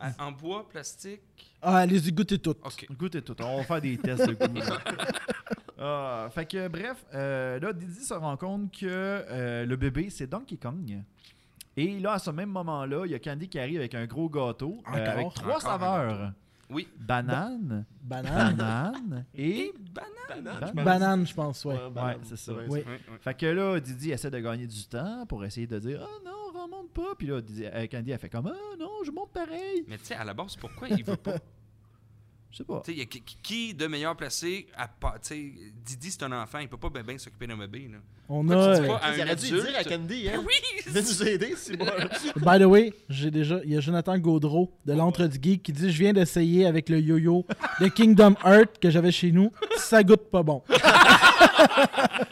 En- 0.00 0.26
En 0.28 0.32
bois, 0.32 0.68
plastique? 0.68 1.20
Ah, 1.60 1.78
allez-y, 1.78 2.12
goûtez 2.12 2.38
tout. 2.38 2.56
Ok. 2.64 2.86
Goûtez 2.98 3.22
tout. 3.22 3.36
On 3.40 3.58
va 3.58 3.62
faire 3.64 3.80
des 3.80 3.96
tests 3.96 4.26
de 4.28 4.34
goût. 4.34 4.60
Ah, 5.80 6.28
fait 6.32 6.44
que, 6.46 6.68
bref, 6.68 7.04
euh, 7.14 7.58
là, 7.58 7.72
Didi 7.72 8.04
se 8.04 8.14
rend 8.14 8.36
compte 8.36 8.70
que 8.72 8.86
euh, 8.86 9.64
le 9.66 9.76
bébé, 9.76 10.08
c'est 10.10 10.28
Donkey 10.28 10.56
Kong. 10.56 11.02
Et 11.76 11.98
là, 12.00 12.12
à 12.14 12.18
ce 12.18 12.30
même 12.30 12.50
moment-là, 12.50 13.04
il 13.06 13.12
y 13.12 13.14
a 13.14 13.18
Candy 13.18 13.48
qui 13.48 13.58
arrive 13.58 13.78
avec 13.78 13.94
un 13.94 14.06
gros 14.06 14.28
gâteau 14.28 14.78
euh, 14.86 14.90
Encore? 14.90 15.08
avec 15.08 15.34
trois 15.34 15.48
Encore 15.56 15.62
saveurs. 15.62 16.32
Oui. 16.70 16.88
Banane, 16.98 17.84
Banane. 18.02 18.56
banane 18.56 19.24
et... 19.34 19.72
Banane. 19.92 20.72
Ban- 20.74 20.82
Banane, 20.84 21.26
je 21.26 21.34
pense, 21.34 21.64
ouais. 21.66 21.74
Ouais, 21.74 22.16
c'est 22.22 22.36
ça. 22.38 22.52
Oui. 22.54 22.64
Oui, 22.68 22.82
oui. 22.86 23.14
Fait 23.20 23.34
que 23.34 23.46
là, 23.46 23.78
Didi 23.78 24.10
essaie 24.10 24.30
de 24.30 24.38
gagner 24.38 24.66
du 24.66 24.84
temps 24.86 25.26
pour 25.26 25.44
essayer 25.44 25.66
de 25.66 25.78
dire 25.78 26.00
«Ah 26.02 26.18
non, 26.24 26.58
rends-moi 26.58 26.78
monte 26.82 26.90
pas. 26.92 27.14
Puis 27.18 27.26
là, 27.26 27.40
Didi- 27.42 27.66
euh, 27.66 27.86
Candy 27.88 28.12
a 28.14 28.18
fait 28.18 28.30
comme 28.30 28.46
Ah 28.46 28.76
non, 28.78 28.90
je 29.04 29.10
monte 29.10 29.30
pareil. 29.32 29.84
Mais 29.86 29.98
tu 29.98 30.06
sais, 30.06 30.14
à 30.14 30.24
la 30.24 30.32
base, 30.32 30.56
pourquoi 30.56 30.88
il 30.88 31.04
veut 31.04 31.16
pas? 31.16 31.36
Je 32.52 32.58
sais 32.58 32.64
pas. 32.64 32.82
Tu 32.84 32.92
sais, 32.92 32.96
il 32.96 32.98
y 32.98 33.02
a 33.02 33.06
qui, 33.06 33.22
qui 33.42 33.72
de 33.74 33.86
meilleur 33.86 34.14
placé 34.14 34.66
à 34.76 34.86
sais, 35.22 35.52
Didi, 35.84 36.10
c'est 36.10 36.22
un 36.22 36.32
enfant, 36.32 36.58
il 36.58 36.68
peut 36.68 36.76
pas 36.76 36.90
bien 36.90 37.02
ben 37.02 37.18
s'occuper 37.18 37.46
d'un 37.46 37.56
bébé, 37.56 37.88
là. 37.90 37.98
On 38.28 38.44
Pourquoi 38.44 38.72
a. 38.72 38.76
tu 38.76 38.82
dis 38.82 38.88
euh, 38.88 38.92
pas 38.92 38.96
à 38.98 39.08
un 39.08 39.12
aurait 39.14 39.24
dû 39.24 39.30
adulte? 39.46 39.66
dire 39.66 39.78
à 39.78 39.84
Candy, 39.84 40.28
hein. 40.28 40.42
Oui! 40.46 40.54
Viens 40.86 41.00
nous 41.02 41.22
aider, 41.28 41.54
c'est 41.56 41.76
bon. 41.78 41.86
By 42.36 42.58
the 42.58 42.64
way, 42.66 42.92
j'ai 43.08 43.30
déjà. 43.30 43.60
Il 43.64 43.72
y 43.72 43.76
a 43.76 43.80
Jonathan 43.80 44.18
Gaudreau 44.18 44.70
de 44.84 44.92
l'Entre 44.92 45.26
du 45.26 45.38
Geek 45.42 45.62
qui 45.62 45.72
dit 45.72 45.90
Je 45.90 45.98
viens 45.98 46.12
d'essayer 46.12 46.66
avec 46.66 46.88
le 46.90 47.00
yo-yo 47.00 47.46
de 47.80 47.88
Kingdom 47.88 48.34
Heart 48.44 48.78
que 48.80 48.90
j'avais 48.90 49.12
chez 49.12 49.32
nous. 49.32 49.50
Ça 49.78 50.02
goûte 50.02 50.30
pas 50.30 50.42
bon. 50.42 50.62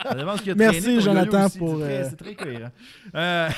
Ça 0.03 0.15
dépend 0.15 0.37
ce 0.37 0.43
qu'il 0.43 0.53
a 0.53 0.55
Merci, 0.55 0.97
ton 0.97 1.01
Jonathan, 1.01 1.49
pour, 1.51 1.79
C'est 1.79 1.85
très, 1.85 1.93
euh, 1.95 2.09
c'est 2.11 2.17
très 2.17 2.35
cohérent. 2.35 2.71
Euh, 3.15 3.51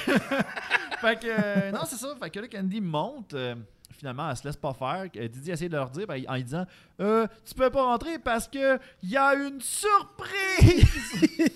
fait 1.01 1.21
que, 1.21 1.27
euh, 1.29 1.71
non, 1.73 1.81
c'est 1.87 1.97
ça. 1.97 2.15
Fait 2.23 2.31
que 2.31 2.41
là, 2.41 2.49
Candy 2.49 2.81
monte. 2.81 3.35
euh, 3.35 3.55
finalement, 4.03 4.29
elle 4.29 4.37
se 4.37 4.43
laisse 4.43 4.57
pas 4.57 4.75
faire. 4.75 5.07
Euh, 5.17 5.29
Didi 5.29 5.53
essaie 5.53 5.69
de 5.69 5.77
leur 5.77 5.89
dire 5.91 6.09
ben, 6.09 6.21
en 6.27 6.35
lui 6.35 6.43
disant 6.43 6.67
euh, 6.99 7.25
Tu 7.45 7.55
peux 7.55 7.71
pas 7.71 7.85
rentrer 7.85 8.19
parce 8.19 8.49
que 8.49 8.77
il 9.01 9.11
y 9.11 9.17
a 9.17 9.33
une 9.37 9.61
surprise 9.61 11.21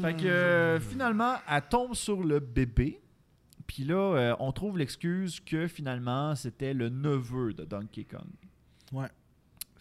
Fait 0.00 0.14
que 0.16 0.26
euh, 0.26 0.78
finalement, 0.78 1.34
elle 1.50 1.62
tombe 1.68 1.94
sur 1.96 2.22
le 2.22 2.38
bébé. 2.38 3.00
Puis 3.66 3.82
là, 3.82 3.96
euh, 3.96 4.36
on 4.38 4.52
trouve 4.52 4.78
l'excuse 4.78 5.40
que 5.40 5.66
finalement, 5.66 6.36
c'était 6.36 6.72
le 6.72 6.88
neveu 6.88 7.52
de 7.52 7.64
Donkey 7.64 8.04
Kong. 8.04 8.22
Ouais. 8.92 9.08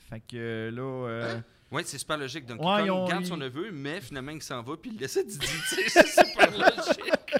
Fait 0.09 0.21
que 0.21 0.71
là. 0.73 0.81
euh, 1.07 1.39
Oui, 1.71 1.83
c'est 1.85 1.99
super 1.99 2.17
logique. 2.17 2.47
Donc, 2.47 2.59
Ouais, 2.61 2.87
Kong 2.87 3.07
garde 3.09 3.25
son 3.25 3.37
neveu, 3.37 3.69
mais 3.71 4.01
finalement, 4.07 4.31
il 4.31 4.41
s'en 4.41 4.63
va, 4.63 4.75
puis 4.75 4.89
il 4.93 4.99
laisse 4.99 5.23
Didi. 5.23 5.45
C'est 5.67 6.07
super 6.07 6.49
logique. 6.51 7.35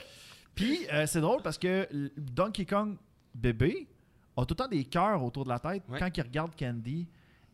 Puis 0.54 0.86
euh, 0.94 1.08
c'est 1.08 1.20
drôle 1.20 1.42
parce 1.42 1.58
que 1.58 1.88
Donkey 2.16 2.66
Kong 2.66 2.96
bébé 3.34 3.88
a 4.38 4.46
tout 4.46 4.54
le 4.54 4.56
temps 4.56 4.68
des 4.68 4.84
cœurs 4.86 5.24
autour 5.24 5.44
de 5.44 5.50
la 5.50 5.60
tête 5.60 5.84
Ouais. 5.90 6.00
quand 6.00 6.10
il 6.16 6.22
regarde 6.22 6.52
Candy. 6.58 7.08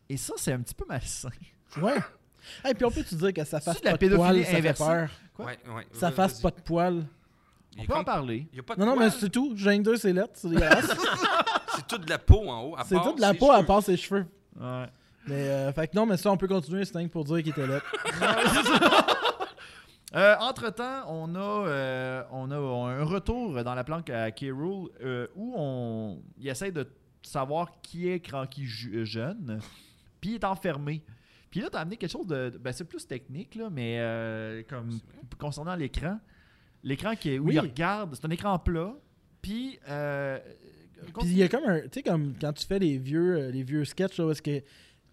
Et 0.08 0.16
ça, 0.16 0.34
c'est 0.36 0.52
un 0.52 0.60
petit 0.60 0.74
peu 0.74 0.84
malsain. 0.88 1.30
Ouais. 1.80 2.00
Et 2.68 2.74
puis 2.74 2.84
on 2.84 2.90
peut 2.90 3.04
te 3.04 3.14
dire 3.14 3.32
que 3.32 3.44
ça 3.44 3.60
fasse 3.60 3.80
de 3.80 3.88
pas 3.88 3.96
de 3.96 4.16
poils, 4.16 4.44
ça 4.44 4.60
fait 4.62 4.76
peur? 4.76 5.08
Quoi? 5.34 5.44
Ouais, 5.44 5.58
ouais. 5.72 5.86
Ça 5.92 6.10
fasse 6.10 6.40
pas 6.40 6.50
de 6.50 6.60
poils. 6.60 7.04
Il 7.76 7.82
On 7.82 7.84
peut 7.84 7.94
en 7.94 8.02
parler. 8.02 8.48
Il 8.52 8.56
y 8.56 8.60
a 8.60 8.62
pas 8.64 8.74
de 8.74 8.80
Non, 8.80 8.86
non, 8.86 8.96
mais 8.96 9.10
c'est 9.10 9.28
tout. 9.28 9.52
J'ai 9.54 9.78
deux, 9.78 9.96
c'est 9.96 10.12
lettres. 10.12 10.32
C'est 10.34 10.48
dégueulasse. 10.48 10.86
C'est 11.76 11.86
toute 11.86 12.04
de 12.06 12.10
la 12.10 12.18
peau 12.18 12.48
en 12.50 12.62
haut. 12.62 12.74
à 12.76 12.84
C'est 12.84 13.00
toute 13.00 13.16
de 13.16 13.20
la 13.20 13.34
peau 13.34 13.52
à 13.52 13.62
part 13.62 13.82
ses 13.82 13.96
cheveux. 13.96 14.26
Ouais. 14.58 14.86
Mais 15.28 15.34
euh, 15.34 15.72
fait 15.72 15.86
que 15.86 15.96
non, 15.96 16.06
mais 16.06 16.16
ça, 16.16 16.32
on 16.32 16.36
peut 16.36 16.48
continuer, 16.48 16.84
c'est 16.84 16.94
dingue 16.94 17.10
pour 17.10 17.24
dire 17.24 17.36
qu'il 17.38 17.50
était 17.50 17.66
là. 17.66 17.80
Euh, 20.14 20.34
entre-temps, 20.40 21.04
on, 21.08 21.34
a, 21.36 21.38
euh, 21.68 22.22
on 22.32 22.50
a 22.50 22.56
un 22.56 23.04
retour 23.04 23.62
dans 23.62 23.74
la 23.74 23.84
planque 23.84 24.10
à 24.10 24.30
K-Rool 24.32 24.90
euh, 25.02 25.28
où 25.36 25.54
on 25.56 26.20
il 26.36 26.48
essaie 26.48 26.72
de 26.72 26.86
savoir 27.22 27.80
qui 27.80 28.08
est 28.08 28.18
Cranky 28.20 28.66
euh, 28.92 29.04
jeune. 29.04 29.60
Puis 30.20 30.30
il 30.30 30.34
est 30.34 30.44
enfermé. 30.44 31.02
Puis 31.50 31.60
là, 31.60 31.68
tu 31.70 31.76
as 31.76 31.80
amené 31.80 31.96
quelque 31.96 32.10
chose 32.10 32.26
de. 32.26 32.58
ben, 32.60 32.72
c'est 32.72 32.84
plus 32.84 33.06
technique, 33.06 33.54
là, 33.54 33.68
mais 33.70 33.98
euh, 34.00 34.62
comme 34.68 34.98
concernant 35.38 35.74
l'écran. 35.76 36.18
L'écran 36.82 37.14
qui 37.14 37.34
est, 37.34 37.38
où 37.38 37.46
Oui. 37.46 37.54
il 37.54 37.60
regarde, 37.60 38.14
c'est 38.14 38.24
un 38.26 38.30
écran 38.30 38.58
plat. 38.58 38.94
Puis. 39.42 39.78
Euh, 39.88 40.38
Puis 41.20 41.28
il 41.28 41.36
y 41.38 41.42
a 41.42 41.48
comme 41.48 41.64
un. 41.66 41.82
Tu 41.82 41.88
sais, 41.94 42.02
comme 42.02 42.34
quand 42.40 42.52
tu 42.52 42.66
fais 42.66 42.78
les 42.78 42.98
vieux, 42.98 43.48
les 43.50 43.62
vieux 43.62 43.84
sketchs, 43.84 44.18
là, 44.18 44.26
où 44.26 44.30
est-ce 44.32 44.42
que. 44.42 44.60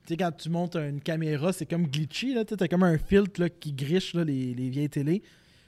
Tu 0.08 0.14
sais, 0.14 0.18
quand 0.18 0.32
tu 0.32 0.50
montes 0.50 0.76
une 0.78 1.02
caméra, 1.02 1.52
c'est 1.52 1.66
comme 1.66 1.86
glitchy, 1.86 2.34
là. 2.34 2.46
Tu 2.46 2.56
t'as 2.56 2.68
comme 2.70 2.84
un 2.84 2.98
filtre 2.98 3.42
là, 3.42 3.50
qui 3.50 3.74
griche 3.74 4.14
là, 4.14 4.24
les, 4.24 4.54
les 4.54 4.70
vieilles 4.70 4.90
télés. 4.90 5.22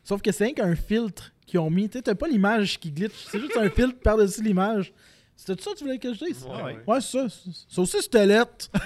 Sauf 0.04 0.22
que 0.22 0.32
c'est 0.32 0.46
rien 0.46 0.54
qu'un 0.54 0.76
filtre 0.78 1.34
qu'ils 1.46 1.60
ont 1.60 1.70
mis. 1.70 1.90
Tu 1.90 2.02
t'as 2.02 2.16
pas 2.16 2.28
l'image 2.30 2.80
qui 2.80 2.90
glitch. 2.90 3.12
C'est 3.30 3.40
juste 3.40 3.58
un 3.58 3.70
filtre 3.70 4.00
par-dessus 4.00 4.42
l'image. 4.42 4.94
C'était 5.36 5.62
ça 5.62 5.72
que 5.72 5.78
tu 5.78 5.84
voulais 5.84 6.00
que 6.00 6.14
je 6.14 6.24
dise? 6.26 6.44
Ouais, 6.46 6.64
ouais. 6.64 6.80
Ouais, 6.88 7.02
c'est 7.02 7.28
ça. 7.30 7.36
Ça 7.68 7.82
aussi, 7.82 7.98
c'était 8.02 8.26
lettre. 8.26 8.70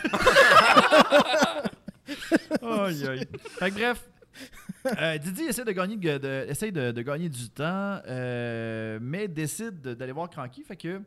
Aïe, 2.61 3.07
aïe. 3.07 3.27
Fait 3.59 3.69
que 3.69 3.75
bref, 3.75 4.03
euh, 4.99 5.17
Didi 5.17 5.43
essaie 5.43 5.63
de 5.63 5.71
gagner, 5.71 5.95
de, 5.97 6.17
de- 6.17 6.45
essaie 6.49 6.71
de, 6.71 6.91
de 6.91 7.01
gagner 7.01 7.29
du 7.29 7.49
temps, 7.49 7.99
euh, 8.07 8.99
mais 9.01 9.27
décide 9.27 9.81
de- 9.81 9.93
d'aller 9.93 10.11
voir 10.11 10.29
Cranky. 10.29 10.63
Fait 10.63 10.75
que, 10.75 11.01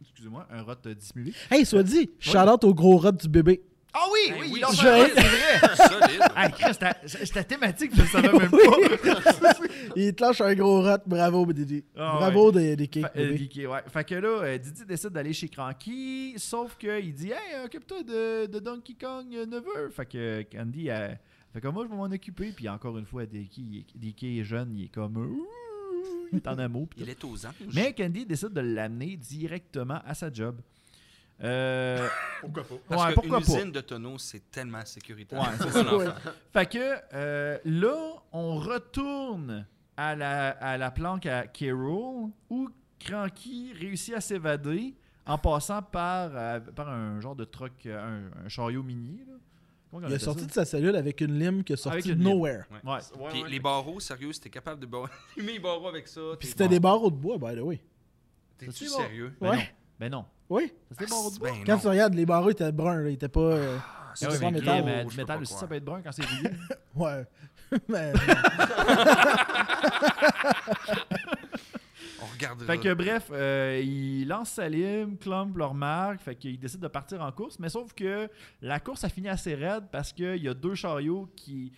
excusez-moi, 0.00 0.46
un 0.50 0.62
rot 0.62 0.72
euh, 0.86 0.94
dissimulé. 0.94 1.32
Hey, 1.50 1.64
soit 1.66 1.82
dit, 1.82 2.10
shout-out 2.18 2.64
au 2.64 2.74
gros 2.74 2.96
rat 2.98 3.12
du 3.12 3.28
bébé. 3.28 3.62
Ah 3.94 4.04
oui, 4.12 4.30
Ben 4.30 4.36
oui, 4.42 4.48
oui, 4.52 4.62
il 4.70 4.76
fait 4.76 4.88
un, 4.88 5.06
c'est 5.06 5.98
vrai. 5.98 6.28
Ah, 6.36 6.72
c'était- 6.72 7.24
c'était 7.24 7.44
thématique, 7.44 7.90
je 7.94 8.02
le 8.02 8.06
savais 8.08 8.32
même 8.32 8.50
pas. 8.50 8.58
Il 9.96 10.14
te 10.14 10.22
lâche 10.22 10.40
un 10.40 10.54
gros 10.54 10.82
rat. 10.82 11.00
Bravo, 11.06 11.50
Didi. 11.52 11.82
Ah, 11.96 12.16
Bravo 12.18 12.52
des, 12.52 12.76
Fait, 12.76 13.02
euh, 13.16 13.68
ouais. 13.68 13.80
Fait 13.88 14.04
que 14.04 14.14
là, 14.14 14.28
euh, 14.42 14.58
Didi 14.58 14.84
décide 14.84 15.10
d'aller 15.10 15.32
chez 15.32 15.48
Cranky, 15.48 16.34
sauf 16.36 16.76
qu'il 16.76 17.14
dit 17.14 17.30
Hey, 17.30 17.64
occupe-toi 17.64 18.02
de, 18.02 18.46
de 18.46 18.58
Donkey 18.58 18.94
Kong 19.00 19.26
euh, 19.34 19.46
neveu. 19.46 19.88
Fait 19.90 20.06
que 20.06 20.42
Candy, 20.52 20.88
elle 20.88 21.18
fait 21.52 21.60
comme 21.60 21.74
moi, 21.74 21.84
je 21.84 21.90
vais 21.90 21.96
m'en 21.96 22.04
occuper. 22.04 22.52
Puis 22.54 22.68
encore 22.68 22.98
une 22.98 23.06
fois, 23.06 23.24
Diki, 23.26 23.86
Diki 23.94 24.40
est 24.40 24.44
jeune, 24.44 24.74
il 24.76 24.84
est 24.84 24.88
comme 24.94 25.16
Ouh 25.16 25.46
Il 26.32 26.36
est 26.38 26.46
en 26.48 26.58
amour. 26.58 26.88
pis 26.88 26.98
Il 27.00 27.08
est 27.08 27.24
aux 27.24 27.46
anges. 27.46 27.54
Mais 27.74 27.94
Candy 27.94 28.26
décide 28.26 28.50
de 28.52 28.60
l'amener 28.60 29.16
directement 29.16 30.00
à 30.06 30.14
sa 30.14 30.30
job. 30.32 30.60
Euh, 31.42 32.08
Pourquoi 32.40 32.64
pas? 32.64 32.74
Parce 32.88 33.02
ouais, 33.02 33.08
que 33.10 33.14
pourquoi 33.14 33.38
une 33.38 33.44
pas? 33.44 33.52
usine 33.52 33.72
de 33.72 33.80
tonneaux, 33.80 34.18
c'est 34.18 34.50
tellement 34.50 34.84
sécuritaire. 34.84 35.40
Ouais, 35.40 35.70
ça. 35.70 35.94
enfant. 35.94 36.14
Fait 36.52 36.66
que 36.66 36.96
euh, 37.14 37.58
là, 37.64 37.96
on 38.32 38.56
retourne 38.56 39.66
à 39.96 40.16
la, 40.16 40.48
à 40.50 40.76
la 40.78 40.90
planque 40.90 41.26
à 41.26 41.46
K-Rool 41.46 42.30
où 42.50 42.68
Cranky 42.98 43.72
réussit 43.78 44.14
à 44.14 44.20
s'évader 44.20 44.94
en 45.26 45.38
passant 45.38 45.82
par, 45.82 46.30
euh, 46.34 46.58
par 46.60 46.88
un 46.88 47.20
genre 47.20 47.36
de 47.36 47.44
truck, 47.44 47.86
un, 47.86 48.30
un 48.44 48.48
chariot 48.48 48.82
minier. 48.82 49.24
Là. 49.26 49.34
Il 50.06 50.12
est 50.12 50.18
sorti 50.18 50.40
ça? 50.42 50.46
de 50.46 50.52
sa 50.52 50.64
cellule 50.64 50.96
avec 50.96 51.20
une 51.20 51.38
lime 51.38 51.64
qui 51.64 51.72
est 51.72 51.76
sortie 51.76 52.08
de 52.10 52.14
nowhere. 52.14 52.64
Ouais. 52.84 52.90
Ouais, 52.92 52.98
Puis 53.30 53.42
ouais. 53.42 53.48
les 53.48 53.60
barreaux, 53.60 54.00
sérieux, 54.00 54.32
c'était 54.32 54.50
capable 54.50 54.80
de 54.80 54.86
barrer. 54.86 55.10
Il 55.36 55.42
met 55.44 55.52
les 55.52 55.58
barreaux 55.60 55.88
avec 55.88 56.08
ça. 56.08 56.20
Puis 56.38 56.40
t'es 56.40 56.46
c'était 56.48 56.64
bon. 56.64 56.70
des 56.70 56.80
barreaux 56.80 57.10
de 57.10 57.16
bois, 57.16 57.38
by 57.38 57.56
the 57.56 57.62
way. 57.62 57.80
T'es-tu 58.58 58.86
sérieux? 58.86 59.34
Ben 59.40 59.50
Ouais. 59.50 59.56
non. 59.56 59.62
Ben 60.00 60.10
non. 60.12 60.24
Oui. 60.50 60.72
Barreaux 61.08 61.30
de 61.30 61.38
bois. 61.38 61.50
Ben 61.50 61.64
Quand 61.66 61.74
non. 61.74 61.78
tu 61.80 61.88
regardes, 61.88 62.14
les 62.14 62.26
barreaux 62.26 62.50
étaient 62.50 62.72
bruns, 62.72 63.02
là, 63.02 63.10
ils 63.10 63.14
étaient 63.14 63.28
pas. 63.28 63.40
euh, 63.40 63.76
Ah, 63.80 64.12
ouais, 64.22 64.30
c'est 64.36 64.38
Guy, 64.46 64.52
métal, 64.52 64.84
mais 64.84 65.04
peux 65.04 65.16
métal 65.16 65.42
aussi, 65.42 65.54
ça 65.54 65.66
peut 65.66 65.74
être 65.74 65.84
brun 65.84 66.00
quand 66.02 66.12
c'est 66.12 66.24
rouillé. 66.24 66.50
Ouais. 66.94 67.24
Mais. 67.88 68.12
On 72.20 72.26
regardera. 72.32 72.66
Fait 72.66 72.78
que 72.78 72.94
bref, 72.94 73.28
euh, 73.30 73.80
il 73.84 74.26
lance 74.26 74.50
sa 74.50 74.68
lime, 74.68 75.16
Clump 75.18 75.56
le 75.56 75.64
remarque, 75.64 76.20
fait 76.20 76.34
qu'il 76.34 76.58
décide 76.58 76.80
de 76.80 76.88
partir 76.88 77.20
en 77.22 77.30
course, 77.30 77.58
mais 77.58 77.68
sauf 77.68 77.92
que 77.92 78.28
la 78.62 78.80
course 78.80 79.04
a 79.04 79.08
fini 79.08 79.28
assez 79.28 79.54
raide 79.54 79.84
parce 79.92 80.12
qu'il 80.12 80.36
y 80.42 80.48
a 80.48 80.54
deux 80.54 80.74
chariots 80.74 81.28
qui, 81.36 81.72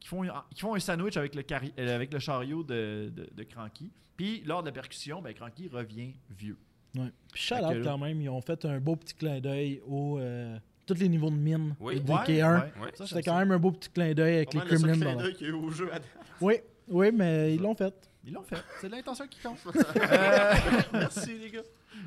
qui, 0.00 0.08
font, 0.08 0.22
qui 0.54 0.60
font 0.60 0.74
un 0.74 0.80
sandwich 0.80 1.16
avec 1.16 1.34
le, 1.34 1.42
cari- 1.42 1.72
euh, 1.78 1.94
avec 1.94 2.12
le 2.12 2.18
chariot 2.18 2.62
de, 2.62 3.10
de, 3.14 3.28
de 3.32 3.42
Cranky. 3.44 3.90
Puis 4.16 4.42
lors 4.44 4.62
de 4.62 4.66
la 4.68 4.72
percussion, 4.72 5.22
ben, 5.22 5.32
Cranky 5.32 5.68
revient 5.68 6.12
vieux. 6.30 6.58
Ouais. 6.98 7.12
Puis 7.32 7.42
shout 7.42 7.54
out 7.56 7.82
quand 7.84 7.98
même, 7.98 8.20
ils 8.20 8.28
ont 8.28 8.40
fait 8.40 8.64
un 8.64 8.78
beau 8.80 8.96
petit 8.96 9.14
clin 9.14 9.40
d'œil 9.40 9.80
au. 9.86 10.18
euh, 10.18 10.56
tous 10.86 10.94
les 10.94 11.08
niveaux 11.08 11.30
de 11.30 11.34
mine 11.36 11.74
Oui. 11.80 12.00
du 12.00 12.10
Ouais, 12.12 12.18
K1. 12.18 12.28
ouais. 12.28 12.60
Ouais. 12.80 12.90
Ça, 12.94 13.06
C'était 13.08 13.22
quand 13.24 13.32
ça. 13.34 13.38
même 13.40 13.50
un 13.50 13.58
beau 13.58 13.72
petit 13.72 13.88
clin 13.90 14.14
d'œil 14.14 14.36
avec 14.36 14.52
les 14.54 14.58
mal 14.60 14.68
le 14.68 14.76
seul 14.78 14.88
Kremlin. 14.88 15.00
clin 15.00 15.10
dans 15.14 15.16
la- 15.18 15.22
d'œil 15.24 15.34
qu'il 15.34 15.46
y 15.48 15.50
a 15.50 15.52
eu 15.52 15.56
au 15.56 15.70
jeu 15.70 15.88
à 15.92 15.98
date. 15.98 16.08
Oui, 16.40 16.54
oui, 16.88 17.10
mais 17.12 17.54
ils 17.56 17.60
l'ont 17.60 17.74
fait. 17.74 17.92
Ils 18.24 18.32
l'ont 18.32 18.42
fait. 18.42 18.56
C'est 18.80 18.88
l'intention 18.88 19.26
qui 19.26 19.40
compte. 19.40 19.58
Euh, 19.96 20.54
Merci, 20.92 21.38
les 21.38 21.50
gars. 21.50 21.62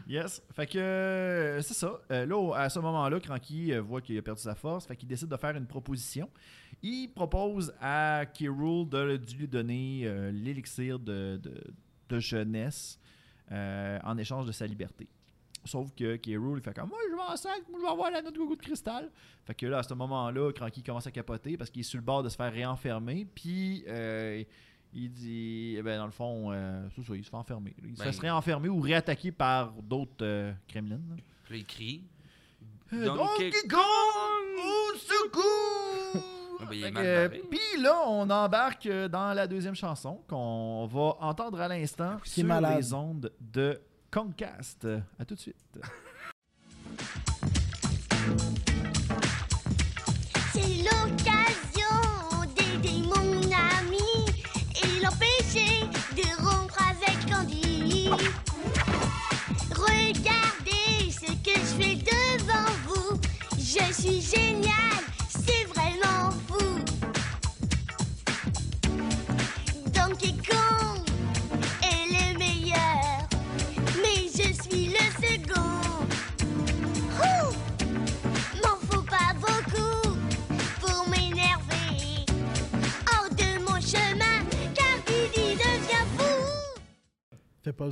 Yes. 0.08 0.41
Fait 0.56 0.65
que 0.67 0.78
euh, 0.78 1.62
c'est 1.62 1.73
ça. 1.73 1.99
Euh, 2.12 2.25
là, 2.25 2.54
à 2.56 2.69
ce 2.69 2.80
moment-là, 2.80 3.19
Cranky 3.19 3.73
voit 3.80 4.02
qu'il 4.02 4.17
a 4.17 4.21
perdu 4.21 4.41
sa 4.41 4.56
force. 4.56 4.86
Fait 4.86 4.95
qu'il 4.95 5.08
décide 5.10 5.28
de 5.28 5.38
faire 5.38 5.56
une 5.58 5.65
proposition. 5.65 6.30
Il 6.82 7.10
propose 7.10 7.73
à 7.82 8.23
Kirul 8.34 8.88
de, 8.88 9.17
de 9.17 9.34
lui 9.38 9.47
donner 9.47 10.04
euh, 10.06 10.32
l'élixir 10.32 10.99
de, 10.99 11.38
de- 11.41 11.63
de 12.10 12.19
jeunesse 12.19 12.97
euh, 13.52 14.00
en 14.04 14.18
échange 14.18 14.46
de 14.46 14.52
sa 14.52 14.66
liberté. 14.68 15.08
Sauf 15.66 15.94
que 15.94 16.16
Kirul, 16.16 16.60
il 16.60 16.64
fait 16.64 16.74
comme 16.74 16.90
Moi, 16.90 16.98
je 17.10 17.16
vais 17.16 17.22
en 17.22 17.36
sac, 17.36 17.62
moi, 17.70 17.80
je 17.80 17.86
vais 17.86 17.92
avoir 17.92 18.10
la 18.12 18.22
note 18.22 18.36
goût 18.38 18.56
de 18.56 18.62
cristal. 18.62 19.12
Fait 19.46 19.54
que 19.54 19.66
là, 19.66 19.80
à 19.80 19.84
ce 19.84 19.94
moment-là, 19.94 20.52
Cranky 20.54 20.82
commence 20.84 21.06
à 21.08 21.12
capoter 21.12 21.58
parce 21.58 21.70
qu'il 21.70 21.82
est 21.82 21.84
sur 21.84 21.98
le 22.00 22.04
bord 22.06 22.24
de 22.24 22.30
se 22.30 22.36
faire 22.36 22.52
réenfermer. 22.52 23.28
Puis. 23.36 23.84
euh, 23.88 24.44
il 24.92 25.12
dit, 25.12 25.76
eh 25.78 25.84
ben, 25.84 26.00
dans 26.00 26.08
le 26.08 26.12
fond, 26.12 26.52
euh, 26.52 26.88
c'est 26.96 27.04
ça, 27.04 27.16
il 27.16 27.24
se 27.24 27.30
fait 27.30 27.36
enfermer. 27.36 27.76
Il 27.84 27.96
se 27.96 28.04
Ben- 28.04 28.12
fait 28.12 28.22
réenfermer 28.22 28.70
ou 28.70 28.80
réattaquer 28.80 29.32
par 29.32 29.72
d'autres 29.74 30.24
euh, 30.26 30.52
Kremlin. 30.68 30.96
là. 30.96 31.16
Puis 31.44 31.54
là, 31.54 31.60
il 31.60 31.66
crie. 31.66 32.04
Donkey 32.92 33.52
Kong 33.70 34.58
au 34.58 34.98
secours! 34.98 35.88
Ah, 36.62 36.65
ben. 36.65 37.30
Puis 37.50 37.82
là, 37.82 38.02
on 38.08 38.30
embarque 38.30 38.86
euh, 38.86 39.08
dans 39.08 39.34
la 39.34 39.48
deuxième 39.48 39.76
chanson 39.76 40.22
qu'on 40.28 40.88
va 40.88 41.15
entendre 41.22 41.60
à 41.62 41.67
l'instant 41.67 42.17
Qui 42.24 42.41
est 42.41 42.43
sur 42.43 42.45
malade. 42.45 42.78
les 42.78 42.93
ondes 42.93 43.32
de 43.39 43.80
Comcast. 44.12 44.88
À 45.19 45.26
tout 45.26 45.36
de 45.36 45.39
suite. 45.39 45.56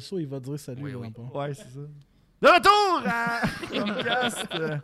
saut, 0.08 0.20
il 0.20 0.28
va 0.28 0.39
dire 0.39 0.60
salut. 0.60 0.82
Oui, 0.84 0.93
oui. 0.96 1.08
Ouais, 1.34 1.54
c'est 1.54 1.70
ça. 1.70 1.80
De 2.39 2.48
retour 2.48 3.04
à 3.08 3.41
euh, 4.60 4.78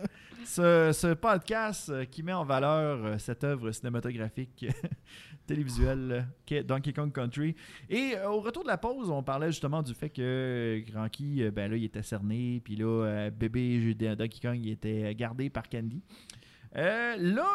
ce, 0.44 0.92
ce 0.92 1.14
podcast 1.14 2.10
qui 2.10 2.24
met 2.24 2.34
en 2.34 2.44
valeur 2.44 3.06
euh, 3.06 3.18
cette 3.20 3.44
œuvre 3.44 3.72
cinématographique 3.72 4.66
télévisuelle 5.46 6.28
qu'est 6.46 6.64
Donkey 6.64 6.94
Kong 6.94 7.12
Country. 7.12 7.56
Et 7.90 8.16
euh, 8.18 8.30
au 8.32 8.40
retour 8.42 8.64
de 8.64 8.70
la 8.70 8.78
pause, 8.78 9.10
on 9.10 9.22
parlait 9.22 9.52
justement 9.52 9.84
du 9.84 9.94
fait 9.94 10.10
que 10.10 10.22
euh, 10.22 10.92
Cranky, 10.92 11.44
euh, 11.44 11.52
ben 11.52 11.70
là, 11.70 11.78
il 11.78 11.84
était 11.84 12.02
cerné, 12.02 12.60
puis 12.64 12.76
là, 12.76 13.30
bébé 13.30 13.94
Donkey 13.94 14.40
Kong, 14.42 14.58
il 14.60 14.72
était 14.72 15.14
gardé 15.16 15.50
par 15.50 15.70
Candy. 15.70 16.02
Euh, 16.76 17.16
là, 17.18 17.48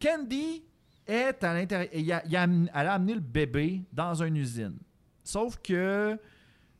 Candy 0.00 0.64
est 1.06 1.42
à 1.44 1.54
l'intérieur. 1.54 1.90
Elle 2.24 2.70
a 2.72 2.92
amené 2.92 3.14
le 3.14 3.20
bébé 3.20 3.82
dans 3.92 4.20
une 4.22 4.36
usine. 4.36 4.78
Sauf 5.22 5.58
que 5.62 5.74
euh, 5.74 6.16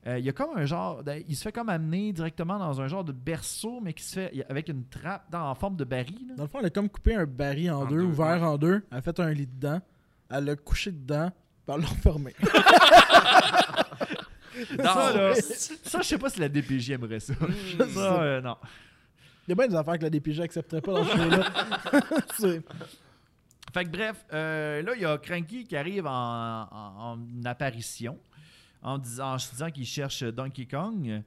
il 0.06 0.24
y 0.24 0.28
a 0.28 0.32
comme 0.32 0.56
un 0.56 0.64
genre. 0.64 1.02
de- 1.04 1.22
il 1.28 1.36
se 1.36 1.42
fait 1.42 1.52
comme 1.52 1.68
amener 1.68 2.12
directement 2.12 2.58
dans 2.58 2.80
un 2.80 2.88
genre 2.88 3.04
de 3.04 3.12
berceau, 3.12 3.80
mais 3.82 3.92
qui 3.92 4.02
se 4.04 4.14
fait 4.14 4.46
avec 4.48 4.68
une 4.68 4.84
trappe 4.86 5.30
dans, 5.30 5.50
en 5.50 5.54
forme 5.54 5.76
de 5.76 5.84
baril. 5.84 6.28
là. 6.28 6.34
Dans 6.36 6.44
le 6.44 6.48
fond, 6.48 6.60
elle 6.60 6.66
a 6.66 6.70
comme 6.70 6.88
coupé 6.88 7.14
un 7.14 7.26
baril 7.26 7.70
en, 7.70 7.82
En 7.82 7.86
deux, 7.86 7.96
deux, 7.96 8.02
ouvert 8.04 8.40
ouais. 8.40 8.46
en 8.48 8.56
deux. 8.58 8.82
Elle 8.90 8.98
a 8.98 9.02
fait 9.02 9.20
un 9.20 9.30
lit 9.32 9.46
dedans. 9.46 9.80
Elle 10.30 10.44
l'a 10.44 10.56
couché 10.56 10.92
dedans. 10.92 11.30
Puis 11.66 11.74
elle 11.74 11.82
l'a 11.82 11.88
refermé. 11.88 12.34
Ça, 14.76 15.12
là, 15.12 15.28
Non. 15.30 15.34
ça, 15.84 15.98
je 16.02 16.06
sais 16.06 16.18
pas 16.18 16.30
si 16.30 16.40
la 16.40 16.48
DPJ 16.48 16.90
aimerait 16.92 17.20
ça. 17.20 17.32
Mm. 17.34 17.88
ça, 17.94 18.22
euh, 18.22 18.40
non. 18.40 18.56
Il 19.46 19.50
y 19.50 19.52
a 19.52 19.54
bien 19.54 19.68
des 19.68 19.74
affaires 19.76 19.98
que 19.98 20.02
la 20.02 20.10
DPJ 20.10 20.40
accepterait 20.40 20.80
pas 20.80 20.92
dans 20.92 21.04
ce. 21.04 21.10
C'est- 22.38 22.62
Fait 23.72 23.84
que 23.84 23.90
bref, 23.90 24.24
euh, 24.32 24.82
là, 24.82 24.92
il 24.96 25.02
y 25.02 25.04
a 25.04 25.16
Cranky 25.18 25.64
qui 25.64 25.76
arrive 25.76 26.06
en, 26.06 26.62
en- 26.62 27.12
en 27.12 27.44
apparition 27.44 28.18
en, 28.82 28.98
disant, 28.98 29.36
disant 29.36 29.70
qu'il 29.70 29.84
cherche 29.84 30.22
Donkey 30.22 30.66
Kong. 30.66 31.22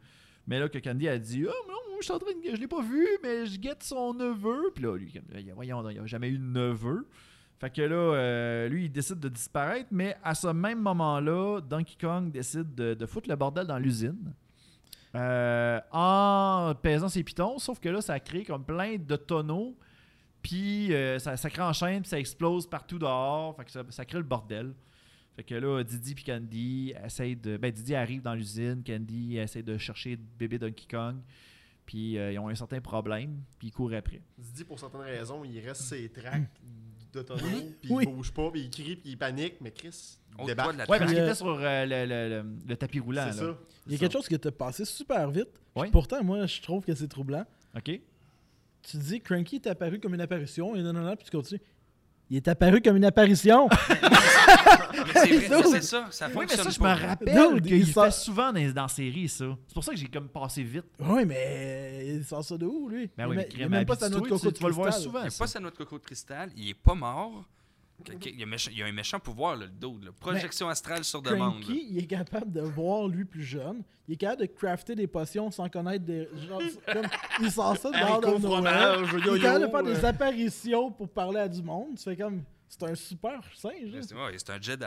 Mais 0.48 0.60
là, 0.60 0.70
que 0.70 0.80
Candy 0.80 1.08
a 1.08 1.18
dit 1.18 1.46
Ah, 1.48 1.54
mais 1.68 1.74
non, 1.74 1.80
je 2.00 2.04
suis 2.04 2.14
en 2.14 2.20
train 2.20 2.32
de. 2.32 2.56
Je 2.56 2.60
l'ai 2.60 2.68
pas 2.68 2.82
vu, 2.82 3.08
mais 3.24 3.46
je 3.46 3.60
guette 3.60 3.84
son 3.84 4.14
neveu. 4.14 4.72
Puis 4.74 4.84
là, 4.84 4.96
lui, 4.96 5.14
voyons, 5.54 5.88
il 5.90 5.94
n'y 5.94 6.00
a 6.00 6.06
jamais 6.06 6.30
eu 6.30 6.38
de 6.38 6.44
neveu. 6.44 7.08
Fait 7.60 7.70
que 7.70 7.82
là, 7.84 7.96
euh, 7.96 8.70
lui, 8.70 8.86
il 8.86 8.92
décide 8.92 9.20
de 9.20 9.30
disparaître, 9.30 9.90
mais 9.92 10.18
à 10.24 10.34
ce 10.34 10.48
même 10.48 10.82
moment-là, 10.82 11.62
Donkey 11.62 11.96
Kong 12.02 12.32
décide 12.32 12.74
de, 12.74 13.06
foutre 13.06 13.30
le 13.30 13.36
bordel 13.36 13.68
dans 13.68 13.78
l'usine. 13.78 14.34
euh, 15.14 15.80
en 15.92 16.74
pesant 16.82 17.08
ses 17.08 17.24
pitons, 17.24 17.60
sauf 17.60 17.80
que 17.80 17.90
là, 17.90 18.02
ça 18.02 18.20
crée 18.20 18.46
comme 18.46 18.64
plein 18.66 18.98
de 18.98 19.16
tonneaux 19.16 19.76
puis 20.42 20.94
euh, 20.94 21.20
ça, 21.20 21.50
crée 21.50 21.62
en 21.62 21.74
chaîne, 21.74 22.02
puis 22.02 22.10
ça 22.10 22.20
explose 22.20 22.68
partout 22.68 22.98
dehors. 22.98 23.56
Fait 23.56 23.66
que 23.66 23.92
ça 23.92 24.06
crée 24.06 24.18
le 24.18 24.24
bordel. 24.24 24.74
Fait 25.36 25.44
que 25.44 25.56
là, 25.56 25.84
Didi 25.84 26.12
et 26.12 26.24
Candy 26.24 26.94
essayent 27.06 27.36
de. 27.36 27.58
Ben, 27.58 27.72
Didi 27.72 27.96
arrive 27.96 28.22
dans 28.22 28.34
l'usine, 28.36 28.84
Candy 28.86 29.38
essaie 29.38 29.64
de 29.64 29.78
chercher 29.78 30.18
bébé 30.38 30.60
Donkey 30.60 30.86
Kong. 30.90 31.18
Puis 31.86 32.18
euh, 32.18 32.32
ils 32.32 32.40
ont 32.40 32.48
un 32.48 32.56
certain 32.56 32.80
problème, 32.82 33.42
puis 33.58 33.70
ils 33.70 33.72
courent 33.72 33.94
après. 33.94 34.22
dit 34.38 34.64
pour 34.64 34.80
certaines 34.80 35.02
raisons, 35.02 35.44
il 35.44 35.60
reste 35.60 35.82
ses 35.82 36.10
tracks 36.10 36.48
d'autono, 37.12 37.42
puis 37.82 37.92
Oui. 37.92 38.06
il 38.08 38.14
bouge 38.16 38.32
pas, 38.32 38.50
puis 38.52 38.62
il 38.62 38.70
crie, 38.70 38.96
puis 38.96 39.12
il 39.12 39.18
panique, 39.18 39.56
mais 39.62 39.72
Chris, 39.72 40.18
il 40.40 40.46
débarque. 40.46 40.76
de 40.76 40.82
Ouais, 40.82 40.86
parce 40.88 41.00
Puis, 41.00 41.10
qu'il 41.10 41.20
euh, 41.20 41.26
était 41.26 41.36
sur 41.36 41.48
euh, 41.60 41.86
le, 41.86 42.06
le- 42.06 42.30
le- 42.44 42.56
le 42.68 42.78
tapis 42.78 43.00
roulant. 43.00 43.28
C'est 43.32 43.42
là. 43.44 43.52
ça. 43.54 43.58
Il 43.88 43.94
y 43.94 43.96
a 43.96 43.98
quelque 44.00 44.14
chose 44.14 44.28
qui 44.28 44.40
t'a 44.40 44.52
passé 44.52 44.86
super 44.86 45.30
vite. 45.32 45.50
Puis 45.74 45.82
Ouais. 45.84 45.90
Pourtant, 45.92 46.24
moi, 46.24 46.46
je 46.46 46.62
trouve 46.62 46.86
que 46.86 46.94
c'est 46.94 47.08
troublant. 47.08 47.46
OK? 47.76 48.00
Tu 48.84 48.98
dis 48.98 49.20
Cranky 49.22 49.56
est 49.58 49.68
apparu 49.68 50.00
comme 50.00 50.14
une 50.14 50.22
apparition, 50.22 50.76
et 50.76 50.82
non, 50.84 50.94
non, 50.94 51.02
non, 51.02 51.16
puis 51.16 51.26
tu 51.26 51.32
continues. 51.32 51.62
Il 52.32 52.38
est 52.38 52.48
apparu 52.48 52.82
comme 52.82 52.96
une 52.96 53.04
apparition. 53.06 53.68
Mais 53.92 55.14
c'est 55.14 55.38
vrai, 55.48 55.62
Dude. 55.62 55.72
c'est 55.72 55.82
ça, 55.82 56.08
ça 56.12 56.28
Oui, 56.28 56.32
mais 56.34 56.48
fonctionne 56.48 56.64
ça, 56.64 56.70
je 56.70 56.80
pas. 56.80 56.96
me 56.96 57.06
rappelle 57.08 57.62
qu'il 57.62 57.78
il 57.78 57.86
fait 57.86 57.92
sort- 57.92 58.14
souvent 58.14 58.54
dans, 58.54 58.72
dans 58.72 58.82
la 58.84 58.88
série, 58.88 59.28
ça. 59.28 59.46
C'est 59.68 59.74
pour 59.74 59.84
ça 59.84 59.92
que 59.92 59.98
j'ai 59.98 60.08
comme 60.08 60.30
passé 60.30 60.64
vite. 60.64 60.86
oui, 61.00 61.26
mais 61.26 62.06
il 62.08 62.24
sort 62.24 62.44
ça 62.44 62.58
de 62.58 62.66
où, 62.66 62.88
lui? 62.88 63.10
Ben 63.18 63.26
il 63.28 63.30
oui, 63.38 63.44
il 63.50 63.54
crème, 63.56 63.70
met 63.70 63.78
même 63.80 63.86
pas 63.86 63.96
sa 63.96 64.08
noix 64.10 64.22
de 64.22 64.28
coco 64.30 64.48
tu, 64.48 64.54
tu 64.54 64.64
vas 64.64 64.70
le 64.70 64.76
voir 64.76 64.88
cristal. 64.88 65.04
souvent. 65.04 65.20
Il 65.20 65.24
n'y 65.24 65.28
a 65.28 65.32
ça. 65.32 65.44
pas 65.44 65.48
sa 65.48 65.60
noix 65.60 65.72
de 65.72 65.76
coco 65.76 65.98
de 66.00 66.04
cristal, 66.06 66.52
il 66.56 66.70
est 66.70 66.74
pas 66.74 66.94
mort. 66.96 67.44
Il 68.26 68.40
y 68.40 68.44
a, 68.44 68.46
méchant- 68.46 68.70
il 68.72 68.78
y 68.80 68.84
a 68.84 68.86
un 68.86 68.92
méchant 68.92 69.20
pouvoir, 69.20 69.56
là, 69.56 69.66
le 69.66 69.72
dude. 69.72 70.04
là. 70.06 70.12
Projection 70.20 70.68
astrale 70.70 71.04
sur 71.04 71.22
demande. 71.22 71.60
là. 71.60 71.66
Cranky, 71.66 71.88
il 71.90 71.98
est 72.00 72.08
capable 72.08 72.52
de 72.52 72.62
voir 72.62 73.08
lui 73.08 73.26
plus 73.26 73.44
jeune. 73.44 73.84
Il 74.08 74.14
est 74.16 74.18
capable 74.18 74.42
de 74.42 74.46
crafter 74.48 74.96
des 74.96 75.08
potions 75.08 75.52
sans 75.52 75.70
connaître 75.70 76.04
des. 76.06 76.28
Genre, 76.48 76.62
comme, 76.92 77.08
il 77.42 77.52
sort 77.52 77.78
ça 77.78 77.92
dehors 77.92 78.20
de 78.40 78.42
fromage, 78.42 79.08
Il 79.26 79.36
est 79.36 79.40
capable 79.42 79.66
de 79.66 79.70
faire 79.70 79.84
des 79.84 80.06
apparitions 80.06 80.92
pour 80.92 81.10
parler 81.10 81.40
à 81.42 81.48
du 81.48 81.62
monde. 81.62 81.96
Tu 81.98 82.04
fais 82.04 82.16
comme. 82.18 82.44
C'est 82.68 82.84
un 82.84 82.96
super 82.96 83.40
singe. 83.56 83.74
C'est 84.02 84.14
ouais, 84.16 84.36
c'est 84.38 84.50
un 84.50 84.62
Jedi. 84.62 84.86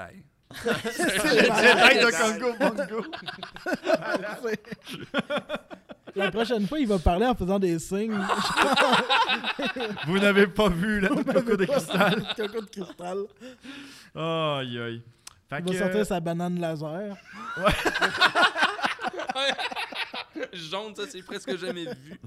Jedi 0.54 1.98
de 1.98 2.10
Congo 2.18 2.52
Bongo. 2.58 3.04
La 6.16 6.30
prochaine 6.30 6.66
fois, 6.68 6.78
il 6.78 6.86
va 6.86 6.98
parler 6.98 7.26
en 7.26 7.34
faisant 7.34 7.58
des 7.58 7.78
signes. 7.78 8.18
Vous 10.06 10.18
n'avez 10.18 10.46
pas 10.46 10.68
vu 10.68 11.00
la 11.00 11.08
coco 11.08 11.56
de 11.56 11.64
cristal. 11.64 12.22
Coco 12.36 12.60
de 12.60 12.66
cristal. 12.66 13.18
Aïe, 14.14 14.78
aïe. 14.78 15.02
Fait 15.50 15.58
Il 15.58 15.64
va 15.64 15.72
que- 15.72 15.78
sortir 15.78 16.06
sa 16.06 16.20
banane 16.20 16.60
laser. 16.60 17.16
Jaune, 20.52 20.94
ça, 20.94 21.02
c'est 21.08 21.22
presque 21.22 21.56
jamais 21.58 21.84
vu. 21.86 22.18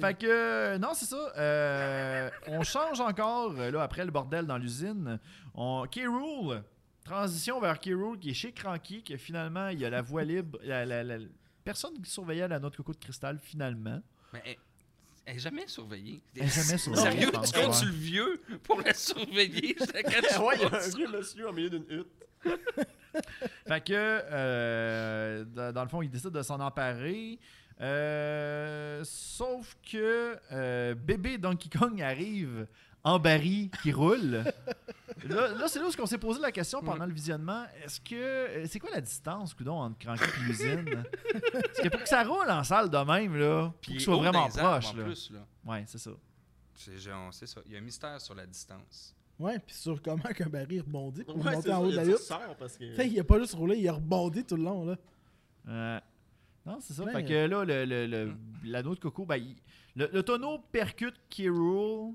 Fait 0.00 0.14
que, 0.18 0.26
euh, 0.26 0.78
non, 0.78 0.90
c'est 0.94 1.06
ça. 1.06 1.32
euh, 1.36 2.30
on 2.48 2.62
change 2.62 3.00
encore, 3.00 3.54
euh, 3.58 3.70
là, 3.70 3.82
après 3.82 4.04
le 4.04 4.10
bordel 4.10 4.46
dans 4.46 4.58
l'usine. 4.58 5.18
On... 5.54 5.86
K-Rool, 5.90 6.62
transition 7.04 7.60
vers 7.60 7.80
K-Rool 7.80 8.18
qui 8.18 8.30
est 8.30 8.34
chez 8.34 8.52
Cranky, 8.52 9.02
que 9.02 9.16
finalement, 9.16 9.68
il 9.68 9.80
y 9.80 9.84
a 9.84 9.90
la 9.90 10.02
voie 10.02 10.24
libre. 10.24 10.58
La, 10.62 10.84
la- 10.84 11.02
la- 11.02 11.16
personne 11.66 12.00
qui 12.00 12.08
surveillait 12.08 12.46
la 12.46 12.60
note 12.60 12.76
coco 12.76 12.92
de 12.92 12.98
cristal, 12.98 13.40
finalement. 13.42 14.00
Mais 14.32 14.40
elle, 14.44 14.56
elle 15.26 15.36
est 15.36 15.40
jamais 15.40 15.66
surveillée. 15.66 16.22
Elle 16.36 16.44
est 16.44 16.46
jamais 16.46 16.78
surveillée, 16.78 17.10
Sérieux, 17.10 17.32
pense, 17.32 17.52
tu 17.52 17.60
comptes 17.60 17.80
ouais. 17.80 17.86
le 17.86 17.90
vieux 17.90 18.42
pour 18.62 18.80
la 18.80 18.94
surveiller? 18.94 19.76
Ouais, 20.40 20.54
il 20.54 20.62
y 20.62 20.64
a 20.64 20.74
un 20.76 20.88
vieux 20.88 21.08
monsieur 21.08 21.48
au 21.48 21.52
milieu 21.52 21.70
d'une 21.70 21.86
hutte. 21.90 22.06
Fait 23.66 23.84
que, 23.84 23.92
euh, 23.92 25.44
dans, 25.44 25.72
dans 25.72 25.82
le 25.82 25.88
fond, 25.88 26.02
il 26.02 26.10
décide 26.10 26.30
de 26.30 26.42
s'en 26.42 26.60
emparer. 26.60 27.40
Euh, 27.80 29.02
sauf 29.04 29.76
que 29.90 30.38
euh, 30.52 30.94
bébé 30.94 31.36
Donkey 31.36 31.68
Kong 31.68 32.00
arrive 32.00 32.66
en 33.06 33.18
baril 33.18 33.70
qui 33.82 33.92
roule. 33.92 34.42
Là, 35.28 35.48
là, 35.54 35.68
c'est 35.68 35.78
là 35.78 35.86
où 35.86 36.02
on 36.02 36.06
s'est 36.06 36.18
posé 36.18 36.40
la 36.40 36.52
question 36.52 36.82
pendant 36.82 37.06
le 37.06 37.12
visionnement. 37.12 37.64
Est-ce 37.84 38.00
que. 38.00 38.14
euh, 38.14 38.66
C'est 38.66 38.78
quoi 38.78 38.90
la 38.90 39.00
distance, 39.00 39.54
coudon, 39.54 39.78
entre 39.80 39.98
Cranky 39.98 40.24
et 40.24 40.44
l'usine? 40.44 41.04
Parce 41.52 41.78
que 41.80 41.88
pour 41.88 42.00
que 42.02 42.08
ça 42.08 42.22
roule 42.24 42.50
en 42.50 42.62
salle 42.64 42.90
de 42.90 42.98
même, 42.98 43.36
là, 43.36 43.68
pour 43.70 43.80
qu'il 43.80 44.00
soit 44.00 44.16
vraiment 44.16 44.48
proche, 44.48 44.92
là. 44.94 45.04
plus, 45.04 45.30
là. 45.30 45.46
Ouais, 45.64 45.84
c'est 45.86 45.98
ça. 45.98 46.10
C'est 46.74 46.98
genre, 46.98 47.32
c'est 47.32 47.46
ça. 47.46 47.60
Il 47.66 47.72
y 47.72 47.76
a 47.76 47.78
un 47.78 47.82
mystère 47.82 48.20
sur 48.20 48.34
la 48.34 48.44
distance. 48.44 49.14
Ouais, 49.38 49.58
puis 49.58 49.74
sur 49.74 50.00
comment 50.02 50.22
qu'un 50.34 50.48
baril 50.48 50.80
rebondit 50.80 51.24
pour 51.24 51.36
Ouais, 51.44 51.54
monter 51.54 51.72
en 51.72 51.82
haut 51.82 51.86
il 51.88 51.92
de 51.92 51.96
la 51.96 52.02
que... 52.78 52.96
Sais, 52.96 53.08
il 53.08 53.20
a 53.20 53.24
pas 53.24 53.38
juste 53.38 53.54
roulé, 53.54 53.76
il 53.78 53.88
a 53.88 53.92
rebondi 53.92 54.44
tout 54.44 54.56
le 54.56 54.62
long. 54.64 54.84
là. 54.84 54.96
Euh, 55.68 56.00
non, 56.64 56.78
c'est 56.80 56.92
ça. 56.94 57.04
Ouais. 57.04 57.12
Fait 57.12 57.24
que 57.24 57.46
là, 57.46 57.64
le, 57.64 57.84
le- 57.84 58.06
le- 58.06 58.34
l'anneau 58.64 58.94
de 58.94 59.00
coco, 59.00 59.24
ben, 59.26 59.36
il- 59.36 59.56
le, 59.94 60.08
le 60.12 60.22
tonneau 60.22 60.58
percute 60.72 61.14
K. 61.30 61.48
Rool. 61.48 62.14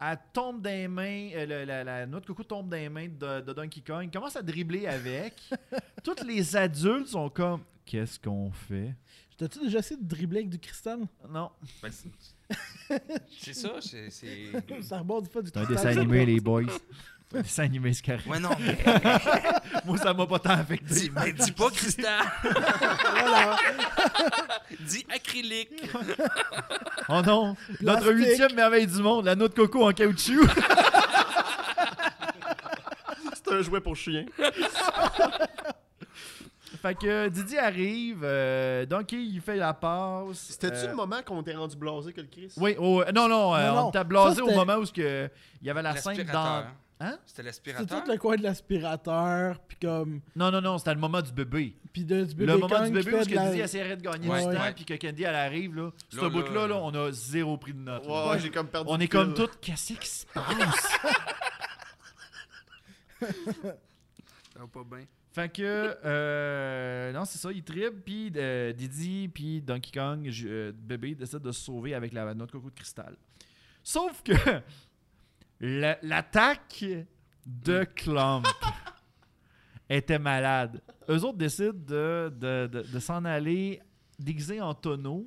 Elle 0.00 0.18
tombe 0.32 0.62
dans 0.62 0.70
les 0.70 0.86
mains, 0.88 1.30
euh, 1.34 1.46
le- 1.46 1.64
la, 1.64 1.82
la 1.84 2.06
noix 2.06 2.20
de 2.20 2.26
coco 2.26 2.44
tombe 2.44 2.68
dans 2.68 2.76
les 2.76 2.88
mains 2.88 3.08
de, 3.08 3.40
de 3.40 3.52
Donkey 3.52 3.80
Kong. 3.84 4.04
Il 4.04 4.10
commence 4.10 4.36
à 4.36 4.42
dribbler 4.42 4.86
avec. 4.86 5.34
Tous 6.04 6.22
les 6.24 6.54
adultes 6.56 7.08
sont 7.08 7.28
comme 7.30 7.62
Qu'est-ce 7.84 8.18
qu'on 8.20 8.50
fait? 8.52 8.94
T'as-tu 9.36 9.60
déjà 9.60 9.78
essayé 9.78 10.00
de 10.00 10.06
dribbler 10.06 10.38
avec 10.40 10.50
du 10.50 10.58
cristal? 10.58 11.00
Non. 11.28 11.50
Ben, 11.82 11.90
c'est- 11.90 13.02
c'est 13.40 13.54
ça, 13.54 13.70
c'est. 13.80 14.10
c'est- 14.10 14.82
Ça 14.82 14.98
rebondit 14.98 15.28
pas 15.30 15.42
du 15.42 15.50
C'est 15.52 15.58
un 15.58 15.64
cristal. 15.64 15.86
dessin 15.94 16.00
animé, 16.00 16.26
les 16.26 16.40
boys. 16.40 16.62
C'est 17.30 17.38
un 17.38 17.42
dessin 17.42 17.62
animé, 17.64 17.92
c'est 17.92 18.04
correct. 18.04 18.26
Ouais, 18.26 18.38
non, 18.38 18.50
mais 18.58 18.78
Moi, 19.84 19.98
ça 19.98 20.14
m'a 20.14 20.26
pas 20.26 20.38
tant 20.38 20.50
affecté. 20.50 20.94
dis, 20.94 21.10
mais 21.10 21.32
dis 21.32 21.52
pas 21.52 21.70
cristal. 21.70 22.24
Voilà. 22.42 23.56
Acrylique. 25.14 25.70
Oh 27.10 27.22
non, 27.24 27.56
notre 27.80 28.12
huitième 28.12 28.52
merveille 28.54 28.86
du 28.86 29.00
monde, 29.00 29.24
la 29.24 29.34
noix 29.34 29.48
de 29.48 29.54
coco 29.54 29.88
en 29.88 29.92
caoutchouc. 29.92 30.46
C'est 33.32 33.54
un 33.54 33.62
jouet 33.62 33.80
pour 33.80 33.96
chien. 33.96 34.26
Fait 36.80 36.94
que 36.94 37.28
Didi 37.28 37.58
arrive, 37.58 38.20
euh, 38.22 38.86
Donkey 38.86 39.16
il 39.22 39.40
fait 39.40 39.56
la 39.56 39.74
passe. 39.74 40.36
C'était-tu 40.50 40.84
euh, 40.86 40.88
le 40.90 40.94
moment 40.94 41.22
qu'on 41.26 41.40
était 41.42 41.54
rendu 41.54 41.76
blasé 41.76 42.12
que 42.12 42.20
le 42.20 42.28
Chris? 42.28 42.52
Oui, 42.56 42.76
oh, 42.78 43.02
euh, 43.02 43.10
non, 43.12 43.28
non, 43.28 43.54
euh, 43.56 43.70
on 43.72 43.90
t'a 43.90 44.04
blasé 44.04 44.36
Ça, 44.36 44.42
au 44.44 44.46
c'était- 44.46 44.58
moment 44.58 44.76
où 44.76 44.84
ce 44.84 44.92
que, 44.92 45.28
il 45.60 45.66
y 45.66 45.70
avait 45.70 45.82
la 45.82 45.96
scène 45.96 46.16
dans. 46.16 46.22
L'aspirateur. 46.24 46.72
Hein? 47.00 47.16
C'était 47.26 47.42
l'aspirateur? 47.44 48.02
tout 48.04 48.10
le 48.10 48.18
coin 48.18 48.34
de 48.36 48.42
l'aspirateur, 48.42 49.58
puis 49.68 49.76
comme. 49.80 50.20
Non, 50.34 50.50
non, 50.50 50.60
non, 50.60 50.78
c'était 50.78 50.94
le 50.94 51.00
moment 51.00 51.20
du 51.22 51.30
bébé. 51.32 51.76
Puis 51.92 52.04
de, 52.04 52.24
du 52.24 52.34
bébé 52.34 52.52
le 52.52 52.58
moment 52.58 52.84
du 52.84 52.90
bébé 52.90 53.14
où 53.20 53.24
que 53.24 53.34
la- 53.34 53.50
Didi 53.50 53.60
essaierait 53.60 53.96
de 53.96 54.02
gagner 54.02 54.28
Ouais, 54.28 54.46
du 54.46 54.56
temps, 54.56 54.72
puis 54.74 54.84
que 54.84 54.94
Candy 54.94 55.22
elle 55.24 55.34
arrive, 55.34 55.76
là. 55.76 55.90
Ce 56.08 56.16
Là, 56.16 56.28
bout-là, 56.28 56.52
là, 56.52 56.66
là, 56.68 56.76
on 56.82 56.92
a 56.94 57.10
zéro 57.12 57.56
prix 57.56 57.72
de 57.72 57.78
note. 57.78 58.04
Ouais, 58.06 58.30
ouais, 58.30 58.38
j'ai 58.40 58.50
comme 58.50 58.66
perdu 58.68 58.88
On 58.90 58.98
est 58.98 59.06
comme 59.08 59.34
tout, 59.34 59.48
qu'est-ce 59.60 59.92
qui 59.94 60.08
se 60.08 60.26
passe? 60.26 60.44
Ça 63.20 64.60
va 64.60 64.66
pas 64.66 64.84
bien. 64.96 65.04
Fait 65.38 65.48
que, 65.50 65.96
euh, 66.04 67.12
non, 67.12 67.24
c'est 67.24 67.38
ça, 67.38 67.52
il 67.52 67.62
tripe, 67.62 68.04
puis 68.04 68.32
euh, 68.34 68.72
Didi, 68.72 69.28
puis 69.32 69.62
Donkey 69.62 69.92
Kong, 69.96 70.28
euh, 70.44 70.72
bébé, 70.74 71.14
décide 71.14 71.38
de 71.38 71.52
se 71.52 71.60
sauver 71.60 71.94
avec 71.94 72.12
la 72.12 72.34
noix 72.34 72.46
de 72.46 72.50
coco 72.50 72.70
de 72.70 72.74
cristal. 72.74 73.14
Sauf 73.84 74.20
que 74.24 74.32
la- 75.60 75.96
l'attaque 76.02 76.84
de 77.46 77.84
Clump 77.84 78.44
était 79.88 80.18
malade. 80.18 80.82
Eux 81.08 81.22
autres 81.24 81.38
décident 81.38 81.72
de, 81.72 82.32
de, 82.36 82.66
de, 82.66 82.82
de 82.82 82.98
s'en 82.98 83.24
aller 83.24 83.80
déguisés 84.18 84.60
en 84.60 84.74
tonneau. 84.74 85.24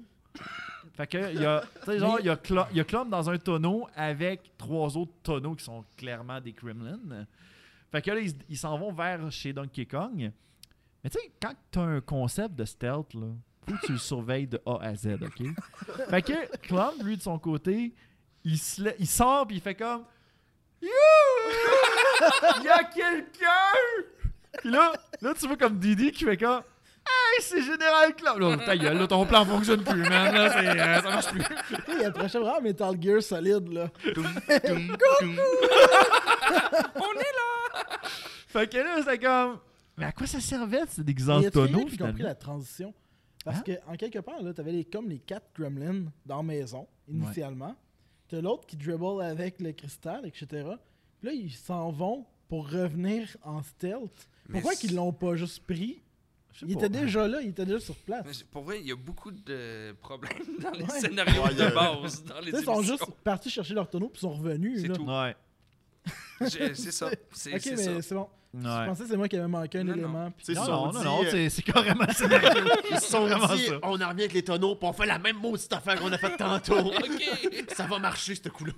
Fait 0.94 1.08
que, 1.08 1.32
il 1.34 1.42
y 1.42 1.46
a, 1.46 1.64
genre, 1.98 2.20
il 2.20 2.26
y 2.26 2.30
a, 2.30 2.36
Cl- 2.36 2.68
il 2.72 2.78
y 2.78 2.80
a 2.82 2.84
Clump 2.84 3.10
dans 3.10 3.30
un 3.30 3.38
tonneau 3.38 3.88
avec 3.96 4.58
trois 4.58 4.98
autres 4.98 5.14
tonneaux 5.24 5.56
qui 5.56 5.64
sont 5.64 5.86
clairement 5.96 6.42
des 6.42 6.52
Kremlin. 6.52 7.00
Fait 7.92 8.02
que 8.02 8.12
là, 8.12 8.22
ils 8.48 8.58
s'en 8.58 8.78
vont 8.78 8.92
vers 8.92 9.32
chez 9.32 9.54
Donkey 9.54 9.86
Kong. 9.86 10.32
Mais 11.04 11.10
tu 11.10 11.20
sais, 11.20 11.32
quand 11.42 11.54
t'as 11.72 11.82
un 11.82 12.02
concept 12.02 12.56
de 12.56 12.66
stealth, 12.66 13.14
là, 13.14 13.28
faut 13.68 13.76
que 13.76 13.86
tu 13.86 13.92
le 13.94 13.98
surveilles 13.98 14.48
de 14.48 14.62
A 14.66 14.78
à 14.82 14.96
Z, 14.96 15.18
OK? 15.22 15.44
fait 16.10 16.22
que 16.22 16.58
Clump, 16.58 17.04
lui, 17.04 17.18
de 17.18 17.22
son 17.22 17.38
côté, 17.40 17.94
il, 18.44 18.58
se 18.58 18.82
il 18.98 19.08
sort 19.08 19.48
puis 19.48 19.58
il 19.58 19.62
fait 19.62 19.76
comme! 19.76 20.06
Il 20.82 20.90
y 22.64 22.70
a 22.70 22.84
quelqu'un! 22.84 24.28
Puis 24.60 24.70
là, 24.72 24.94
là, 25.22 25.34
tu 25.34 25.48
vois 25.48 25.58
comme 25.58 25.78
Didi 25.78 26.12
qui 26.12 26.24
fait 26.24 26.38
comme 26.38 26.62
Hey, 27.34 27.42
c'est 27.42 27.62
Général 27.62 28.14
Clump! 28.16 28.40
Là, 28.40 28.58
ta 28.66 28.78
gueule, 28.78 28.98
là, 28.98 29.08
ton 29.08 29.26
plan 29.26 29.46
fonctionne 29.46 29.84
plus, 29.84 30.02
man. 30.02 30.34
Là, 30.34 30.58
euh, 30.58 31.02
ça 31.02 31.10
marche 31.10 31.28
plus. 31.28 31.44
Il 32.00 32.06
approchait 32.06 32.40
vraiment 32.40 32.62
Metal 32.62 32.96
Gear 33.02 33.22
solide, 33.24 33.68
là. 33.74 33.90
Fait 38.48 38.70
que 38.70 38.78
là, 38.78 38.98
c'est 39.06 39.18
comme 39.20 39.60
Mais 39.98 40.06
à 40.06 40.12
quoi 40.12 40.28
ça 40.28 40.40
servait, 40.40 40.82
ce 40.90 41.02
déguisant 41.02 41.40
Et 41.42 41.50
de 41.50 41.60
y 41.60 41.60
a 41.60 41.64
a 41.64 41.68
finalement? 41.68 42.08
compris 42.08 42.24
la 42.24 42.36
transition? 42.36 42.94
Parce 43.46 43.60
Hein? 43.60 43.64
que, 43.66 43.72
en 43.88 43.96
quelque 43.96 44.20
part, 44.20 44.42
là, 44.42 44.54
t'avais 44.54 44.72
les, 44.72 44.86
comme 44.86 45.10
les 45.10 45.20
quatre 45.20 45.48
gremlins 45.58 46.06
dans 46.26 46.38
la 46.38 46.44
maison, 46.44 46.88
initialement. 47.08 47.76
T'as 48.28 48.42
l'autre 48.42 48.66
qui 48.68 48.78
dribble 48.78 49.22
avec 49.22 49.60
le 49.62 49.72
cristal, 49.72 50.26
etc. 50.26 50.48
Puis 51.20 51.28
là, 51.28 51.32
ils 51.34 51.52
s'en 51.52 51.92
vont 51.92 52.26
pour 52.48 52.70
revenir 52.70 53.28
en 53.44 53.62
stealth. 53.64 54.28
Pourquoi 54.52 54.76
qu'ils 54.76 54.96
l'ont 54.96 55.14
pas 55.14 55.36
juste 55.36 55.66
pris? 55.66 56.01
Il 56.68 56.76
pas. 56.76 56.86
était 56.86 56.90
déjà 56.90 57.28
là, 57.28 57.42
il 57.42 57.50
était 57.50 57.66
déjà 57.66 57.80
sur 57.80 57.96
place. 57.96 58.44
Pour 58.52 58.64
vrai, 58.64 58.80
il 58.82 58.88
y 58.88 58.92
a 58.92 58.96
beaucoup 58.96 59.32
de 59.32 59.94
problèmes 60.02 60.34
dans 60.62 60.72
les 60.72 60.84
Ouais. 60.84 61.00
scénarios 61.00 61.44
Ouais, 61.44 61.54
de 61.54 61.74
base, 61.74 62.24
dans 62.26 62.40
les 62.40 62.52
ils 62.52 62.64
sont 62.64 62.82
juste 62.82 63.06
partis 63.24 63.50
chercher 63.50 63.74
leur 63.74 63.90
tonneau 63.90 64.10
puis 64.10 64.20
sont 64.22 64.34
revenus. 64.34 64.82
C'est 64.82 64.90
tout. 64.94 65.06
Ouais. 65.06 65.36
C'est 66.48 66.76
ça. 66.76 67.10
C'est 67.32 67.54
Ok, 67.56 67.62
c'est 67.62 67.76
mais 67.76 68.02
c'est 68.02 68.16
bon. 68.16 68.28
Je 68.54 68.60
pensais 68.86 69.04
que 69.04 69.10
c'est 69.10 69.16
moi 69.18 69.30
qui 69.30 69.38
avais 69.38 69.48
manqué 69.48 69.78
un 69.80 69.84
Non, 69.86 69.92
non. 69.92 69.98
élément. 69.98 70.24
Non, 70.26 70.32
ça, 70.66 70.72
non, 70.72 70.84
on 70.84 70.92
non, 70.92 71.00
dit, 71.00 71.06
non, 71.06 71.24
euh, 71.34 71.50
c'est 71.50 71.62
carrément. 71.62 72.04
Ils 72.10 73.00
se 73.00 73.06
sont 73.10 73.22
vraiment 73.26 73.56
dit, 73.56 73.66
ça. 73.68 73.80
on 73.84 74.02
en 74.02 74.10
revient 74.10 74.22
avec 74.24 74.34
les 74.34 74.44
tonneaux, 74.44 74.76
puis 74.76 74.90
on 74.90 74.94
fait 74.94 75.06
la 75.06 75.20
même 75.20 75.38
maudite 75.38 75.72
affaire 75.72 75.98
qu'on 76.00 76.12
a 76.12 76.18
faite 76.18 76.36
tantôt. 76.38 76.80
OK. 76.94 77.66
ça 77.74 77.86
va 77.88 77.98
marcher, 78.00 78.36
ce 78.36 78.50
coup-là. 78.50 78.74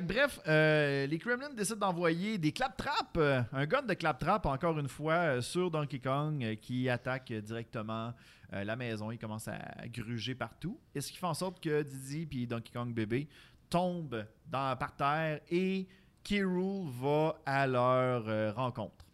Bref, 0.00 0.40
euh, 0.48 1.06
les 1.06 1.18
Kremlins 1.18 1.50
décident 1.50 1.76
d'envoyer 1.76 2.38
des 2.38 2.50
clap-traps, 2.50 3.10
euh, 3.18 3.42
un 3.52 3.66
gun 3.66 3.82
de 3.82 3.92
clap-trap 3.92 4.46
encore 4.46 4.78
une 4.78 4.88
fois 4.88 5.12
euh, 5.12 5.40
sur 5.42 5.70
Donkey 5.70 5.98
Kong 5.98 6.42
euh, 6.42 6.54
qui 6.54 6.88
attaque 6.88 7.30
directement 7.30 8.14
la 8.50 8.76
maison. 8.76 9.10
Il 9.10 9.18
commence 9.18 9.48
à 9.48 9.58
gruger 9.86 10.34
partout. 10.34 10.78
Et 10.94 11.00
ce 11.00 11.10
qui 11.10 11.16
fait 11.16 11.26
en 11.26 11.32
sorte 11.32 11.58
que 11.58 11.82
Didi 11.82 12.42
et 12.42 12.46
Donkey 12.46 12.70
Kong 12.70 12.92
bébé 12.92 13.26
tombent 13.70 14.26
dans, 14.46 14.76
par 14.76 14.94
terre 14.94 15.40
et 15.50 15.86
K. 16.22 16.42
Rool 16.44 16.86
va 16.90 17.34
à 17.46 17.66
leur 17.66 18.54
rencontre. 18.54 19.06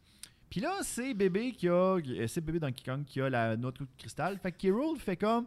Puis 0.50 0.60
là, 0.60 0.78
c'est 0.82 1.14
bébé 1.14 1.52
qui 1.52 1.68
a, 1.68 1.98
c'est 2.26 2.40
bébé 2.40 2.58
Donkey 2.58 2.82
Kong 2.84 3.04
qui 3.04 3.20
a 3.20 3.30
la 3.30 3.56
noix 3.56 3.70
de 3.70 3.86
cristal. 3.96 4.38
Fait 4.38 4.50
que 4.50 4.66
K. 4.66 4.72
Rool 4.72 4.98
fait 4.98 5.16
comme, 5.16 5.46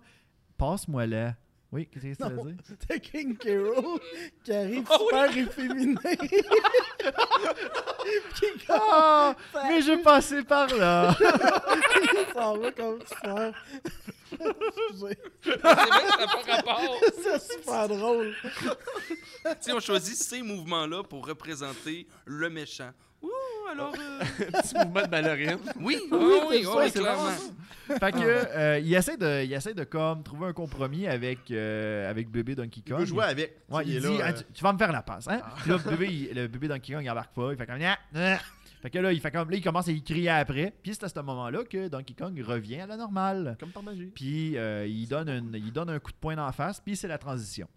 passe-moi 0.58 1.06
là. 1.06 1.36
Oui, 1.74 1.88
qu'est-ce 1.88 2.06
que 2.06 2.14
ça 2.16 2.28
veut 2.30 2.52
dire? 2.52 2.58
T'as 2.88 2.98
King 3.00 3.38
Carol 3.38 4.00
qui 4.44 4.52
arrive 4.54 4.86
Oh 4.92 4.98
super 5.08 5.38
efféminé. 5.38 5.96
Qui 8.36 8.46
est 8.46 8.66
comme- 8.68 8.78
Ah, 8.92 9.36
mais 9.70 9.82
je 9.82 10.02
passais 10.04 10.44
par 10.44 10.68
là. 10.76 11.16
il 11.20 12.34
s'en 12.34 12.58
va 12.58 12.72
comme 12.72 13.00
super. 13.02 13.54
Excusez. 14.34 15.18
C'est 15.44 15.58
vrai 15.62 15.76
que 16.02 16.10
ça 16.10 16.18
n'a 16.18 16.28
pas 16.28 16.56
rapport. 16.56 16.96
C'est 17.22 17.42
super 17.54 17.88
drôle. 17.88 18.36
Tu 18.44 19.50
sais, 19.62 19.72
on 19.74 19.80
choisit 19.80 20.16
ces 20.16 20.42
mouvements-là 20.42 21.04
pour 21.04 21.26
représenter 21.28 22.08
le 22.26 22.50
méchant. 22.50 22.92
Ouh, 23.22 23.30
alors... 23.72 23.94
euh, 23.98 24.20
Petit 24.62 24.76
mouvement 24.76 25.02
de 25.04 25.08
ballerine. 25.08 25.58
Oui, 25.80 26.00
oui, 26.12 26.18
Oui, 26.20 26.20
oui, 26.20 26.40
c'est 26.50 26.58
oui, 26.58 26.64
ça, 26.64 26.76
oui, 26.78 26.90
c'est 26.94 27.00
clairement. 27.00 28.00
fait 28.00 28.12
que 28.12 28.18
euh, 28.58 28.80
il 28.80 28.94
essaie 28.94 29.18
de, 29.18 29.44
il 29.44 29.54
essaie 29.54 29.74
de 29.74 29.84
comme 29.84 30.24
trouver 30.24 30.48
un 30.48 30.54
compromis 30.54 31.08
avec 31.08 31.52
euh, 31.52 32.10
avec 32.10 32.30
bébé 32.30 32.56
Donkey 32.56 32.82
Il 32.86 32.92
Kong. 32.92 33.00
veut 33.02 33.06
jouer 33.06 33.26
avec. 33.26 33.58
Ouais, 33.70 33.84
il, 33.86 33.98
est 33.98 34.00
dit 34.00 34.18
là, 34.18 34.24
Ah, 34.26 34.30
euh, 34.30 34.34
tu, 34.34 34.44
tu 34.54 34.64
vas 34.64 34.74
me 34.74 34.78
faire 34.78 34.92
la 34.92 35.02
passe, 35.04 35.28
hein? 35.28 35.42
Là, 35.68 35.78
bébé, 35.78 36.08
il- 36.08 36.36
le 36.36 36.48
bébé 36.48 36.68
Donkey 36.68 36.94
Kong 36.94 37.04
il 37.04 37.10
embarque 37.12 37.34
pas, 37.34 37.52
il 37.52 37.58
fait 37.58 37.66
comme 37.66 37.78
Nya, 37.80 37.98
nya. 38.14 38.40
Fait 38.82 38.90
que 38.90 38.98
là, 38.98 39.12
il 39.14 39.22
fait 39.22 39.30
comme 39.30 39.48
là, 39.52 39.58
il 39.58 39.62
commence 39.64 39.88
à 39.88 39.92
y 39.92 40.02
crier 40.02 40.30
après. 40.30 40.74
Puis 40.82 40.94
c'est 40.96 41.04
à 41.04 41.10
ce 41.10 41.20
moment-là 41.20 41.64
que 41.70 41.88
Donkey 41.88 42.16
Kong 42.18 42.42
revient 42.44 42.80
à 42.82 42.88
la 42.88 42.98
normale. 42.98 43.56
Comme 43.60 43.70
par 43.70 43.84
magie. 43.84 44.12
Puis 44.16 44.58
euh, 44.58 44.88
il, 44.88 45.08
donne 45.08 45.30
un, 45.30 45.44
il 45.54 45.72
donne 45.72 45.92
un 45.92 46.00
coup 46.00 46.12
de 46.12 46.18
poing 46.18 46.36
d'en 46.36 46.52
face, 46.52 46.80
puis 46.80 46.96
c'est 46.96 47.08
la 47.08 47.20
transition. 47.20 47.68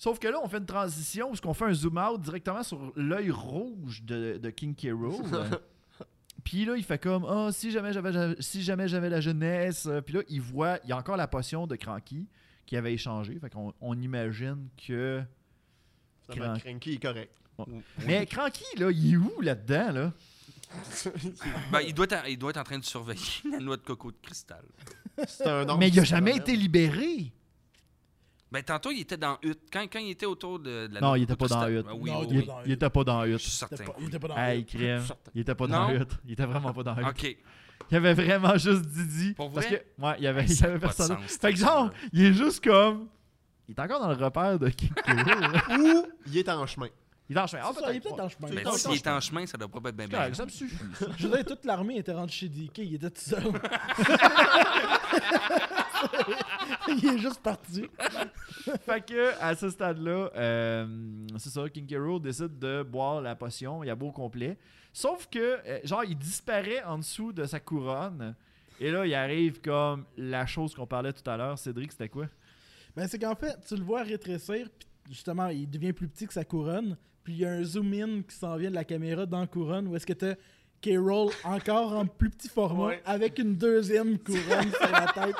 Sauf 0.00 0.18
que 0.18 0.28
là, 0.28 0.40
on 0.42 0.48
fait 0.48 0.56
une 0.56 0.64
transition 0.64 1.30
où 1.30 1.34
on 1.44 1.52
fait 1.52 1.66
un 1.66 1.74
zoom 1.74 1.98
out 1.98 2.18
directement 2.22 2.62
sur 2.62 2.90
l'œil 2.96 3.30
rouge 3.30 4.02
de, 4.02 4.38
de 4.38 4.48
King 4.48 4.74
K. 4.74 4.92
Rool. 4.94 5.22
Puis 6.42 6.64
là, 6.64 6.74
il 6.74 6.82
fait 6.84 6.98
comme 6.98 7.26
Ah, 7.28 7.50
si 7.52 7.70
jamais 7.70 7.92
j'avais 7.92 8.34
si 8.40 8.62
jamais 8.62 8.88
j'avais 8.88 9.10
la 9.10 9.20
jeunesse. 9.20 9.84
Euh, 9.84 10.00
Puis 10.00 10.14
là, 10.14 10.22
il 10.30 10.40
voit, 10.40 10.78
il 10.84 10.88
y 10.88 10.92
a 10.94 10.96
encore 10.96 11.18
la 11.18 11.28
potion 11.28 11.66
de 11.66 11.76
Cranky 11.76 12.26
qui 12.64 12.78
avait 12.78 12.94
échangé. 12.94 13.38
Fait 13.38 13.50
qu'on 13.50 13.74
on 13.78 14.00
imagine 14.00 14.68
que. 14.86 15.20
Crank. 16.30 16.60
Cranky 16.64 16.94
est 16.94 17.02
correct. 17.02 17.36
Mais 18.06 18.24
Cranky, 18.24 18.64
là, 18.78 18.90
il 18.90 19.12
est 19.12 19.16
où 19.18 19.42
là-dedans, 19.42 19.92
là? 19.92 20.12
Ben, 21.72 21.80
il, 21.86 21.92
doit 21.92 22.06
être, 22.06 22.24
en- 22.24 22.26
il 22.26 22.38
doit 22.38 22.50
être 22.50 22.56
en 22.56 22.64
train 22.64 22.78
de 22.78 22.84
surveiller 22.84 23.20
la 23.52 23.58
noix 23.58 23.76
de 23.76 23.82
coco 23.82 24.10
de 24.12 24.16
cristal. 24.22 24.64
C'est 25.26 25.46
un 25.46 25.76
Mais 25.76 25.88
il 25.88 25.98
a 25.98 26.02
du 26.02 26.08
jamais 26.08 26.36
été 26.36 26.56
libéré. 26.56 27.34
Ben, 28.52 28.62
tantôt, 28.64 28.90
il 28.90 29.00
était 29.00 29.16
dans 29.16 29.38
Hutte. 29.42 29.60
Quand, 29.72 29.82
quand 29.92 30.00
il 30.00 30.10
était 30.10 30.26
autour 30.26 30.58
de, 30.58 30.88
de 30.88 30.94
la 30.94 31.00
Non, 31.00 31.14
il 31.14 31.22
était 31.22 31.36
pas 31.36 31.46
dans 31.46 31.68
Hutte. 31.68 31.84
cristal. 31.86 32.00
Oui, 32.00 32.10
Non, 32.10 32.20
oui, 32.28 32.44
il 32.66 32.72
était 32.72 32.90
pas 32.90 33.04
dans 33.04 33.24
Je 33.24 33.30
hutte. 33.30 33.38
suis 33.38 33.48
Il 33.50 33.52
certain. 33.54 33.74
était 33.76 33.84
pas- 33.84 33.94
il 34.00 34.06
était 34.08 34.18
pas 34.18 34.28
dans 34.28 34.34
crème. 34.64 35.04
Il 35.34 35.40
était 35.42 35.54
pas 35.54 35.66
dans 35.68 35.88
hutte. 35.90 36.10
Il 36.26 36.32
était 36.32 36.46
vraiment 36.46 36.72
pas 36.72 36.82
dans 36.82 36.96
hutte. 36.96 37.06
OK. 37.08 37.36
Il 37.90 37.94
y 37.94 37.96
avait 37.96 38.14
vraiment 38.14 38.56
juste 38.58 38.82
Didi. 38.86 39.34
Pour 39.34 39.52
parce 39.52 39.66
vrai? 39.66 39.86
que, 39.98 40.02
ouais, 40.04 40.14
il 40.18 40.24
y 40.24 40.26
avait, 40.26 40.42
Hey, 40.42 40.48
il 40.52 40.60
y 40.60 40.64
avait 40.64 40.78
personne. 40.78 41.06
sens, 41.18 41.36
Fait 41.40 41.52
que 41.52 41.58
genre, 41.58 41.90
il 42.12 42.24
est 42.24 42.32
juste 42.34 42.62
comme. 42.62 43.08
Il 43.68 43.74
est 43.76 43.80
encore 43.80 44.00
dans 44.00 44.08
le 44.08 44.16
repère 44.24 44.58
de 44.58 44.68
King. 44.68 44.90
Ou 45.78 46.02
il 46.26 46.38
est 46.38 46.48
en 46.48 46.66
chemin. 46.66 46.88
Il 47.28 47.36
est 47.36 47.40
en 47.40 47.46
chemin. 47.46 47.62
Ah, 47.64 47.72
ça, 47.72 47.92
il 47.92 47.96
est 47.96 48.00
peut-être 48.00 48.20
en 48.20 48.28
chemin. 48.28 48.48
Ben, 48.50 48.72
s'il 48.72 48.94
est 48.94 49.06
en 49.06 49.20
chemin, 49.20 49.46
ça 49.46 49.56
doit 49.56 49.68
pas 49.68 49.88
être 49.90 49.96
bien 49.96 50.08
bien. 50.08 50.34
Ça 50.34 50.44
me 50.44 50.50
suffit. 50.50 50.76
Je 51.18 51.28
veux 51.28 51.36
dire, 51.36 51.44
toute 51.44 51.64
l'armée 51.64 51.98
était 51.98 52.12
rentrée 52.12 52.32
chez 52.34 52.48
DK, 52.48 52.78
il 52.78 52.94
était 52.96 53.10
tout 53.10 53.20
seul. 53.20 53.42
il 57.02 57.06
est 57.06 57.18
juste 57.18 57.40
parti. 57.40 57.86
fait 58.84 59.06
que, 59.06 59.42
à 59.42 59.54
ce 59.54 59.70
stade-là, 59.70 60.30
euh, 60.34 60.86
c'est 61.38 61.50
ça, 61.50 61.68
King. 61.68 61.86
Rool 61.96 62.20
décide 62.20 62.58
de 62.58 62.82
boire 62.82 63.20
la 63.20 63.34
potion. 63.34 63.84
Il 63.84 63.90
a 63.90 63.94
beau 63.94 64.08
au 64.08 64.12
complet. 64.12 64.58
Sauf 64.92 65.28
que, 65.30 65.58
euh, 65.66 65.80
genre, 65.84 66.04
il 66.04 66.16
disparaît 66.16 66.82
en 66.82 66.98
dessous 66.98 67.32
de 67.32 67.44
sa 67.44 67.60
couronne. 67.60 68.34
Et 68.80 68.90
là, 68.90 69.06
il 69.06 69.14
arrive 69.14 69.60
comme 69.60 70.04
la 70.16 70.46
chose 70.46 70.74
qu'on 70.74 70.86
parlait 70.86 71.12
tout 71.12 71.28
à 71.28 71.36
l'heure. 71.36 71.58
Cédric, 71.58 71.92
c'était 71.92 72.08
quoi? 72.08 72.26
Ben, 72.96 73.06
c'est 73.06 73.18
qu'en 73.18 73.34
fait, 73.34 73.56
tu 73.66 73.76
le 73.76 73.82
vois 73.82 74.02
rétrécir, 74.02 74.68
puis 74.78 74.88
justement, 75.14 75.48
il 75.48 75.68
devient 75.68 75.92
plus 75.92 76.08
petit 76.08 76.26
que 76.26 76.32
sa 76.32 76.44
couronne. 76.44 76.96
Puis 77.22 77.34
il 77.34 77.38
y 77.40 77.44
a 77.44 77.52
un 77.52 77.62
zoom-in 77.62 78.22
qui 78.22 78.34
s'en 78.34 78.56
vient 78.56 78.70
de 78.70 78.74
la 78.74 78.84
caméra 78.84 79.26
dans 79.26 79.40
la 79.40 79.46
couronne, 79.46 79.86
où 79.86 79.96
est-ce 79.96 80.06
que 80.06 80.14
t'as 80.14 80.34
K-Roll 80.82 81.32
encore 81.44 81.92
en 81.94 82.06
plus 82.06 82.30
petit 82.30 82.48
format, 82.48 82.86
Ouais. 82.86 83.02
avec 83.04 83.38
une 83.38 83.56
deuxième 83.56 84.18
couronne 84.18 84.70
sur 84.72 84.90
la 84.90 85.06
tête. 85.12 85.36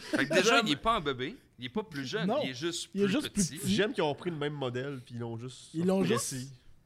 Fait 0.00 0.26
que 0.26 0.34
déjà, 0.34 0.60
il 0.60 0.64
n'est 0.70 0.76
pas 0.76 0.96
un 0.96 1.00
bébé. 1.00 1.36
Il 1.58 1.66
est 1.66 1.68
pas 1.68 1.82
plus 1.84 2.04
jeune. 2.04 2.26
Non, 2.26 2.40
il 2.42 2.50
est 2.50 2.54
juste 2.54 2.88
il 2.94 3.02
est 3.02 3.04
plus 3.04 3.12
juste 3.12 3.30
plus 3.32 3.44
petit. 3.48 3.58
petit. 3.58 3.74
J'aime 3.74 3.92
qu'ils 3.92 4.02
ont 4.02 4.14
pris 4.14 4.30
le 4.30 4.36
même 4.36 4.54
modèle, 4.54 5.00
puis 5.04 5.14
ils 5.14 5.20
l'ont 5.20 5.36
juste. 5.36 5.68
Ils 5.74 5.86
l'ont 5.86 6.02
juste 6.02 6.34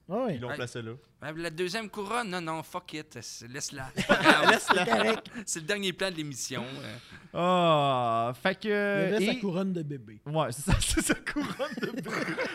Ah 0.09 0.25
ouais. 0.25 0.35
Ils 0.37 0.41
l'ont 0.41 0.49
Ouais. 0.49 0.55
placé 0.57 0.83
là. 0.83 0.93
La 1.35 1.51
deuxième 1.51 1.89
couronne, 1.91 2.29
non, 2.31 2.41
non, 2.41 2.63
fuck 2.63 2.93
it. 2.93 3.19
c'est- 3.23 3.49
Laisse-la. 3.49 3.91
Laisse-la. 4.51 5.17
c'est 5.47 5.61
le 5.61 5.67
dernier 5.67 5.93
plan 5.93 6.11
de 6.11 6.17
l'émission. 6.17 6.63
euh. 6.63 6.97
Ah, 7.35 8.33
fait 8.43 8.55
que. 8.61 8.69
Il 8.69 9.13
y 9.13 9.15
avait 9.17 9.27
sa 9.27 9.33
et- 9.33 9.41
couronne 9.41 9.73
de 9.73 9.83
bébé. 9.83 10.21
Ouais, 10.27 10.53
c'est 10.53 10.63
ça, 10.71 10.77
c'est 10.81 11.03
sa 11.03 11.15
couronne 11.15 11.75
de 11.81 11.87
bébé. 11.91 12.11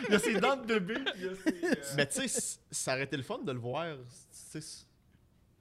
Il 0.08 0.12
y 0.12 0.14
a 0.14 0.18
ses 0.18 0.40
dents 0.40 0.56
de 0.56 0.78
bébé. 0.78 0.94
il 1.16 1.24
y 1.24 1.28
a 1.28 1.34
ses, 1.34 1.64
euh, 1.66 1.74
Mais 1.96 2.06
tu 2.06 2.28
sais, 2.28 2.58
ça 2.70 2.92
aurait 2.94 3.04
été 3.04 3.16
le 3.16 3.22
fun 3.22 3.38
de 3.44 3.52
le 3.52 3.58
voir. 3.58 3.86
tu 4.52 4.60
sais, 4.60 4.84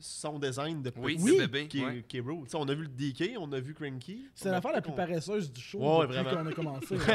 son 0.02 0.38
design 0.40 0.82
de 0.82 0.90
petit 0.90 1.18
Oui. 1.22 1.38
bébé. 1.38 1.68
qui, 1.68 1.80
est- 1.80 1.86
ouais. 1.86 2.06
qui 2.08 2.18
est 2.18 2.22
bro. 2.22 2.44
Tu 2.44 2.50
sais, 2.52 2.58
on 2.58 2.68
a 2.68 2.74
vu 2.74 2.84
le 2.84 2.88
DK, 2.90 3.38
on 3.40 3.52
a 3.54 3.60
vu 3.60 3.74
Cranky. 3.74 4.26
C'est 4.36 4.50
a 4.50 4.54
l'affaire 4.54 4.72
la 4.74 4.82
plus 4.82 4.94
paresseuse 4.94 5.52
du 5.52 5.62
show 5.62 5.80
Ouais, 5.80 6.08
depuis 6.08 6.36
qu'on 6.36 6.46
a 6.48 6.52
commencé. 6.54 6.96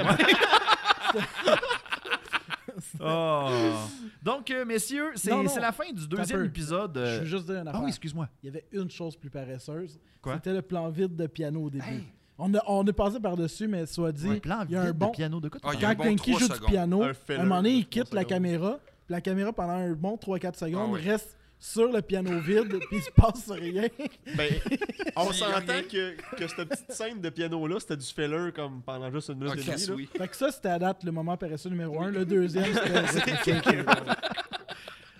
Oh. 3.01 3.49
Donc, 4.22 4.51
euh, 4.51 4.64
messieurs, 4.64 5.12
c'est 5.14 5.30
Non, 5.30 5.43
non. 5.45 5.49
c'est 5.49 5.61
la 5.61 5.72
fin 5.72 5.91
du 5.93 6.07
deuxième 6.07 6.45
épisode. 6.45 6.93
Je 6.95 7.01
euh, 7.01 7.18
veux 7.20 7.24
juste 7.24 7.47
dire 7.47 7.57
une 7.61 7.68
Ah 7.68 7.70
affaire. 7.70 7.82
oui, 7.82 7.89
excuse-moi. 7.89 8.28
Il 8.43 8.47
y 8.47 8.49
avait 8.51 8.66
une 8.72 8.91
chose 8.91 9.16
plus 9.16 9.30
paresseuse. 9.30 9.99
Quoi? 10.20 10.34
C'était 10.34 10.53
le 10.53 10.62
plan 10.62 10.89
vide 10.91 11.16
de 11.16 11.26
piano 11.26 11.62
au 11.64 11.70
début. 11.70 11.84
Hey. 11.89 12.05
On, 12.39 12.53
a, 12.55 12.59
on 12.66 12.84
est 12.87 12.93
passé 12.93 13.18
par-dessus, 13.18 13.66
mais 13.66 13.87
soit 13.87 14.12
dit, 14.12 14.41
plan 14.41 14.64
il 14.68 14.72
y 14.72 14.76
a 14.76 14.82
un 14.82 14.93
bon... 14.93 15.09
piano 15.11 15.41
de 15.41 15.49
quoi 15.49 15.59
Ah, 15.64 15.70
a 15.70 15.95
Quand 15.95 16.03
Cranky 16.03 16.32
joue 16.32 16.39
du 16.39 16.45
secondes. 16.45 16.68
piano, 16.68 17.03
Un 17.03 17.12
un 17.30 17.39
moment 17.45 17.57
donné, 17.57 17.70
il 17.70 17.89
quitte 17.89 18.12
la 18.12 18.20
secondes. 18.22 18.26
caméra. 18.26 18.78
La 19.09 19.20
caméra, 19.22 19.53
pendant 19.55 19.72
un 19.74 19.93
bon 19.93 20.16
3-4 20.16 20.59
secondes, 20.59 20.89
Ah 20.91 20.93
oui. 20.93 21.01
reste 21.01 21.37
sur 21.59 21.90
le 21.90 22.02
piano 22.02 22.38
vide, 22.40 22.78
puis 22.88 22.98
il 22.98 23.02
se 23.02 23.11
passe 23.11 23.50
rien. 23.50 23.88
Ben, 24.36 24.52
on 25.16 25.32
s'entend 25.32 25.82
que, 25.90 26.16
que 26.36 26.46
cette 26.48 26.68
petite 26.68 26.92
scène 26.92 27.20
de 27.20 27.30
piano-là, 27.30 27.80
c'était 27.80 27.96
du 27.96 28.04
filler 28.07 28.52
comme 28.54 28.82
pendant 28.82 29.11
juste 29.11 29.28
une 29.30 29.38
minute 29.38 29.52
Ok, 29.52 29.59
et 29.68 29.86
demie. 29.86 29.96
oui. 29.96 30.09
fait 30.16 30.28
que 30.28 30.36
ça, 30.36 30.52
c'était 30.52 30.68
à 30.68 30.78
date 30.78 31.02
le 31.04 31.12
moment 31.12 31.36
paresseux 31.36 31.70
numéro 31.70 32.00
1. 32.02 32.11
Le 32.11 32.24
deuxième, 32.26 32.72
c'était... 32.74 33.84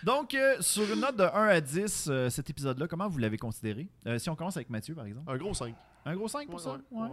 Donc, 0.05 0.35
euh, 0.35 0.57
sur 0.61 0.85
une 0.93 1.01
note 1.01 1.17
de 1.17 1.25
1 1.25 1.29
à 1.49 1.61
10, 1.61 2.07
euh, 2.11 2.31
cet 2.31 2.49
épisode-là, 2.49 2.87
comment 2.87 3.09
vous 3.09 3.19
l'avez 3.19 3.39
considéré? 3.39 3.89
Euh, 4.07 4.19
Si 4.19 4.31
on 4.31 4.37
commence 4.37 4.57
avec 4.57 4.71
Mathieu, 4.71 4.95
par 4.95 5.05
exemple. 5.05 5.29
Un 5.29 5.37
gros 5.37 5.53
5. 5.53 5.75
Un 6.05 6.15
gros 6.15 6.29
5 6.29 6.49
pour 6.49 6.61
ça? 6.61 6.79
Ouais. 6.93 7.09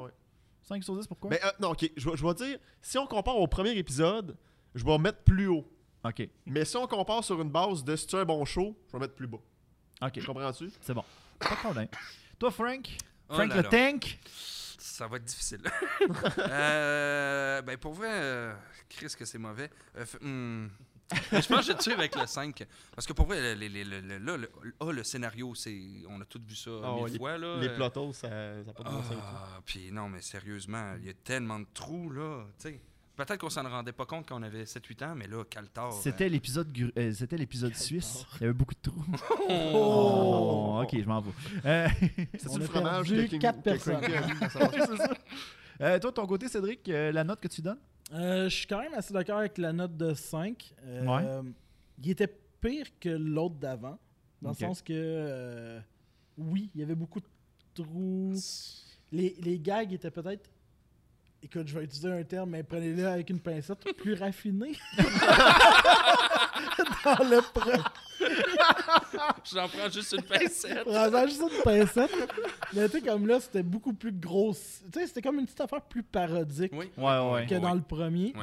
5 0.61 0.83
sur 0.83 0.95
10, 0.95 1.07
pourquoi? 1.07 1.31
Ben, 1.31 1.39
euh, 1.43 1.49
non, 1.59 1.69
ok, 1.71 1.89
je 1.97 2.09
vais- 2.09 2.15
je 2.17 2.23
vais 2.23 2.33
dire, 2.35 2.59
si 2.81 2.97
on 2.99 3.07
compare 3.07 3.37
au 3.37 3.47
premier 3.47 3.71
épisode, 3.77 4.35
je 4.75 4.85
vais 4.85 4.97
mettre 4.99 5.19
plus 5.23 5.47
haut. 5.47 5.67
Ok, 6.03 6.27
Mais 6.45 6.65
si 6.65 6.75
on 6.77 6.85
compare 6.87 7.23
sur 7.23 7.41
une 7.41 7.49
base 7.49 7.83
de 7.83 7.95
c'est 7.95 8.13
un 8.15 8.25
bon 8.25 8.43
show, 8.45 8.75
je 8.87 8.93
vais 8.93 8.99
mettre 8.99 9.15
plus 9.15 9.27
bas. 9.27 9.37
ok, 10.01 10.25
Comprends-tu? 10.25 10.69
c'est 10.81 10.93
bon. 10.93 11.03
Pas 11.39 11.49
de 11.51 11.55
problème. 11.55 11.87
Toi, 12.39 12.51
Frank? 12.51 12.87
Oh 13.29 13.35
Frank 13.35 13.49
là 13.49 13.55
le 13.57 13.61
là. 13.63 13.69
tank? 13.69 14.19
Ça 14.27 15.07
va 15.07 15.15
être 15.17 15.23
difficile. 15.23 15.61
euh, 16.39 17.61
ben 17.61 17.77
pour 17.77 17.93
vrai, 17.93 18.09
euh, 18.11 18.53
Chris 18.89 19.13
que 19.17 19.25
c'est 19.25 19.37
mauvais. 19.37 19.69
Euh, 19.95 20.03
f- 20.05 20.17
hmm. 20.21 20.69
Je 21.31 21.47
pense 21.47 21.57
que 21.57 21.61
je 21.63 21.67
vais 21.73 21.77
te 21.77 21.83
suivre 21.83 21.99
avec 21.99 22.15
le 22.15 22.25
5. 22.25 22.65
Parce 22.95 23.05
que 23.05 23.13
pour 23.13 23.27
vrai, 23.27 23.55
les, 23.55 23.69
les- 23.69 23.83
les- 23.83 24.01
le- 24.01 24.17
là, 24.17 24.37
le, 24.37 24.49
ah, 24.79 24.85
le 24.91 25.03
scénario, 25.03 25.53
c'est 25.53 25.79
on 26.09 26.19
a 26.21 26.25
tous 26.25 26.41
vu 26.41 26.55
ça 26.55 26.71
Ah 26.83 26.95
mille 26.95 27.17
fois. 27.17 27.37
Là, 27.37 27.57
Les 27.59 27.67
holes, 27.69 28.13
ça 28.13 28.29
n'a 28.29 28.73
pas 28.73 28.83
de 28.83 28.89
bon 28.89 29.03
sens. 29.03 29.15
Ah, 29.21 29.59
puis 29.65 29.91
non, 29.91 30.09
mais 30.09 30.21
sérieusement, 30.21 30.93
il 30.99 31.05
y 31.05 31.09
a 31.09 31.13
tellement 31.13 31.59
de 31.59 31.67
trous, 31.73 32.09
là. 32.09 32.45
tu 32.59 32.69
sais. 32.69 32.81
Peut-être 33.15 33.37
qu'on 33.37 33.49
s'en 33.49 33.61
rendait 33.69 33.91
pas 33.91 34.05
compte 34.07 34.27
quand 34.27 34.39
on 34.39 34.43
avait 34.43 34.63
7-8 34.63 35.05
ans, 35.05 35.15
mais 35.15 35.27
là, 35.27 35.43
Caltar. 35.47 35.93
C'était 35.93 36.27
l'épisode 36.29 36.71
gru- 36.71 36.91
euh, 36.97 37.11
c'était 37.13 37.37
l'épisode 37.37 37.75
suisse. 37.75 38.25
Il 38.37 38.41
y 38.41 38.43
avait 38.45 38.53
beaucoup 38.53 38.73
de 38.73 38.79
trous. 38.81 39.05
euh, 39.49 39.71
Oh, 39.75 40.79
ok, 40.83 40.99
je 40.99 41.05
m'en 41.05 41.21
vais. 41.21 41.31
Euh, 41.65 41.87
C'est 42.39 42.55
a 42.55 42.59
fromage 42.61 43.13
quatre 43.39 43.57
que 43.59 43.63
personnes. 43.63 44.01
Euh, 45.81 45.97
toi, 45.99 46.11
de 46.11 46.15
ton 46.15 46.27
côté, 46.27 46.47
Cédric, 46.47 46.87
euh, 46.87 47.11
la 47.11 47.23
note 47.23 47.39
que 47.39 47.47
tu 47.47 47.61
donnes? 47.61 47.79
Euh, 48.13 48.47
je 48.47 48.55
suis 48.55 48.67
quand 48.67 48.79
même 48.79 48.93
assez 48.93 49.11
d'accord 49.11 49.39
avec 49.39 49.57
la 49.57 49.73
note 49.73 49.97
de 49.97 50.13
5. 50.13 50.71
Euh, 50.85 51.41
Il 52.03 52.11
était 52.11 52.27
pire 52.61 52.85
que 52.99 53.09
l'autre 53.09 53.55
d'avant. 53.55 53.97
Dans 54.41 54.49
le 54.51 54.55
sens 54.55 54.81
que, 54.83 54.93
euh, 54.93 55.79
oui, 56.37 56.69
il 56.75 56.81
y 56.81 56.83
avait 56.83 56.93
beaucoup 56.95 57.19
de 57.19 57.25
trous. 57.73 58.35
Les, 59.11 59.35
les 59.41 59.59
gags 59.59 59.91
étaient 59.93 60.11
peut-être, 60.11 60.49
écoute, 61.43 61.67
je 61.67 61.77
vais 61.77 61.85
utiliser 61.85 62.11
un 62.11 62.23
terme, 62.23 62.51
mais 62.51 62.63
prenez-le 62.63 63.05
avec 63.07 63.29
une 63.29 63.39
pincette, 63.39 63.79
plus 63.97 64.13
raffinés. 64.15 64.73
Dans 67.05 67.23
le 67.29 67.37
pre- 67.41 67.83
J'en 69.53 69.67
prends 69.67 69.89
juste 69.89 70.13
une 70.13 70.21
pincette. 70.37 70.85
Vraiment 70.85 71.27
juste 71.27 71.41
une 71.41 71.61
pincette. 71.63 72.11
Mais 72.73 72.87
tu 72.89 72.99
sais, 72.99 73.05
comme 73.05 73.27
là, 73.27 73.39
c'était 73.39 73.63
beaucoup 73.63 73.93
plus 73.93 74.11
grosse. 74.11 74.81
Tu 74.91 74.99
sais, 74.99 75.07
c'était 75.07 75.21
comme 75.21 75.39
une 75.39 75.45
petite 75.45 75.61
affaire 75.61 75.81
plus 75.81 76.03
parodique 76.03 76.71
Oui. 76.73 76.89
Ouais, 76.97 77.19
ouais. 77.31 77.45
que 77.45 77.55
dans 77.55 77.73
le 77.73 77.81
premier. 77.81 78.33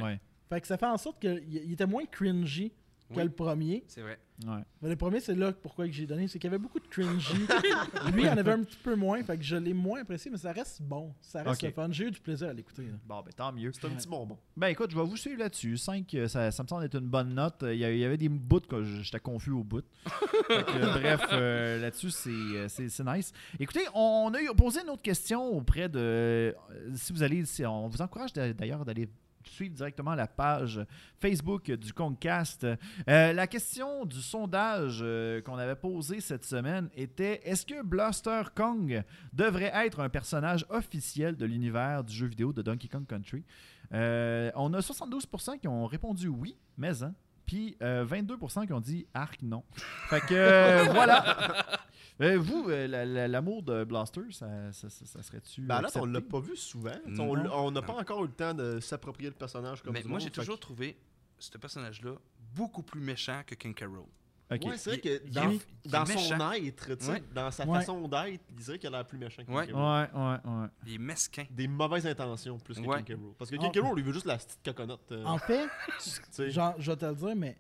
Fait 0.48 0.60
que 0.60 0.66
ça 0.66 0.76
fait 0.76 0.86
en 0.86 0.98
sorte 0.98 1.20
qu'il 1.20 1.42
il 1.48 1.72
était 1.72 1.86
moins 1.86 2.04
cringy 2.10 2.72
que 3.14 3.20
le 3.20 3.30
premier. 3.30 3.84
C'est 3.88 4.02
vrai. 4.02 4.18
ouais. 4.46 4.62
Mais 4.82 4.88
le 4.88 4.96
premier, 4.96 5.20
c'est 5.20 5.34
là 5.34 5.52
pourquoi 5.52 5.86
que 5.86 5.92
j'ai 5.92 6.06
donné, 6.06 6.28
c'est 6.28 6.38
qu'il 6.38 6.48
y 6.50 6.52
avait 6.54 6.62
beaucoup 6.62 6.78
de 6.80 6.86
cringy. 6.86 7.34
Lui, 8.14 8.22
il 8.22 8.28
en 8.28 8.36
avait 8.36 8.52
un 8.52 8.62
petit 8.62 8.78
peu 8.82 8.94
moins, 8.94 9.22
fait 9.22 9.36
que 9.36 9.42
je 9.44 9.56
l'ai 9.56 9.74
moins 9.74 10.00
apprécié, 10.02 10.30
mais 10.30 10.36
ça 10.38 10.52
reste 10.52 10.80
bon. 10.82 11.12
Ça 11.20 11.42
reste 11.42 11.62
Ok. 11.62 11.68
le 11.68 11.74
fun. 11.74 11.88
J'ai 11.90 12.04
eu 12.06 12.10
du 12.10 12.20
plaisir 12.20 12.48
à 12.48 12.52
l'écouter. 12.52 12.86
Bon, 13.06 13.20
ben 13.22 13.32
tant 13.36 13.52
mieux. 13.52 13.70
C'est 13.72 13.86
un 13.86 13.90
petit 13.90 14.08
bonbon. 14.08 14.38
Ben 14.56 14.68
écoute, 14.68 14.90
je 14.90 14.96
vais 14.96 15.04
vous 15.04 15.16
suivre 15.16 15.38
là-dessus. 15.40 15.76
5, 15.76 16.16
ça, 16.28 16.50
ça 16.50 16.62
me 16.62 16.68
semble 16.68 16.84
être 16.84 16.94
une 16.98 17.08
bonne 17.08 17.34
note. 17.34 17.56
Il 17.62 17.74
y, 17.78 17.84
a- 17.84 17.92
il 17.92 17.98
y 17.98 18.04
avait 18.04 18.16
des 18.18 18.28
bouts 18.28 18.60
que 18.60 18.82
je- 18.82 19.02
j'étais 19.02 19.20
confus 19.20 19.50
au 19.50 19.64
bout. 19.64 19.84
Euh, 20.50 20.62
bref, 20.98 21.20
euh, 21.32 21.80
là-dessus, 21.80 22.10
c'est, 22.10 22.30
euh, 22.30 23.14
nice. 23.14 23.32
Écoutez, 23.60 23.82
on 23.94 24.32
a 24.34 24.54
posé 24.54 24.80
une 24.82 24.90
autre 24.90 25.02
question 25.02 25.44
auprès 25.44 25.88
de... 25.88 25.98
euh, 25.98 26.52
Si 26.94 27.12
vous 27.12 27.22
allez... 27.22 27.44
on 27.66 27.86
vous 27.88 28.02
encourage 28.02 28.32
d'a- 28.32 28.52
d'ailleurs 28.52 28.84
d'aller 28.84 29.08
suivre 29.48 29.74
directement 29.74 30.14
la 30.14 30.26
page 30.26 30.80
Facebook 31.18 31.70
du 31.70 31.92
Concast. 31.92 32.64
Euh, 32.64 33.32
la 33.32 33.46
question 33.46 34.04
du 34.04 34.20
sondage 34.20 35.00
euh, 35.02 35.40
qu'on 35.42 35.56
avait 35.56 35.76
posé 35.76 36.20
cette 36.20 36.44
semaine 36.44 36.88
était 36.94 37.40
est-ce 37.44 37.66
que 37.66 37.82
Blaster 37.82 38.42
Kong 38.54 39.02
devrait 39.32 39.72
être 39.74 40.00
un 40.00 40.08
personnage 40.08 40.64
officiel 40.68 41.36
de 41.36 41.46
l'univers 41.46 42.04
du 42.04 42.14
jeu 42.14 42.26
vidéo 42.26 42.52
de 42.52 42.62
Donkey 42.62 42.88
Kong 42.88 43.06
Country? 43.06 43.44
Euh, 43.92 44.50
On 44.54 44.72
a 44.74 44.80
72% 44.80 45.58
qui 45.58 45.68
ont 45.68 45.86
répondu 45.86 46.28
oui, 46.28 46.56
mais 46.76 47.02
hein. 47.02 47.14
Puis 47.50 47.76
euh, 47.82 48.04
22% 48.04 48.64
qui 48.68 48.72
ont 48.72 48.80
dit 48.80 49.06
arc 49.12 49.42
non. 49.42 49.64
Fait 50.08 50.20
que 50.20 50.26
euh, 50.34 50.84
voilà. 50.92 51.80
Euh, 52.20 52.38
vous, 52.38 52.66
euh, 52.68 52.86
la- 52.86 53.04
la- 53.04 53.26
l'amour 53.26 53.64
de 53.64 53.82
Blaster, 53.82 54.20
ça, 54.30 54.46
ça, 54.72 54.88
ça- 54.88 55.04
ça 55.06 55.22
serait-tu. 55.22 55.62
Ben 55.62 55.80
là, 55.80 55.88
on 55.96 56.04
l'a 56.04 56.20
pas 56.20 56.38
vu 56.38 56.56
souvent. 56.56 56.92
On 57.18 57.70
n'a 57.72 57.82
pas 57.82 57.94
encore 57.94 58.22
eu 58.24 58.28
le 58.28 58.32
temps 58.34 58.54
de 58.54 58.78
s'approprier 58.78 59.30
le 59.30 59.34
personnage 59.34 59.82
comme 59.82 59.92
Mais 59.94 60.02
du 60.02 60.08
moi, 60.08 60.20
j'ai 60.20 60.30
toujours 60.30 60.54
que- 60.54 60.60
trouvé 60.60 60.96
ce 61.40 61.58
personnage-là 61.58 62.12
beaucoup 62.54 62.82
plus 62.84 63.00
méchant 63.00 63.42
que 63.44 63.56
King 63.56 63.74
Carol. 63.74 64.04
Ok. 64.52 64.64
Ouais, 64.64 64.76
c'est 64.76 64.90
vrai 64.90 64.98
que 65.00 65.22
il 65.24 65.30
dans, 65.32 65.50
est- 65.50 65.54
il 65.84 65.88
est 65.88 65.92
dans 65.92 66.06
son 66.06 66.14
méchant. 66.14 66.52
être, 66.52 66.94
tu 66.96 67.04
sais, 67.04 67.10
Ouais. 67.12 67.22
dans 67.32 67.50
sa 67.52 67.64
Ouais. 67.66 67.78
façon 67.78 68.00
d'être, 68.08 68.40
il 68.50 68.56
dirait 68.56 68.78
qu'il 68.78 68.88
a 68.88 68.90
l'air 68.90 69.06
plus 69.06 69.18
méchant 69.18 69.44
que 69.44 69.50
Ouais. 69.52 69.66
King. 69.66 69.76
Ouais, 69.76 70.08
ouais, 70.12 70.36
ouais. 70.44 70.66
Il 70.86 70.94
est 70.94 70.98
mesquin. 70.98 71.44
Des 71.50 71.68
mauvaises 71.68 72.06
intentions 72.06 72.58
plus 72.58 72.74
que 72.80 72.86
Ouais. 72.86 72.96
King 73.04 73.16
Carol. 73.16 73.32
Parce 73.38 73.48
que 73.50 73.56
Ah. 73.56 73.62
King 73.62 73.70
Carol, 73.72 73.94
lui 73.96 74.02
veut 74.02 74.12
juste 74.12 74.26
la 74.26 74.36
petite 74.38 74.58
coconote. 74.64 75.12
euh, 75.12 75.24
En 75.24 75.38
fait, 75.38 75.68
tu 76.02 76.10
sais. 76.32 76.50
genre, 76.50 76.74
je 76.78 76.90
vais 76.90 76.96
te 76.96 77.04
le 77.06 77.14
dire, 77.14 77.36
mais 77.36 77.56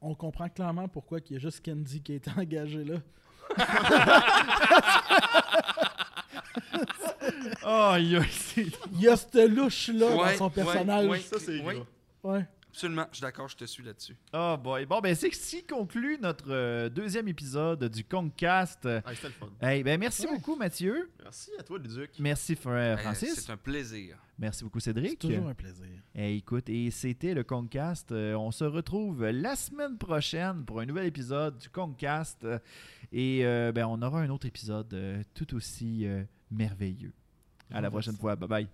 on 0.00 0.14
comprend 0.16 0.48
clairement 0.48 0.88
pourquoi 0.88 1.20
il 1.30 1.34
y 1.34 1.36
a 1.36 1.38
juste 1.38 1.64
Candy 1.64 2.02
qui 2.02 2.12
a 2.12 2.14
été 2.16 2.30
engagé 2.36 2.82
là. 2.84 2.96
Oh, 7.66 7.94
Il 7.98 8.20
y 9.00 9.08
a 9.08 9.16
cette 9.16 9.34
louche-là 9.34 10.06
Ouais, 10.16 10.32
dans 10.32 10.38
son 10.38 10.50
personnage. 10.50 11.06
ouais. 11.08 11.20
Ça, 11.20 11.38
c'est. 11.38 11.60
Ouais. 12.22 12.46
Absolument, 12.74 13.06
je 13.12 13.18
suis 13.18 13.22
d'accord, 13.22 13.48
je 13.48 13.56
te 13.56 13.64
suis 13.66 13.84
là-dessus. 13.84 14.16
Oh 14.32 14.56
boy. 14.60 14.84
Bon, 14.84 14.98
ben 15.00 15.14
c'est 15.14 15.30
ce 15.32 15.48
qui 15.56 15.62
conclut 15.64 16.18
notre 16.20 16.46
euh, 16.50 16.88
deuxième 16.88 17.28
épisode 17.28 17.84
du 17.84 18.02
Concast. 18.02 18.80
Ah, 18.84 19.00
c'était 19.14 19.28
le 19.28 19.32
fun. 19.34 19.48
Hey, 19.62 19.84
ben 19.84 19.96
merci 20.00 20.26
Ouais. 20.26 20.32
beaucoup, 20.34 20.56
Mathieu. 20.56 21.08
Merci 21.22 21.50
à 21.56 21.62
toi, 21.62 21.78
Luduc. 21.78 22.10
Merci, 22.18 22.54
Fr- 22.54 22.70
Euh, 22.70 22.96
Francis. 22.96 23.34
C'est 23.46 23.52
un 23.52 23.56
plaisir. 23.56 24.18
Merci 24.40 24.64
beaucoup, 24.64 24.80
C'est 24.80 24.92
Cédric. 24.92 25.20
toujours 25.20 25.46
un 25.46 25.54
plaisir. 25.54 25.86
Eh, 26.16 26.34
écoute, 26.36 26.68
et 26.68 26.90
c'était 26.90 27.32
le 27.32 27.44
Concast. 27.44 28.10
Euh, 28.10 28.34
on 28.34 28.50
se 28.50 28.64
retrouve 28.64 29.24
la 29.24 29.54
semaine 29.54 29.96
prochaine 29.96 30.64
pour 30.64 30.80
un 30.80 30.86
nouvel 30.86 31.06
épisode 31.06 31.56
du 31.58 31.68
Concast. 31.70 32.44
Et 33.12 33.46
euh, 33.46 33.70
ben, 33.70 33.86
on 33.86 34.02
aura 34.02 34.20
un 34.22 34.30
autre 34.30 34.46
épisode 34.48 34.92
euh, 34.94 35.22
tout 35.34 35.54
aussi 35.54 36.06
euh, 36.08 36.24
merveilleux. 36.50 37.12
À 37.70 37.80
la 37.80 37.88
prochaine 37.88 38.16
fois. 38.16 38.34
Bye 38.34 38.48
bye. 38.48 38.68